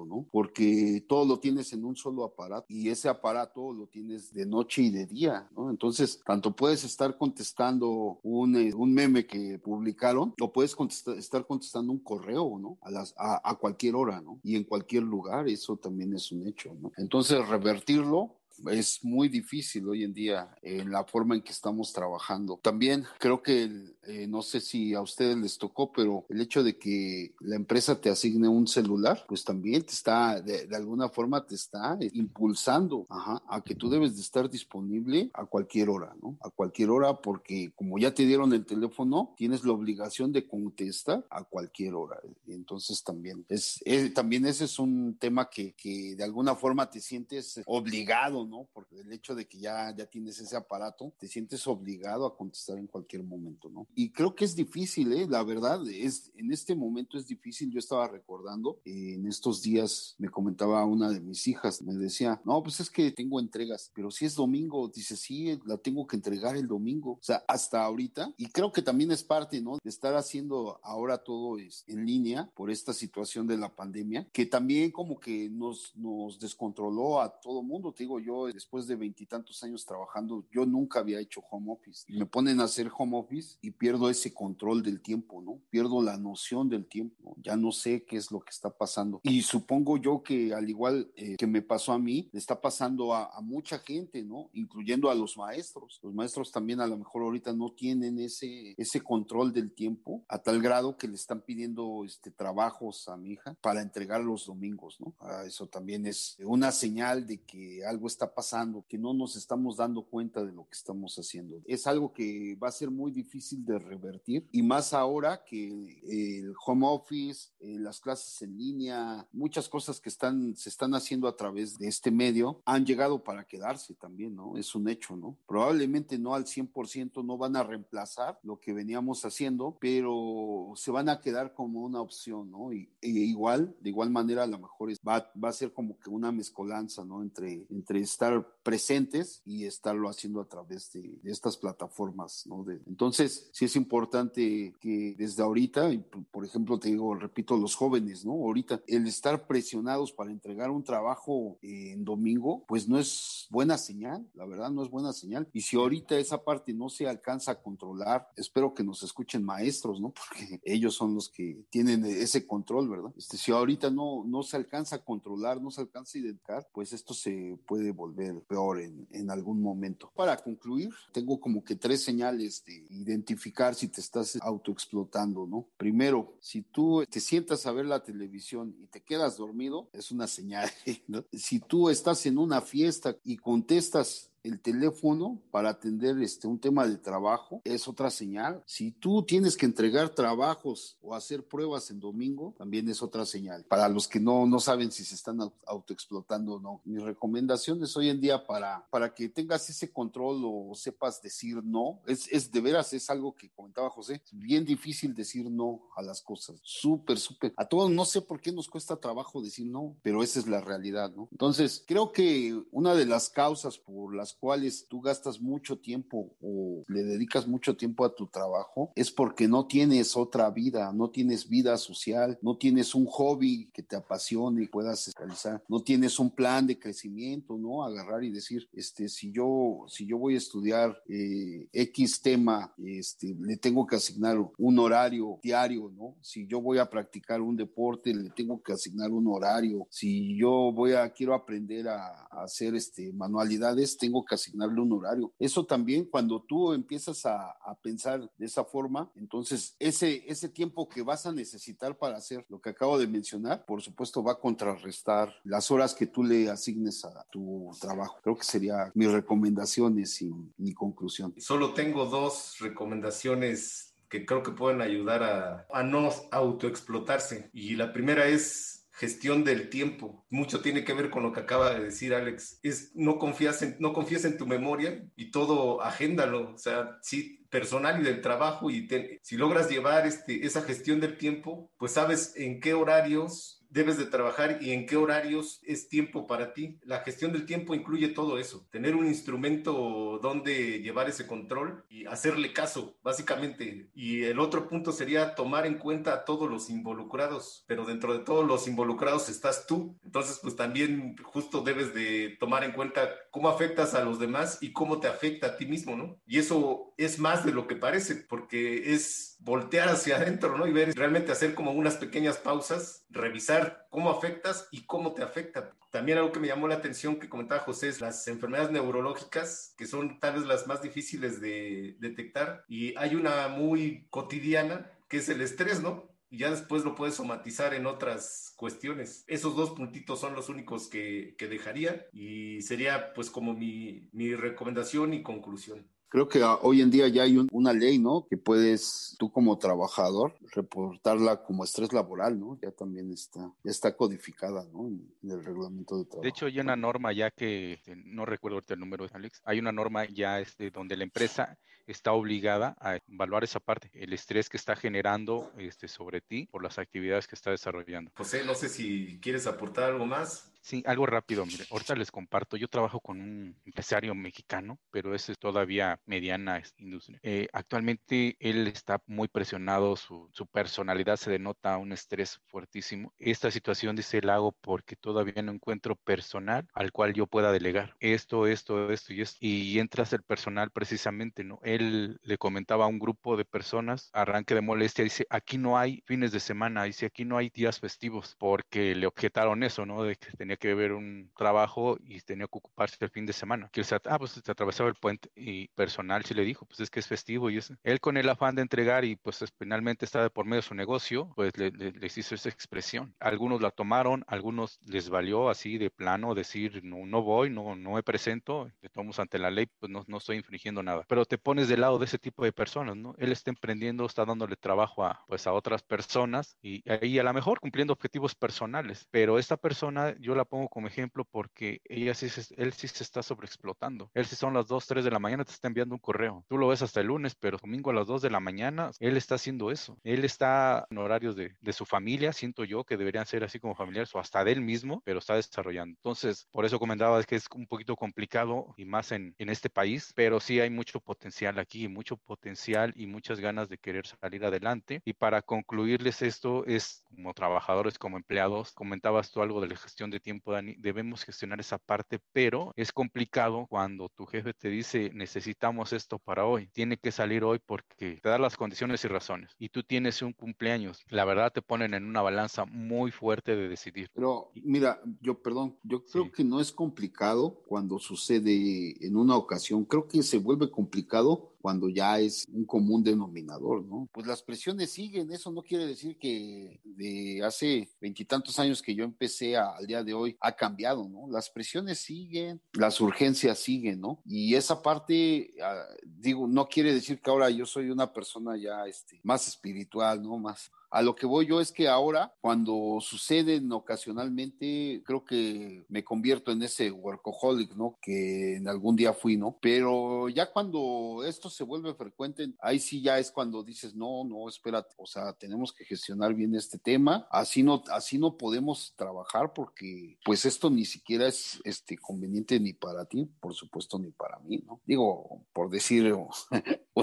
¿no? 0.06 0.26
Porque 0.32 1.04
todo 1.08 1.26
lo 1.26 1.40
tienes 1.40 1.74
en 1.74 1.86
un 1.86 1.96
solo 1.96 2.24
aparato 2.24 2.66
y 2.70 2.90
ese 2.90 3.10
aparato 3.10 3.74
lo 3.74 3.88
tienes 3.88 4.34
de 4.34 4.46
noche 4.46 4.84
y 4.84 4.90
de 4.90 5.06
día, 5.06 5.48
¿no? 5.56 5.70
Entonces, 5.70 6.22
tanto 6.26 6.56
puedes 6.56 6.84
estar 6.84 7.18
contestando 7.18 8.20
un, 8.24 8.56
eh, 8.56 8.74
un 8.74 8.94
meme 8.94 9.26
que 9.26 9.60
publicaron 9.60 10.34
o 10.40 10.52
puedes 10.52 10.76
contestar, 10.76 11.18
estar 11.18 11.46
contestando 11.46 11.92
un 11.92 12.00
correo, 12.00 12.58
¿no? 12.60 12.78
A, 12.82 12.92
las, 12.92 13.14
a, 13.18 13.42
a 13.50 13.56
cualquier 13.56 13.96
hora, 13.96 14.22
¿no? 14.22 14.40
Y 14.44 14.56
en 14.56 14.64
cualquier 14.64 15.04
lugar, 15.04 15.48
eso 15.48 15.78
también 15.78 16.14
es 16.14 16.32
un 16.32 16.48
hecho, 16.48 16.76
¿no? 16.80 16.92
Entonces, 16.98 17.48
revertirlo 17.48 18.39
es 18.72 19.04
muy 19.04 19.30
difícil 19.30 19.88
hoy 19.88 20.04
en 20.04 20.14
día 20.14 20.50
en 20.62 20.92
la 20.92 21.04
forma 21.04 21.36
en 21.36 21.42
que 21.42 21.52
estamos 21.52 21.94
trabajando. 21.94 22.60
También 22.62 23.06
creo 23.20 23.42
que, 23.42 23.70
eh, 24.04 24.28
no 24.28 24.42
sé 24.42 24.62
si 24.62 24.94
a 24.94 25.02
ustedes 25.02 25.38
les 25.38 25.58
tocó, 25.58 25.92
pero 25.92 26.26
el 26.30 26.42
hecho 26.42 26.64
de 26.64 26.78
que 26.78 27.34
la 27.40 27.56
empresa 27.56 28.00
te 28.00 28.10
asigne 28.10 28.48
un 28.48 28.68
celular, 28.68 29.26
pues 29.28 29.44
también 29.44 29.84
te 29.84 29.94
está, 29.94 30.42
de, 30.42 30.68
alguna 30.76 31.10
forma 31.10 31.46
te 31.46 31.56
está 31.56 31.98
impulsando 32.14 33.06
a 33.10 33.62
que 33.66 33.76
tú 33.76 33.90
debes 33.90 34.16
de 34.16 34.22
estar 34.22 34.50
disponible 34.50 35.30
a 35.34 35.46
cualquier 35.46 35.90
hora, 35.90 36.14
¿no? 36.22 36.38
A 36.42 36.50
cualquier 36.50 36.90
hora 36.90 37.22
porque 37.22 37.72
como 37.76 37.98
ya 37.98 38.14
te 38.14 38.26
dieron 38.26 38.54
el 38.54 38.66
teléfono, 38.66 39.34
tienes 39.38 39.64
la 39.64 39.74
obligación 39.74 40.32
de 40.32 40.48
contestar 40.48 41.26
a 41.30 41.44
cualquier 41.44 41.96
hora. 41.96 42.20
Entonces 42.48 43.04
también 43.04 43.46
es, 43.50 43.82
es 43.86 44.14
también 44.14 44.46
ese 44.46 44.66
es 44.66 44.80
un 44.80 45.18
tema 45.20 45.50
que, 45.50 45.74
que 45.74 46.16
de 46.16 46.24
alguna 46.24 46.56
forma 46.56 46.90
te 46.90 47.00
sientes 47.00 47.62
obligado, 47.66 48.46
¿no? 48.50 48.68
Porque 48.74 49.00
el 49.00 49.12
hecho 49.14 49.36
de 49.36 49.48
que 49.48 49.60
ya, 49.60 49.94
ya 49.96 50.06
tienes 50.06 50.40
ese 50.40 50.58
aparato, 50.58 51.14
te 51.18 51.28
sientes 51.28 51.66
obligado 51.68 52.26
a 52.26 52.36
contestar 52.36 52.78
en 52.78 52.88
cualquier 52.88 53.24
momento, 53.24 53.70
¿no? 53.70 53.88
Y 53.96 54.12
creo 54.12 54.36
que 54.36 54.46
es 54.46 54.56
difícil, 54.56 55.14
¿eh? 55.14 55.28
La 55.28 55.44
verdad, 55.44 55.88
es, 55.88 56.32
en 56.36 56.52
este 56.52 56.76
momento 56.76 57.18
es 57.18 57.28
difícil. 57.28 57.72
Yo 57.72 57.80
estaba 57.80 58.08
recordando, 58.08 58.80
eh, 58.86 59.14
en 59.14 59.28
estos 59.28 59.62
días 59.62 60.16
me 60.18 60.30
comentaba 60.30 60.86
una 60.86 61.10
de 61.10 61.22
mis 61.22 61.48
hijas, 61.48 61.82
me 61.82 61.94
decía, 61.94 62.42
no, 62.46 62.62
pues 62.64 62.80
es 62.80 62.90
que 62.90 63.12
tengo 63.12 63.40
entregas, 63.40 63.92
pero 63.94 64.12
si 64.12 64.26
es 64.26 64.36
domingo, 64.36 64.88
dice, 64.88 65.16
sí, 65.16 65.60
la 65.66 65.78
tengo 65.78 66.08
que 66.08 66.16
entregar 66.16 66.56
el 66.56 66.68
domingo. 66.68 67.14
O 67.14 67.24
sea, 67.24 67.44
hasta 67.48 67.84
ahorita, 67.84 68.34
y 68.38 68.48
creo 68.48 68.72
que 68.72 68.82
también 68.82 69.12
es 69.12 69.24
parte, 69.24 69.62
¿no? 69.62 69.78
De 69.84 69.90
estar 69.90 70.16
haciendo 70.16 70.80
ahora 70.84 71.24
todo 71.24 71.58
es 71.58 71.84
en 71.88 72.06
línea 72.06 72.50
por 72.56 72.72
esta 72.72 72.94
situación 72.94 73.48
de 73.48 73.58
la 73.58 73.76
pandemia, 73.76 74.28
que 74.32 74.46
también 74.46 74.92
como 74.92 75.20
que 75.20 75.50
nos, 75.50 75.96
nos 75.96 76.40
descontroló 76.40 77.22
a 77.22 77.40
todo 77.40 77.64
mundo. 77.64 77.94
Te 77.94 78.04
digo, 78.04 78.20
yo 78.20 78.39
después 78.48 78.88
de 78.88 78.96
veintitantos 78.96 79.64
años 79.64 79.86
trabajando, 79.86 80.46
yo 80.52 80.66
nunca 80.66 81.00
había 81.00 81.20
hecho 81.20 81.42
home 81.50 81.72
office. 81.72 82.06
Me 82.10 82.26
ponen 82.26 82.60
a 82.60 82.66
hacer 82.66 82.90
home 82.96 83.18
office 83.18 83.58
y 83.62 83.72
pierdo 83.72 84.10
ese 84.10 84.34
control 84.34 84.84
del 84.84 85.02
tiempo, 85.02 85.42
¿no? 85.42 85.60
Pierdo 85.70 86.02
la 86.02 86.18
noción 86.18 86.70
del 86.70 86.86
tiempo. 86.86 87.36
Ya 87.42 87.56
no 87.56 87.72
sé 87.72 88.04
qué 88.06 88.18
es 88.18 88.32
lo 88.32 88.40
que 88.40 88.52
está 88.52 88.70
pasando. 88.70 89.22
Y 89.24 89.42
supongo 89.42 89.98
yo 89.98 90.24
que 90.24 90.54
al 90.54 90.70
igual 90.70 91.12
eh, 91.16 91.36
que 91.38 91.48
me 91.48 91.62
pasó 91.62 91.94
a 91.94 92.00
mí, 92.00 92.30
le 92.32 92.40
está 92.40 92.60
pasando 92.60 93.14
a, 93.14 93.36
a 93.36 93.42
mucha 93.42 93.80
gente, 93.80 94.24
¿no? 94.24 94.50
Incluyendo 94.54 95.10
a 95.10 95.16
los 95.16 95.38
maestros. 95.38 96.00
Los 96.04 96.14
maestros 96.14 96.52
también 96.52 96.82
a 96.82 96.88
lo 96.88 96.98
mejor 96.98 97.24
ahorita 97.24 97.54
no 97.54 97.72
tienen 97.72 98.20
ese, 98.20 98.74
ese 98.78 99.02
control 99.02 99.54
del 99.54 99.72
tiempo 99.74 100.24
a 100.28 100.40
tal 100.40 100.62
grado 100.62 100.98
que 100.98 101.08
le 101.08 101.16
están 101.16 101.42
pidiendo 101.42 102.04
este, 102.06 102.32
trabajos 102.32 103.08
a 103.08 103.18
mi 103.18 103.32
hija 103.32 103.56
para 103.62 103.82
entregar 103.82 104.22
los 104.22 104.46
domingos, 104.46 104.98
¿no? 105.00 105.14
Ah, 105.20 105.44
eso 105.46 105.68
también 105.68 106.06
es 106.06 106.38
una 106.40 106.72
señal 106.72 107.26
de 107.26 107.42
que 107.42 107.86
algo 107.86 108.08
está 108.08 108.29
pasando, 108.34 108.86
que 108.88 108.98
no 108.98 109.14
nos 109.14 109.36
estamos 109.36 109.78
dando 109.78 110.04
cuenta 110.04 110.44
de 110.44 110.52
lo 110.52 110.66
que 110.66 110.76
estamos 110.76 111.16
haciendo. 111.18 111.62
Es 111.66 111.88
algo 111.88 112.14
que 112.14 112.58
va 112.62 112.70
a 112.70 112.72
ser 112.72 112.92
muy 112.92 113.12
difícil 113.12 113.66
de 113.66 113.80
revertir 113.80 114.48
y 114.52 114.62
más 114.62 114.94
ahora 114.94 115.44
que 115.44 116.00
el 116.04 116.54
home 116.66 116.88
office, 116.88 117.50
eh, 117.60 117.78
las 117.80 118.00
clases 118.00 118.42
en 118.42 118.58
línea, 118.58 119.28
muchas 119.32 119.68
cosas 119.68 120.00
que 120.00 120.10
están, 120.10 120.56
se 120.56 120.70
están 120.70 120.94
haciendo 120.94 121.28
a 121.28 121.36
través 121.36 121.78
de 121.78 121.88
este 121.88 122.12
medio 122.12 122.62
han 122.66 122.86
llegado 122.86 123.24
para 123.24 123.46
quedarse 123.46 123.94
también, 123.96 124.36
¿no? 124.36 124.58
Es 124.58 124.76
un 124.76 124.88
hecho, 124.90 125.16
¿no? 125.16 125.38
Probablemente 125.48 126.18
no 126.18 126.36
al 126.36 126.46
100% 126.46 127.24
no 127.24 127.38
van 127.38 127.56
a 127.56 127.64
reemplazar 127.64 128.40
lo 128.44 128.60
que 128.60 128.74
veníamos 128.74 129.26
haciendo, 129.26 129.78
pero 129.80 130.74
se 130.76 130.92
van 130.92 131.10
a 131.10 131.20
quedar 131.20 131.54
como 131.54 131.82
una 131.82 132.02
opción, 132.02 132.52
¿no? 132.52 132.74
Y, 132.74 132.90
e 133.02 133.10
igual, 133.10 133.76
de 133.80 133.90
igual 133.90 134.10
manera, 134.10 134.44
a 134.44 134.48
lo 134.48 134.60
mejor 134.60 134.92
es, 134.92 135.00
va, 135.08 135.32
va, 135.42 135.50
a 135.50 135.54
ser 135.54 135.74
como 135.74 135.98
que 136.00 136.10
una 136.10 136.32
mezcolanza, 136.32 137.04
¿no? 137.06 137.22
Entre, 137.22 137.66
entre 137.70 138.00
estar 138.20 138.46
presentes 138.64 139.42
y 139.46 139.64
estarlo 139.64 140.10
haciendo 140.10 140.42
a 140.42 140.46
través 140.46 140.92
de, 140.92 141.18
de 141.24 141.32
estas 141.32 141.56
plataformas, 141.56 142.46
¿no? 142.46 142.66
De, 142.66 142.82
entonces, 142.86 143.50
sí 143.54 143.64
es 143.64 143.78
importante 143.78 144.76
que 144.82 145.16
desde 145.18 145.42
ahorita, 145.42 145.92
y 145.94 146.00
por 146.00 146.44
ejemplo, 146.44 146.78
te 146.78 146.90
digo, 146.90 147.16
repito, 147.16 147.56
los 147.56 147.76
jóvenes, 147.76 148.26
¿no? 148.26 148.34
Ahorita, 148.34 148.82
el 148.88 149.08
estar 149.08 149.48
presionados 149.48 150.12
para 150.12 150.32
entregar 150.32 150.70
un 150.70 150.84
trabajo 150.84 151.58
eh, 151.62 151.94
en 151.94 152.04
domingo, 152.04 152.66
pues 152.68 152.90
no 152.90 153.00
es 153.00 153.48
buena 153.50 153.78
señal, 153.78 154.30
la 154.34 154.46
verdad 154.46 154.70
no 154.70 154.84
es 154.84 154.90
buena 154.90 155.14
señal. 155.14 155.48
Y 155.54 155.62
si 155.62 155.78
ahorita 155.78 156.18
esa 156.18 156.44
parte 156.44 156.74
no 156.74 156.90
se 156.90 157.08
alcanza 157.08 157.54
a 157.54 157.62
controlar, 157.62 158.28
espero 158.36 158.74
que 158.74 158.84
nos 158.84 159.02
escuchen 159.02 159.46
maestros, 159.46 160.02
¿no? 160.02 160.14
Porque 160.14 160.60
ellos 160.64 160.94
son 160.94 161.16
los 161.16 161.30
que 161.30 161.64
tienen 161.70 162.04
ese 162.06 162.46
control, 162.46 162.90
¿verdad? 162.90 163.14
Este, 163.18 163.38
si 163.38 163.54
ahorita 163.54 163.90
no, 163.90 164.26
no 164.26 164.44
se 164.44 164.58
alcanza 164.58 164.98
a 164.98 165.06
controlar, 165.06 165.62
no 165.62 165.72
se 165.72 165.80
alcanza 165.82 166.18
a 166.18 166.22
identificar, 166.22 166.68
pues 166.74 166.92
esto 166.92 167.14
se 167.14 167.58
puede 167.66 167.94
volver 168.00 168.40
peor 168.48 168.80
en, 168.80 169.30
algún 169.30 169.62
momento. 169.62 170.12
Para 170.16 170.38
concluir, 170.38 170.90
tengo 171.12 171.40
como 171.40 171.64
que 171.64 171.76
tres 171.76 172.04
señales 172.04 172.64
de 172.66 172.86
identificar 172.90 173.76
si 173.76 173.90
te 173.90 174.02
estás 174.02 174.38
autoexplotando, 174.42 175.46
¿no? 175.46 175.68
Primero, 175.78 176.34
si 176.40 176.62
tú 176.62 177.04
te 177.10 177.20
sientas 177.20 177.66
a 177.66 177.72
ver 177.72 177.86
la 177.86 178.02
televisión 178.02 178.74
y 178.80 178.88
te 178.88 179.02
quedas 179.02 179.38
dormido, 179.38 179.90
es 179.94 180.12
una 180.12 180.28
señal. 180.28 180.70
Si 181.34 181.60
tú 181.60 181.90
estás 181.90 182.26
en 182.26 182.38
una 182.38 182.62
fiesta 182.62 183.16
y 183.24 183.38
contestas 183.38 184.29
el 184.44 184.60
teléfono 184.60 185.42
para 185.52 185.70
atender 185.70 186.22
este, 186.22 186.48
un 186.48 186.60
tema 186.60 186.88
de 186.88 186.98
trabajo 186.98 187.62
es 187.64 187.88
otra 187.88 188.10
señal. 188.10 188.64
Si 188.66 188.92
tú 188.92 189.24
tienes 189.24 189.58
que 189.58 189.66
entregar 189.66 190.10
trabajos 190.10 190.98
o 191.02 191.16
hacer 191.16 191.44
pruebas 191.44 191.92
en 191.92 192.00
domingo, 192.00 192.54
también 192.58 192.90
es 192.90 193.02
otra 193.02 193.26
señal. 193.26 193.66
Para 193.66 193.90
los 193.90 194.08
que 194.08 194.20
no, 194.20 194.46
no 194.46 194.60
saben 194.60 194.92
si 194.92 195.04
se 195.04 195.16
están 195.16 195.40
autoexplotando 195.66 196.56
o 196.56 196.60
no, 196.60 196.82
mi 196.86 197.00
recomendación 197.00 197.84
es 197.84 197.96
hoy 197.98 198.10
en 198.10 198.22
día 198.22 198.46
para, 198.46 198.86
para 198.90 199.14
que 199.14 199.30
tengas 199.30 199.70
ese 199.70 199.92
control 199.92 200.42
o 200.46 200.74
sepas 200.76 201.22
decir 201.22 201.64
no, 201.64 202.00
es, 202.06 202.28
es 202.32 202.52
de 202.52 202.62
veras, 202.62 202.94
es 202.94 203.10
algo 203.10 203.36
que 203.36 203.50
comentaba 203.50 203.90
José, 203.90 204.22
bien 204.32 204.66
difícil 204.66 205.14
decir 205.14 205.50
no 205.50 205.82
a 205.96 206.02
las 206.02 206.22
cosas, 206.22 206.60
súper, 206.64 207.20
súper. 207.20 207.54
A 207.58 207.66
todos 207.66 207.90
no 207.92 208.06
sé 208.06 208.22
por 208.22 208.40
qué 208.40 208.52
nos 208.52 208.70
cuesta 208.70 208.96
trabajo 208.96 209.42
decir 209.42 209.68
no, 209.68 209.96
pero 210.02 210.24
esa 210.24 210.40
es 210.40 210.48
la 210.48 210.62
realidad, 210.62 211.12
¿no? 211.16 211.28
Entonces, 211.32 211.84
creo 211.86 212.12
que 212.12 212.62
una 212.72 212.96
de 212.96 213.06
las 213.06 213.30
causas 213.30 213.78
por 213.78 214.16
las 214.16 214.29
cuales 214.34 214.88
tú 214.88 215.02
gastas 215.02 215.40
mucho 215.42 215.80
tiempo 215.80 216.36
o 216.42 216.84
le 216.88 217.04
dedicas 217.04 217.48
mucho 217.48 217.76
tiempo 217.76 218.06
a 218.06 218.14
tu 218.14 218.28
trabajo 218.28 218.92
es 218.96 219.12
porque 219.12 219.48
no 219.48 219.68
tienes 219.68 220.16
otra 220.16 220.50
vida, 220.50 220.92
no 220.94 221.10
tienes 221.10 221.48
vida 221.48 221.78
social, 221.78 222.38
no 222.42 222.58
tienes 222.58 222.96
un 222.96 223.06
hobby 223.06 223.70
que 223.74 223.84
te 223.84 223.96
apasione 223.96 224.64
y 224.64 224.68
puedas 224.68 225.14
realizar, 225.18 225.64
no 225.68 225.82
tienes 225.82 226.20
un 226.20 226.32
plan 226.32 226.68
de 226.68 226.80
crecimiento, 226.80 227.58
¿no? 227.58 227.84
Agarrar 227.84 228.24
y 228.24 228.32
decir, 228.32 228.68
este, 228.74 229.10
si 229.10 229.32
yo, 229.32 229.86
si 229.88 230.06
yo 230.06 230.18
voy 230.18 230.36
a 230.36 230.38
estudiar 230.38 231.02
eh, 231.08 231.68
X 231.72 232.22
tema, 232.22 232.74
este, 232.78 233.36
le 233.40 233.58
tengo 233.58 233.86
que 233.86 233.96
asignar 233.96 234.38
un 234.58 234.80
horario 234.80 235.40
diario, 235.42 235.92
¿no? 235.96 236.16
Si 236.22 236.48
yo 236.48 236.62
voy 236.62 236.78
a 236.78 236.90
practicar 236.90 237.42
un 237.42 237.56
deporte, 237.56 238.14
le 238.14 238.30
tengo 238.32 238.62
que 238.62 238.74
asignar 238.74 239.12
un 239.12 239.28
horario. 239.28 239.88
Si 239.90 240.38
yo 240.38 240.72
voy 240.74 240.94
a, 240.94 241.10
quiero 241.12 241.34
aprender 241.34 241.88
a, 241.88 242.28
a 242.30 242.44
hacer 242.44 242.76
este, 242.76 243.12
manualidades, 243.14 243.98
tengo 243.98 244.19
que 244.26 244.36
asignarle 244.36 244.82
un 244.82 244.94
horario. 244.94 245.32
Eso 245.40 245.66
también 245.66 246.06
cuando 246.06 246.42
tú 246.42 246.74
empiezas 246.74 247.26
a, 247.26 247.52
a, 247.52 247.76
pensar 247.82 248.30
de 248.38 248.46
esa 248.46 248.64
forma, 248.64 249.12
entonces 249.16 249.76
ese, 249.80 250.24
ese 250.28 250.50
tiempo 250.50 250.88
que 250.88 251.02
vas 251.02 251.26
a 251.26 251.32
necesitar 251.32 251.98
para 251.98 252.18
hacer 252.18 252.46
lo 252.50 252.60
que 252.60 252.72
acabo 252.72 252.98
de 252.98 253.08
mencionar, 253.08 253.66
por 253.66 253.82
supuesto 253.82 254.24
va 254.24 254.34
a 254.34 254.40
contrarrestar 254.40 255.34
las 255.44 255.72
horas 255.72 255.94
que 255.94 256.08
tú 256.08 256.24
le 256.24 256.50
asignes 256.50 257.06
a 257.06 257.26
tu 257.32 257.70
trabajo. 257.80 258.20
Creo 258.24 258.36
que 258.36 258.44
sería 258.44 258.92
mis 258.94 259.12
recomendaciones 259.12 260.22
y 260.22 260.32
mi 260.58 260.74
conclusión. 260.74 261.34
Solo 261.38 261.74
tengo 261.74 262.06
dos 262.06 262.58
recomendaciones 262.60 263.90
que 264.10 264.26
creo 264.26 264.42
que 264.42 264.52
pueden 264.52 264.82
ayudar 264.82 265.24
a, 265.24 265.68
a 265.72 265.84
no 265.84 266.10
autoexplotarse. 266.32 267.50
Y 267.54 267.76
la 267.76 267.94
primera 267.94 268.28
es 268.28 268.79
gestión 269.00 269.46
del 269.46 269.70
tiempo. 269.70 270.26
Mucho 270.30 270.62
tiene 270.62 270.84
que 270.84 270.94
ver 270.94 271.10
con 271.10 271.24
lo 271.24 271.32
que 271.32 271.40
acaba 271.40 271.74
de 271.74 271.86
decir 271.86 272.14
Alex. 272.14 272.60
Es 272.64 272.92
no 272.96 273.18
confías 273.18 273.62
en, 273.62 273.78
no 273.80 273.94
confías 273.94 274.26
en 274.26 274.38
tu 274.38 274.46
memoria 274.46 275.06
y 275.16 275.32
todo 275.32 275.82
agéndalo. 275.82 276.54
O 276.54 276.58
sea, 276.58 277.00
sí, 277.02 277.46
personal 277.50 278.02
y 278.02 278.04
del 278.04 278.20
trabajo. 278.20 278.70
Y 278.70 278.90
si 279.22 279.38
logras 279.38 279.70
llevar 279.70 280.06
este, 280.06 280.46
esa 280.46 280.62
gestión 280.64 281.00
del 281.00 281.18
tiempo, 281.18 281.72
pues 281.78 281.94
sabes 281.94 282.34
en 282.36 282.60
qué 282.60 282.74
horarios 282.74 283.59
debes 283.70 283.98
de 283.98 284.06
trabajar 284.06 284.60
y 284.62 284.72
en 284.72 284.86
qué 284.86 284.98
horarios 284.98 285.62
es 285.64 285.90
tiempo 285.90 286.28
para 286.28 286.54
ti. 286.54 286.80
La 286.84 287.00
gestión 287.00 287.32
del 287.32 287.46
tiempo 287.46 287.74
incluye 287.76 288.10
todo 288.10 288.38
eso, 288.38 288.68
tener 288.72 288.96
un 288.96 289.06
instrumento 289.06 290.20
donde 290.22 290.82
llevar 290.82 291.10
ese 291.10 291.28
control 291.28 291.86
y 291.90 292.06
hacerle 292.06 292.54
caso, 292.54 292.98
básicamente. 293.04 293.90
Y 293.94 294.24
el 294.24 294.40
otro 294.40 294.68
punto 294.68 294.92
sería 294.92 295.36
tomar 295.36 295.66
en 295.66 295.78
cuenta 295.78 296.14
a 296.14 296.26
todos 296.26 296.50
los 296.50 296.70
involucrados, 296.70 297.64
pero 297.68 297.86
dentro 297.86 298.14
de 298.14 298.24
todos 298.24 298.46
los 298.46 298.68
involucrados 298.68 299.30
estás 299.30 299.68
tú. 299.68 299.98
Entonces, 300.04 300.40
pues 300.42 300.56
también 300.56 301.16
justo 301.24 301.62
debes 301.62 301.94
de 301.94 302.38
tomar 302.40 302.64
en 302.64 302.72
cuenta 302.72 303.10
cómo 303.32 303.50
afectas 303.50 303.94
a 303.94 304.04
los 304.04 304.20
demás 304.20 304.58
y 304.62 304.74
cómo 304.74 305.00
te 305.00 305.08
afecta 305.08 305.48
a 305.48 305.58
ti 305.58 305.66
mismo, 305.66 305.96
¿no? 305.96 306.20
Y 306.26 306.40
eso 306.40 306.94
es 306.98 307.20
más 307.20 307.46
de 307.46 307.52
lo 307.52 307.68
que 307.68 307.76
parece, 307.76 308.16
porque 308.16 308.94
es 308.94 309.38
voltear 309.40 309.90
hacia 309.90 310.18
adentro, 310.18 310.58
¿no? 310.58 310.68
Y 310.68 310.74
ver, 310.74 310.94
realmente 310.96 311.32
hacer 311.32 311.56
como 311.56 311.72
unas 311.72 311.96
pequeñas 311.96 312.38
pausas, 312.38 313.06
revisar 313.10 313.59
cómo 313.90 314.10
afectas 314.10 314.68
y 314.72 314.86
cómo 314.86 315.14
te 315.14 315.24
afecta. 315.24 315.72
También 315.92 316.20
algo 316.20 316.32
que 316.32 316.40
me 316.40 316.48
llamó 316.48 316.68
la 316.68 316.76
atención 316.76 317.20
que 317.20 317.30
comentaba 317.30 317.62
José 317.62 317.90
es 317.90 318.00
las 318.00 318.28
enfermedades 318.28 318.72
neurológicas, 318.72 319.74
que 319.78 319.88
son 319.88 320.20
tal 320.20 320.36
vez 320.36 320.46
las 320.46 320.68
más 320.68 320.82
difíciles 320.82 321.42
de 321.42 321.96
detectar. 322.00 322.64
Y 322.68 322.96
hay 322.96 323.16
una 323.16 323.48
muy 323.48 324.06
cotidiana, 324.10 324.92
que 325.08 325.18
es 325.18 325.30
el 325.30 325.42
estrés, 325.42 325.82
¿no? 325.82 326.10
y 326.32 326.40
ya 326.40 326.52
después 326.52 326.84
lo 326.84 326.96
puedes 326.96 327.16
somatizar 327.16 327.74
en 327.74 327.88
otras 327.88 328.54
cuestiones. 328.56 329.24
Esos 329.28 329.56
dos 329.56 329.72
puntitos 329.72 330.20
son 330.20 330.36
los 330.36 330.50
únicos 330.50 330.88
que, 330.88 331.36
que 331.38 331.48
dejaría 331.48 332.08
y 332.14 332.62
sería 332.62 333.14
pues 333.14 333.30
como 333.30 333.54
mi, 333.54 334.10
mi 334.12 334.36
recomendación 334.36 335.14
y 335.14 335.24
conclusión. 335.24 335.88
Creo 336.10 336.28
que 336.28 336.44
hoy 336.44 336.82
en 336.82 336.90
día 336.90 337.08
ya 337.08 337.24
hay 337.24 337.38
una 337.52 337.72
ley, 337.72 338.00
¿no? 338.00 338.26
Que 338.28 338.36
puedes, 338.36 339.16
tú 339.20 339.32
como 339.32 339.60
trabajador, 339.60 340.36
reportarla 340.54 341.44
como 341.44 341.64
estrés 341.64 341.94
laboral, 341.94 342.40
¿no? 342.40 342.58
Ya 342.62 342.72
también 342.72 343.12
está, 343.12 343.54
ya 343.64 343.72
está 343.72 343.96
codificada, 343.96 344.66
¿no? 344.74 344.88
En, 344.88 345.08
el 345.22 345.44
reglamento 345.44 346.00
de 346.00 346.06
trabajo. 346.06 346.24
De 346.24 346.30
hecho, 346.30 346.48
hay 346.48 346.60
una 346.60 346.76
norma 346.76 347.14
ya 347.14 347.30
que, 347.30 347.80
no 348.06 348.26
recuerdo 348.26 348.56
ahorita 348.56 348.74
el 348.74 348.80
número, 348.80 349.06
Alex, 349.14 349.42
hay 349.46 349.60
una 349.60 349.72
norma 349.72 350.06
ya 350.06 350.40
este, 350.40 350.72
donde 350.72 350.98
la 350.98 351.04
empresa 351.04 351.60
está 351.86 352.14
obligada 352.14 352.76
a 352.80 352.98
evaluar 353.08 353.44
esa 353.44 353.60
parte, 353.60 353.92
el 353.94 354.14
estrés 354.14 354.50
que 354.50 354.58
está 354.58 354.76
generando 354.76 355.52
este, 355.58 355.88
sobre 355.88 356.22
ti 356.22 356.48
por 356.52 356.64
las 356.64 356.80
actividades 356.80 357.28
que 357.28 357.36
está 357.36 357.52
desarrollando. 357.52 358.12
José, 358.16 358.44
no 358.46 358.56
sé 358.56 358.70
si 358.70 359.20
quieres 359.22 359.46
aportar 359.48 359.92
algo 359.92 360.06
más. 360.06 360.52
Sí, 360.62 360.84
algo 360.86 361.06
rápido, 361.06 361.46
mire, 361.46 361.66
ahorita 361.72 361.96
les 361.96 362.12
comparto, 362.12 362.58
yo 362.58 362.68
trabajo 362.68 363.00
con 363.00 363.22
un 363.22 363.56
empresario 363.66 364.14
mexicano, 364.14 364.80
pero 364.92 365.16
ese 365.16 365.32
es 365.32 365.40
todavía 365.40 366.00
mediana 366.06 366.62
industria. 366.78 367.20
Eh, 367.24 367.48
actualmente 367.54 368.36
él 368.40 368.68
está 368.68 369.02
muy 369.08 369.28
presionado, 369.28 369.96
su, 369.96 370.30
su, 370.34 370.46
personalidad 370.48 371.16
se 371.18 371.32
denota 371.32 371.78
un 371.78 371.92
estrés 371.92 372.40
fuertísimo. 372.48 373.14
Esta 373.20 373.52
situación, 373.52 373.96
dice, 373.96 374.22
la 374.22 374.36
hago 374.36 374.52
porque 374.52 374.96
todavía 374.96 375.42
no 375.42 375.52
encuentro 375.52 375.96
personal 375.96 376.68
al 376.74 376.92
cual 376.92 377.14
yo 377.14 377.28
pueda 377.28 377.52
delegar 377.52 377.96
esto, 378.00 378.48
esto, 378.48 378.92
esto 378.92 379.14
y 379.14 379.22
esto. 379.22 379.38
Y 379.42 379.80
entras 379.80 380.14
el 380.14 380.24
personal 380.24 380.72
precisamente, 380.72 381.44
¿no? 381.44 381.60
Él 381.64 382.20
le 382.22 382.38
comentaba 382.38 382.86
a 382.86 382.88
un 382.88 383.00
grupo 383.00 383.38
de 383.38 383.46
personas, 383.46 384.10
arranque 384.14 384.56
de 384.56 384.62
molestia, 384.62 385.04
dice, 385.04 385.26
aquí 385.30 385.58
no 385.58 385.78
hay 385.78 386.04
fines 386.06 386.32
de 386.32 386.40
semana, 386.40 386.84
dice, 386.84 387.06
aquí 387.06 387.26
no 387.26 387.38
hay 387.38 387.50
días 387.50 387.80
festivos, 387.80 388.36
porque 388.38 388.96
le 388.96 389.08
objetaron 389.08 389.64
eso, 389.64 389.86
¿no? 389.86 390.04
De 390.04 390.16
que 390.16 390.32
tenía 390.50 390.58
que 390.58 390.74
ver 390.74 390.94
un 390.94 391.32
trabajo 391.38 392.00
y 392.02 392.20
tenía 392.22 392.48
que 392.48 392.58
ocuparse 392.58 392.98
el 393.02 393.12
fin 393.12 393.26
de 393.28 393.34
semana. 393.34 393.70
Que 393.72 393.84
ah, 394.06 394.18
pues 394.18 394.32
se 394.44 394.52
atravesaba 394.52 394.90
el 394.90 394.96
puente 394.96 395.30
y 395.36 395.68
personal 395.70 396.26
sí 396.26 396.34
le 396.34 396.44
dijo, 396.44 396.66
pues 396.66 396.80
es 396.80 396.90
que 396.90 397.00
es 397.00 397.08
festivo 397.08 397.52
y 397.52 397.58
eso. 397.58 397.76
Él 397.84 398.00
con 398.00 398.18
el 398.18 398.28
afán 398.28 398.56
de 398.56 398.64
entregar 398.64 399.06
y 399.06 399.16
pues 399.16 399.46
finalmente 399.60 400.06
estaba 400.06 400.28
por 400.30 400.46
medio 400.46 400.62
de 400.62 400.68
su 400.68 400.74
negocio, 400.74 401.32
pues 401.36 401.56
le, 401.56 401.70
les 401.70 402.18
hizo 402.18 402.34
esa 402.34 402.50
expresión. 402.50 403.14
Algunos 403.20 403.62
la 403.62 403.70
tomaron, 403.70 404.24
algunos 404.26 404.80
les 404.88 405.10
valió 405.10 405.50
así 405.50 405.78
de 405.78 405.92
plano 405.92 406.34
decir, 406.34 406.84
no, 406.84 407.06
no 407.06 407.22
voy, 407.22 407.52
no, 407.52 407.76
no 407.76 407.92
me 407.92 408.02
presento, 408.02 408.72
todos 408.92 409.20
ante 409.20 409.38
la 409.38 409.52
ley, 409.52 409.68
pues 409.78 409.92
no, 409.92 410.04
no 410.08 410.18
estoy 410.18 410.38
infringiendo 410.38 410.82
nada. 410.82 411.06
Pero 411.08 411.26
te 411.26 411.38
pones 411.38 411.68
del 411.68 411.82
lado 411.82 412.00
de 412.00 412.06
ese 412.06 412.18
tipo 412.18 412.44
de 412.44 412.52
personas, 412.52 412.98
¿no? 412.98 413.14
Él 413.20 413.32
está 413.32 413.52
emprendiendo, 413.52 414.04
está 414.08 414.26
dándole 414.26 414.56
trabajo 414.56 415.06
a, 415.06 415.24
pues 415.28 415.46
a 415.46 415.54
otras 415.54 415.84
personas 415.84 416.58
y 416.64 416.82
ahí 416.90 417.20
a 417.20 417.24
lo 417.24 417.34
mejor 417.34 417.60
cumpliendo 417.60 417.94
objetivos 417.94 418.34
personales, 418.34 419.08
pero 419.12 419.38
esta 419.38 419.58
persona 419.58 420.16
yo 420.20 420.34
la 420.40 420.46
pongo 420.46 420.70
como 420.70 420.88
ejemplo 420.88 421.26
porque 421.26 421.82
ella 421.86 422.14
sí 422.14 422.28
él 422.58 422.74
sí 422.74 422.88
se 422.88 423.04
está 423.04 423.22
sobreexplotando. 423.22 424.10
Él 424.14 424.26
si 424.26 424.36
son 424.36 424.54
las 424.54 424.68
2, 424.68 424.88
3 424.88 425.04
de 425.04 425.12
la 425.12 425.20
mañana 425.20 425.46
te 425.46 425.52
está 425.52 425.68
enviando 425.68 425.96
un 425.96 426.00
correo. 426.00 426.46
Tú 426.48 426.58
lo 426.58 426.68
ves 426.68 426.82
hasta 426.82 427.02
el 427.02 427.08
lunes, 427.08 427.36
pero 427.36 427.58
domingo 427.58 427.92
a 427.92 427.94
las 427.94 428.08
2 428.08 428.22
de 428.22 428.30
la 428.30 428.40
mañana 428.40 428.92
él 429.00 429.18
está 429.18 429.36
haciendo 429.36 429.72
eso. 429.72 429.98
Él 430.04 430.26
está 430.26 430.88
en 430.90 430.98
horarios 430.98 431.36
de, 431.36 431.56
de 431.60 431.74
su 431.74 431.86
familia, 431.86 432.34
siento 432.34 432.64
yo 432.64 432.84
que 432.84 432.98
deberían 432.98 433.26
ser 433.26 433.44
así 433.44 433.60
como 433.60 433.76
familiares 433.76 434.14
o 434.16 434.20
hasta 434.20 434.44
de 434.44 434.52
él 434.54 434.62
mismo, 434.62 435.02
pero 435.06 435.20
está 435.20 435.36
desarrollando. 435.36 435.96
Entonces, 435.98 436.48
por 436.52 436.66
eso 436.66 436.80
comentaba 436.80 437.22
que 437.24 437.36
es 437.36 437.48
un 437.54 437.68
poquito 437.68 437.96
complicado 437.96 438.74
y 438.78 438.86
más 438.86 439.12
en, 439.12 439.36
en 439.38 439.50
este 439.50 439.70
país, 439.70 440.14
pero 440.16 440.40
sí 440.40 440.60
hay 440.60 440.70
mucho 440.70 441.00
potencial 441.00 441.60
aquí, 441.60 441.88
mucho 441.88 442.18
potencial 442.18 442.94
y 442.96 443.08
muchas 443.08 443.40
ganas 443.40 443.70
de 443.70 443.78
querer 443.78 444.06
salir 444.08 444.46
adelante. 444.46 445.02
Y 445.06 445.14
para 445.14 445.42
concluirles 445.42 446.22
esto 446.22 446.66
es 446.66 447.04
como 447.04 447.34
trabajadores, 447.34 447.98
como 447.98 448.18
empleados, 448.18 448.72
comentabas 448.74 449.32
tú 449.32 449.42
algo 449.42 449.62
de 449.62 449.68
la 449.68 449.76
gestión 449.76 450.10
de 450.10 450.20
tiempo, 450.20 450.29
Dani, 450.46 450.76
debemos 450.78 451.24
gestionar 451.24 451.60
esa 451.60 451.78
parte, 451.78 452.20
pero 452.32 452.74
es 452.76 452.92
complicado 452.92 453.68
cuando 453.70 454.10
tu 454.10 454.26
jefe 454.26 454.54
te 454.54 454.70
dice 454.70 455.12
necesitamos 455.14 455.94
esto 455.94 456.20
para 456.20 456.46
hoy, 456.46 456.68
tiene 456.68 456.98
que 456.98 457.12
salir 457.12 457.44
hoy 457.44 457.60
porque 457.66 458.20
te 458.22 458.30
da 458.30 458.38
las 458.38 458.58
condiciones 458.58 459.04
y 459.04 459.08
razones 459.08 459.56
y 459.60 459.70
tú 459.70 459.84
tienes 459.84 460.22
un 460.22 460.34
cumpleaños, 460.34 461.04
la 461.10 461.26
verdad 461.26 461.52
te 461.52 461.62
ponen 461.62 461.94
en 461.94 462.06
una 462.06 462.22
balanza 462.22 462.66
muy 462.66 463.12
fuerte 463.12 463.56
de 463.56 463.68
decidir. 463.68 464.10
Pero 464.14 464.52
mira, 464.64 465.02
yo 465.22 465.42
perdón, 465.42 465.78
yo 465.84 466.06
creo 466.06 466.32
que 466.32 466.44
no 466.44 466.60
es 466.60 466.72
complicado 466.72 467.62
cuando 467.68 468.00
sucede 468.00 468.96
en 469.06 469.16
una 469.16 469.36
ocasión, 469.36 469.86
creo 469.86 470.08
que 470.08 470.24
se 470.24 470.38
vuelve 470.38 470.70
complicado 470.70 471.54
cuando 471.62 471.90
ya 471.90 472.20
es 472.20 472.46
un 472.52 472.66
común 472.66 473.04
denominador, 473.04 473.84
¿no? 473.86 474.10
Pues 474.12 474.26
las 474.26 474.42
presiones 474.42 474.92
siguen, 474.92 475.32
eso 475.32 475.52
no 475.52 475.62
quiere 475.62 475.86
decir 475.86 476.18
que 476.18 476.80
de 476.84 477.44
hace 477.44 477.90
veintitantos 478.00 478.58
años 478.60 478.82
que 478.82 478.96
yo 478.96 479.04
empecé 479.04 479.58
al 479.58 479.86
día 479.86 480.04
de 480.04 480.14
hoy 480.14 480.38
ha 480.40 480.54
cambiado, 480.54 481.08
¿no? 481.08 481.28
Las 481.30 481.50
presiones 481.50 482.00
siguen, 482.00 482.62
las 482.74 483.02
urgencias 483.02 483.60
siguen, 483.60 484.00
¿no? 484.00 484.22
Y 484.26 484.56
esa 484.56 484.82
parte, 484.82 485.54
ah, 485.62 485.86
digo, 486.06 486.48
no 486.48 486.68
quiere 486.68 486.94
decir 486.94 487.22
que 487.22 487.30
ahora 487.30 487.50
yo 487.50 487.66
soy 487.66 487.90
una 487.90 488.12
persona 488.12 488.58
ya 488.58 488.86
este, 488.88 489.20
más 489.24 489.48
espiritual, 489.48 490.22
¿no? 490.22 490.38
Más, 490.38 490.72
a 490.92 491.02
lo 491.02 491.16
que 491.16 491.26
voy 491.26 491.46
yo 491.48 491.62
es 491.62 491.72
que 491.72 491.88
ahora, 491.88 492.34
cuando 492.42 493.00
suceden 493.02 493.72
ocasionalmente, 493.72 495.02
creo 495.06 495.24
que 495.24 495.86
me 495.88 496.04
convierto 496.04 496.52
en 496.52 496.64
ese 496.64 496.92
workaholic, 496.92 497.76
¿no? 497.76 497.98
Que 498.02 498.56
en 498.58 498.68
algún 498.68 498.96
día 498.96 499.14
fui, 499.14 499.38
¿no? 499.38 499.58
Pero 499.62 500.30
ya 500.30 500.52
cuando 500.52 501.24
esto 501.26 501.50
se 501.50 501.64
vuelve 501.64 501.94
frecuente, 501.94 502.50
ahí 502.60 502.80
sí 502.80 503.02
ya 503.02 503.20
es 503.20 503.32
cuando 503.32 503.64
dices, 503.64 503.96
no, 503.96 504.24
no, 504.24 504.48
espérate, 504.50 504.96
o 504.98 505.06
sea, 505.06 505.34
tenemos 505.34 505.74
que 505.74 505.86
gestionar 505.86 506.34
bien 506.34 506.56
este 506.56 506.78
tema, 506.78 507.28
así 507.32 507.64
no, 507.64 507.84
así 507.92 508.18
no 508.18 508.38
podemos 508.38 508.94
trabajar 508.96 509.54
porque 509.54 510.18
pues 510.26 510.46
esto 510.46 510.70
ni 510.70 510.86
siquiera 510.86 511.28
es 511.28 511.60
este, 511.64 511.98
conveniente 511.98 512.60
ni 512.60 512.74
para 512.74 513.06
ti, 513.06 513.30
por 513.40 513.54
supuesto, 513.54 514.00
ni 514.00 514.12
para 514.12 514.40
mí, 514.40 514.64
¿no? 514.66 514.82
Digo, 514.86 515.46
por 515.54 515.70
decir 515.70 516.16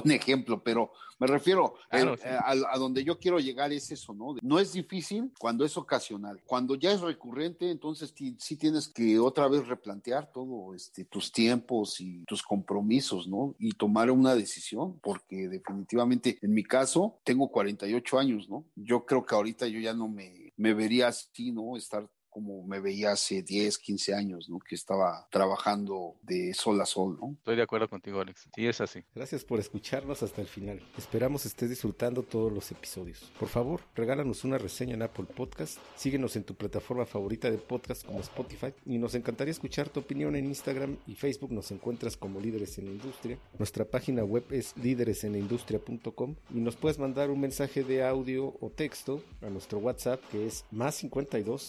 un 0.05 0.11
ejemplo, 0.11 0.63
pero 0.63 0.93
me 1.19 1.27
refiero 1.27 1.75
eh, 1.91 2.05
a, 2.25 2.55
a 2.71 2.79
donde 2.79 3.03
yo 3.03 3.19
quiero 3.19 3.39
llegar 3.39 3.73
es 3.73 3.91
eso, 3.91 4.13
¿no? 4.13 4.37
No 4.43 4.59
es 4.59 4.73
difícil 4.73 5.33
cuando 5.39 5.65
es 5.65 5.77
ocasional. 5.77 6.43
Cuando 6.45 6.75
ya 6.75 6.93
es 6.93 7.01
recurrente, 7.01 7.71
entonces 7.71 8.15
sí 8.39 8.57
tienes 8.57 8.89
que 8.89 9.19
otra 9.19 9.49
vez 9.49 9.67
replantear 9.67 10.31
todo, 10.31 10.75
este, 10.75 11.05
tus 11.05 11.33
tiempos 11.33 12.01
y 12.01 12.25
tus 12.25 12.43
compromisos, 12.43 13.27
¿no? 13.29 13.55
Y 13.59 13.73
tomar 13.73 14.11
una 14.11 14.35
decisión, 14.35 14.99
porque 15.01 15.49
definitivamente, 15.49 16.39
en 16.43 16.53
mi 16.53 16.63
caso, 16.63 17.19
tengo 17.25 17.49
48 17.49 18.19
años, 18.19 18.49
¿no? 18.49 18.65
Yo 18.75 19.07
creo 19.07 19.25
que 19.25 19.35
ahorita 19.35 19.67
yo 19.69 19.81
ya 19.81 19.95
no 19.95 20.09
me, 20.09 20.53
me 20.57 20.75
vería 20.75 21.09
así, 21.09 21.51
¿no? 21.51 21.77
Estar 21.77 22.07
como 22.37 22.63
me 22.65 22.81
veía 22.81 23.13
hace 23.13 23.43
10, 23.43 23.79
15 23.79 24.15
años, 24.15 24.51
¿no? 24.51 24.59
Que 24.59 24.75
estaba 24.75 25.27
trabajando 25.31 26.17
de 26.21 26.53
sol 26.53 26.79
a 26.83 26.85
sol, 26.85 27.17
¿no? 27.19 27.31
Estoy 27.39 27.57
de 27.57 27.63
acuerdo 27.63 27.89
contigo, 27.89 28.21
Alex. 28.21 28.51
Sí, 28.55 28.67
es 28.67 28.79
así. 28.83 29.03
Gracias 29.15 29.43
por 29.43 29.59
escucharnos 29.59 30.23
hasta 30.23 30.43
el 30.43 30.47
final. 30.47 30.83
Esperamos 30.99 31.47
estés 31.47 31.71
disfrutando 31.71 32.23
todos 32.23 32.53
los 32.53 32.71
episodios. 32.71 33.33
Por 33.39 33.49
favor, 33.49 33.81
regálanos 33.95 34.45
una 34.45 34.59
reseña 34.59 34.93
en 34.93 35.01
Apple 35.01 35.25
Podcast, 35.35 35.79
síguenos 35.97 36.37
en 36.37 36.45
tu 36.45 36.55
plataforma 36.55 37.07
favorita 37.07 37.51
de 37.51 37.57
podcast 37.57 38.05
como 38.05 38.21
Spotify 38.21 38.75
y 38.85 38.99
nos 38.99 39.15
encantaría 39.15 39.53
escuchar 39.53 39.89
tu 39.89 40.01
opinión 40.01 40.37
en 40.37 40.45
Instagram 40.45 40.99
y 41.07 41.15
Facebook. 41.15 41.53
Nos 41.53 41.71
encuentras 41.71 42.19
como 42.19 42.39
Líderes 42.39 42.77
en 42.77 42.85
la 42.85 42.91
Industria. 42.91 43.39
Nuestra 43.59 43.87
página 43.87 44.25
web 44.25 44.45
es 44.51 44.77
líderesenlaindustria.com 44.77 46.37
y 46.55 46.61
nos 46.61 46.77
puedes 46.77 46.99
mandar 46.99 47.31
un 47.31 47.41
mensaje 47.41 47.83
de 47.83 48.05
audio 48.05 48.59
o 48.61 48.69
texto 48.69 49.23
a 49.41 49.49
nuestro 49.49 49.79
WhatsApp 49.79 50.21
que 50.31 50.47
es 50.47 50.67
más 50.71 50.97
52 50.97 51.63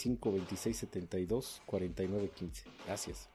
55 0.00 0.30
26 0.30 0.76
72 0.76 1.60
49 1.66 2.30
15. 2.34 2.64
Gracias. 2.86 3.28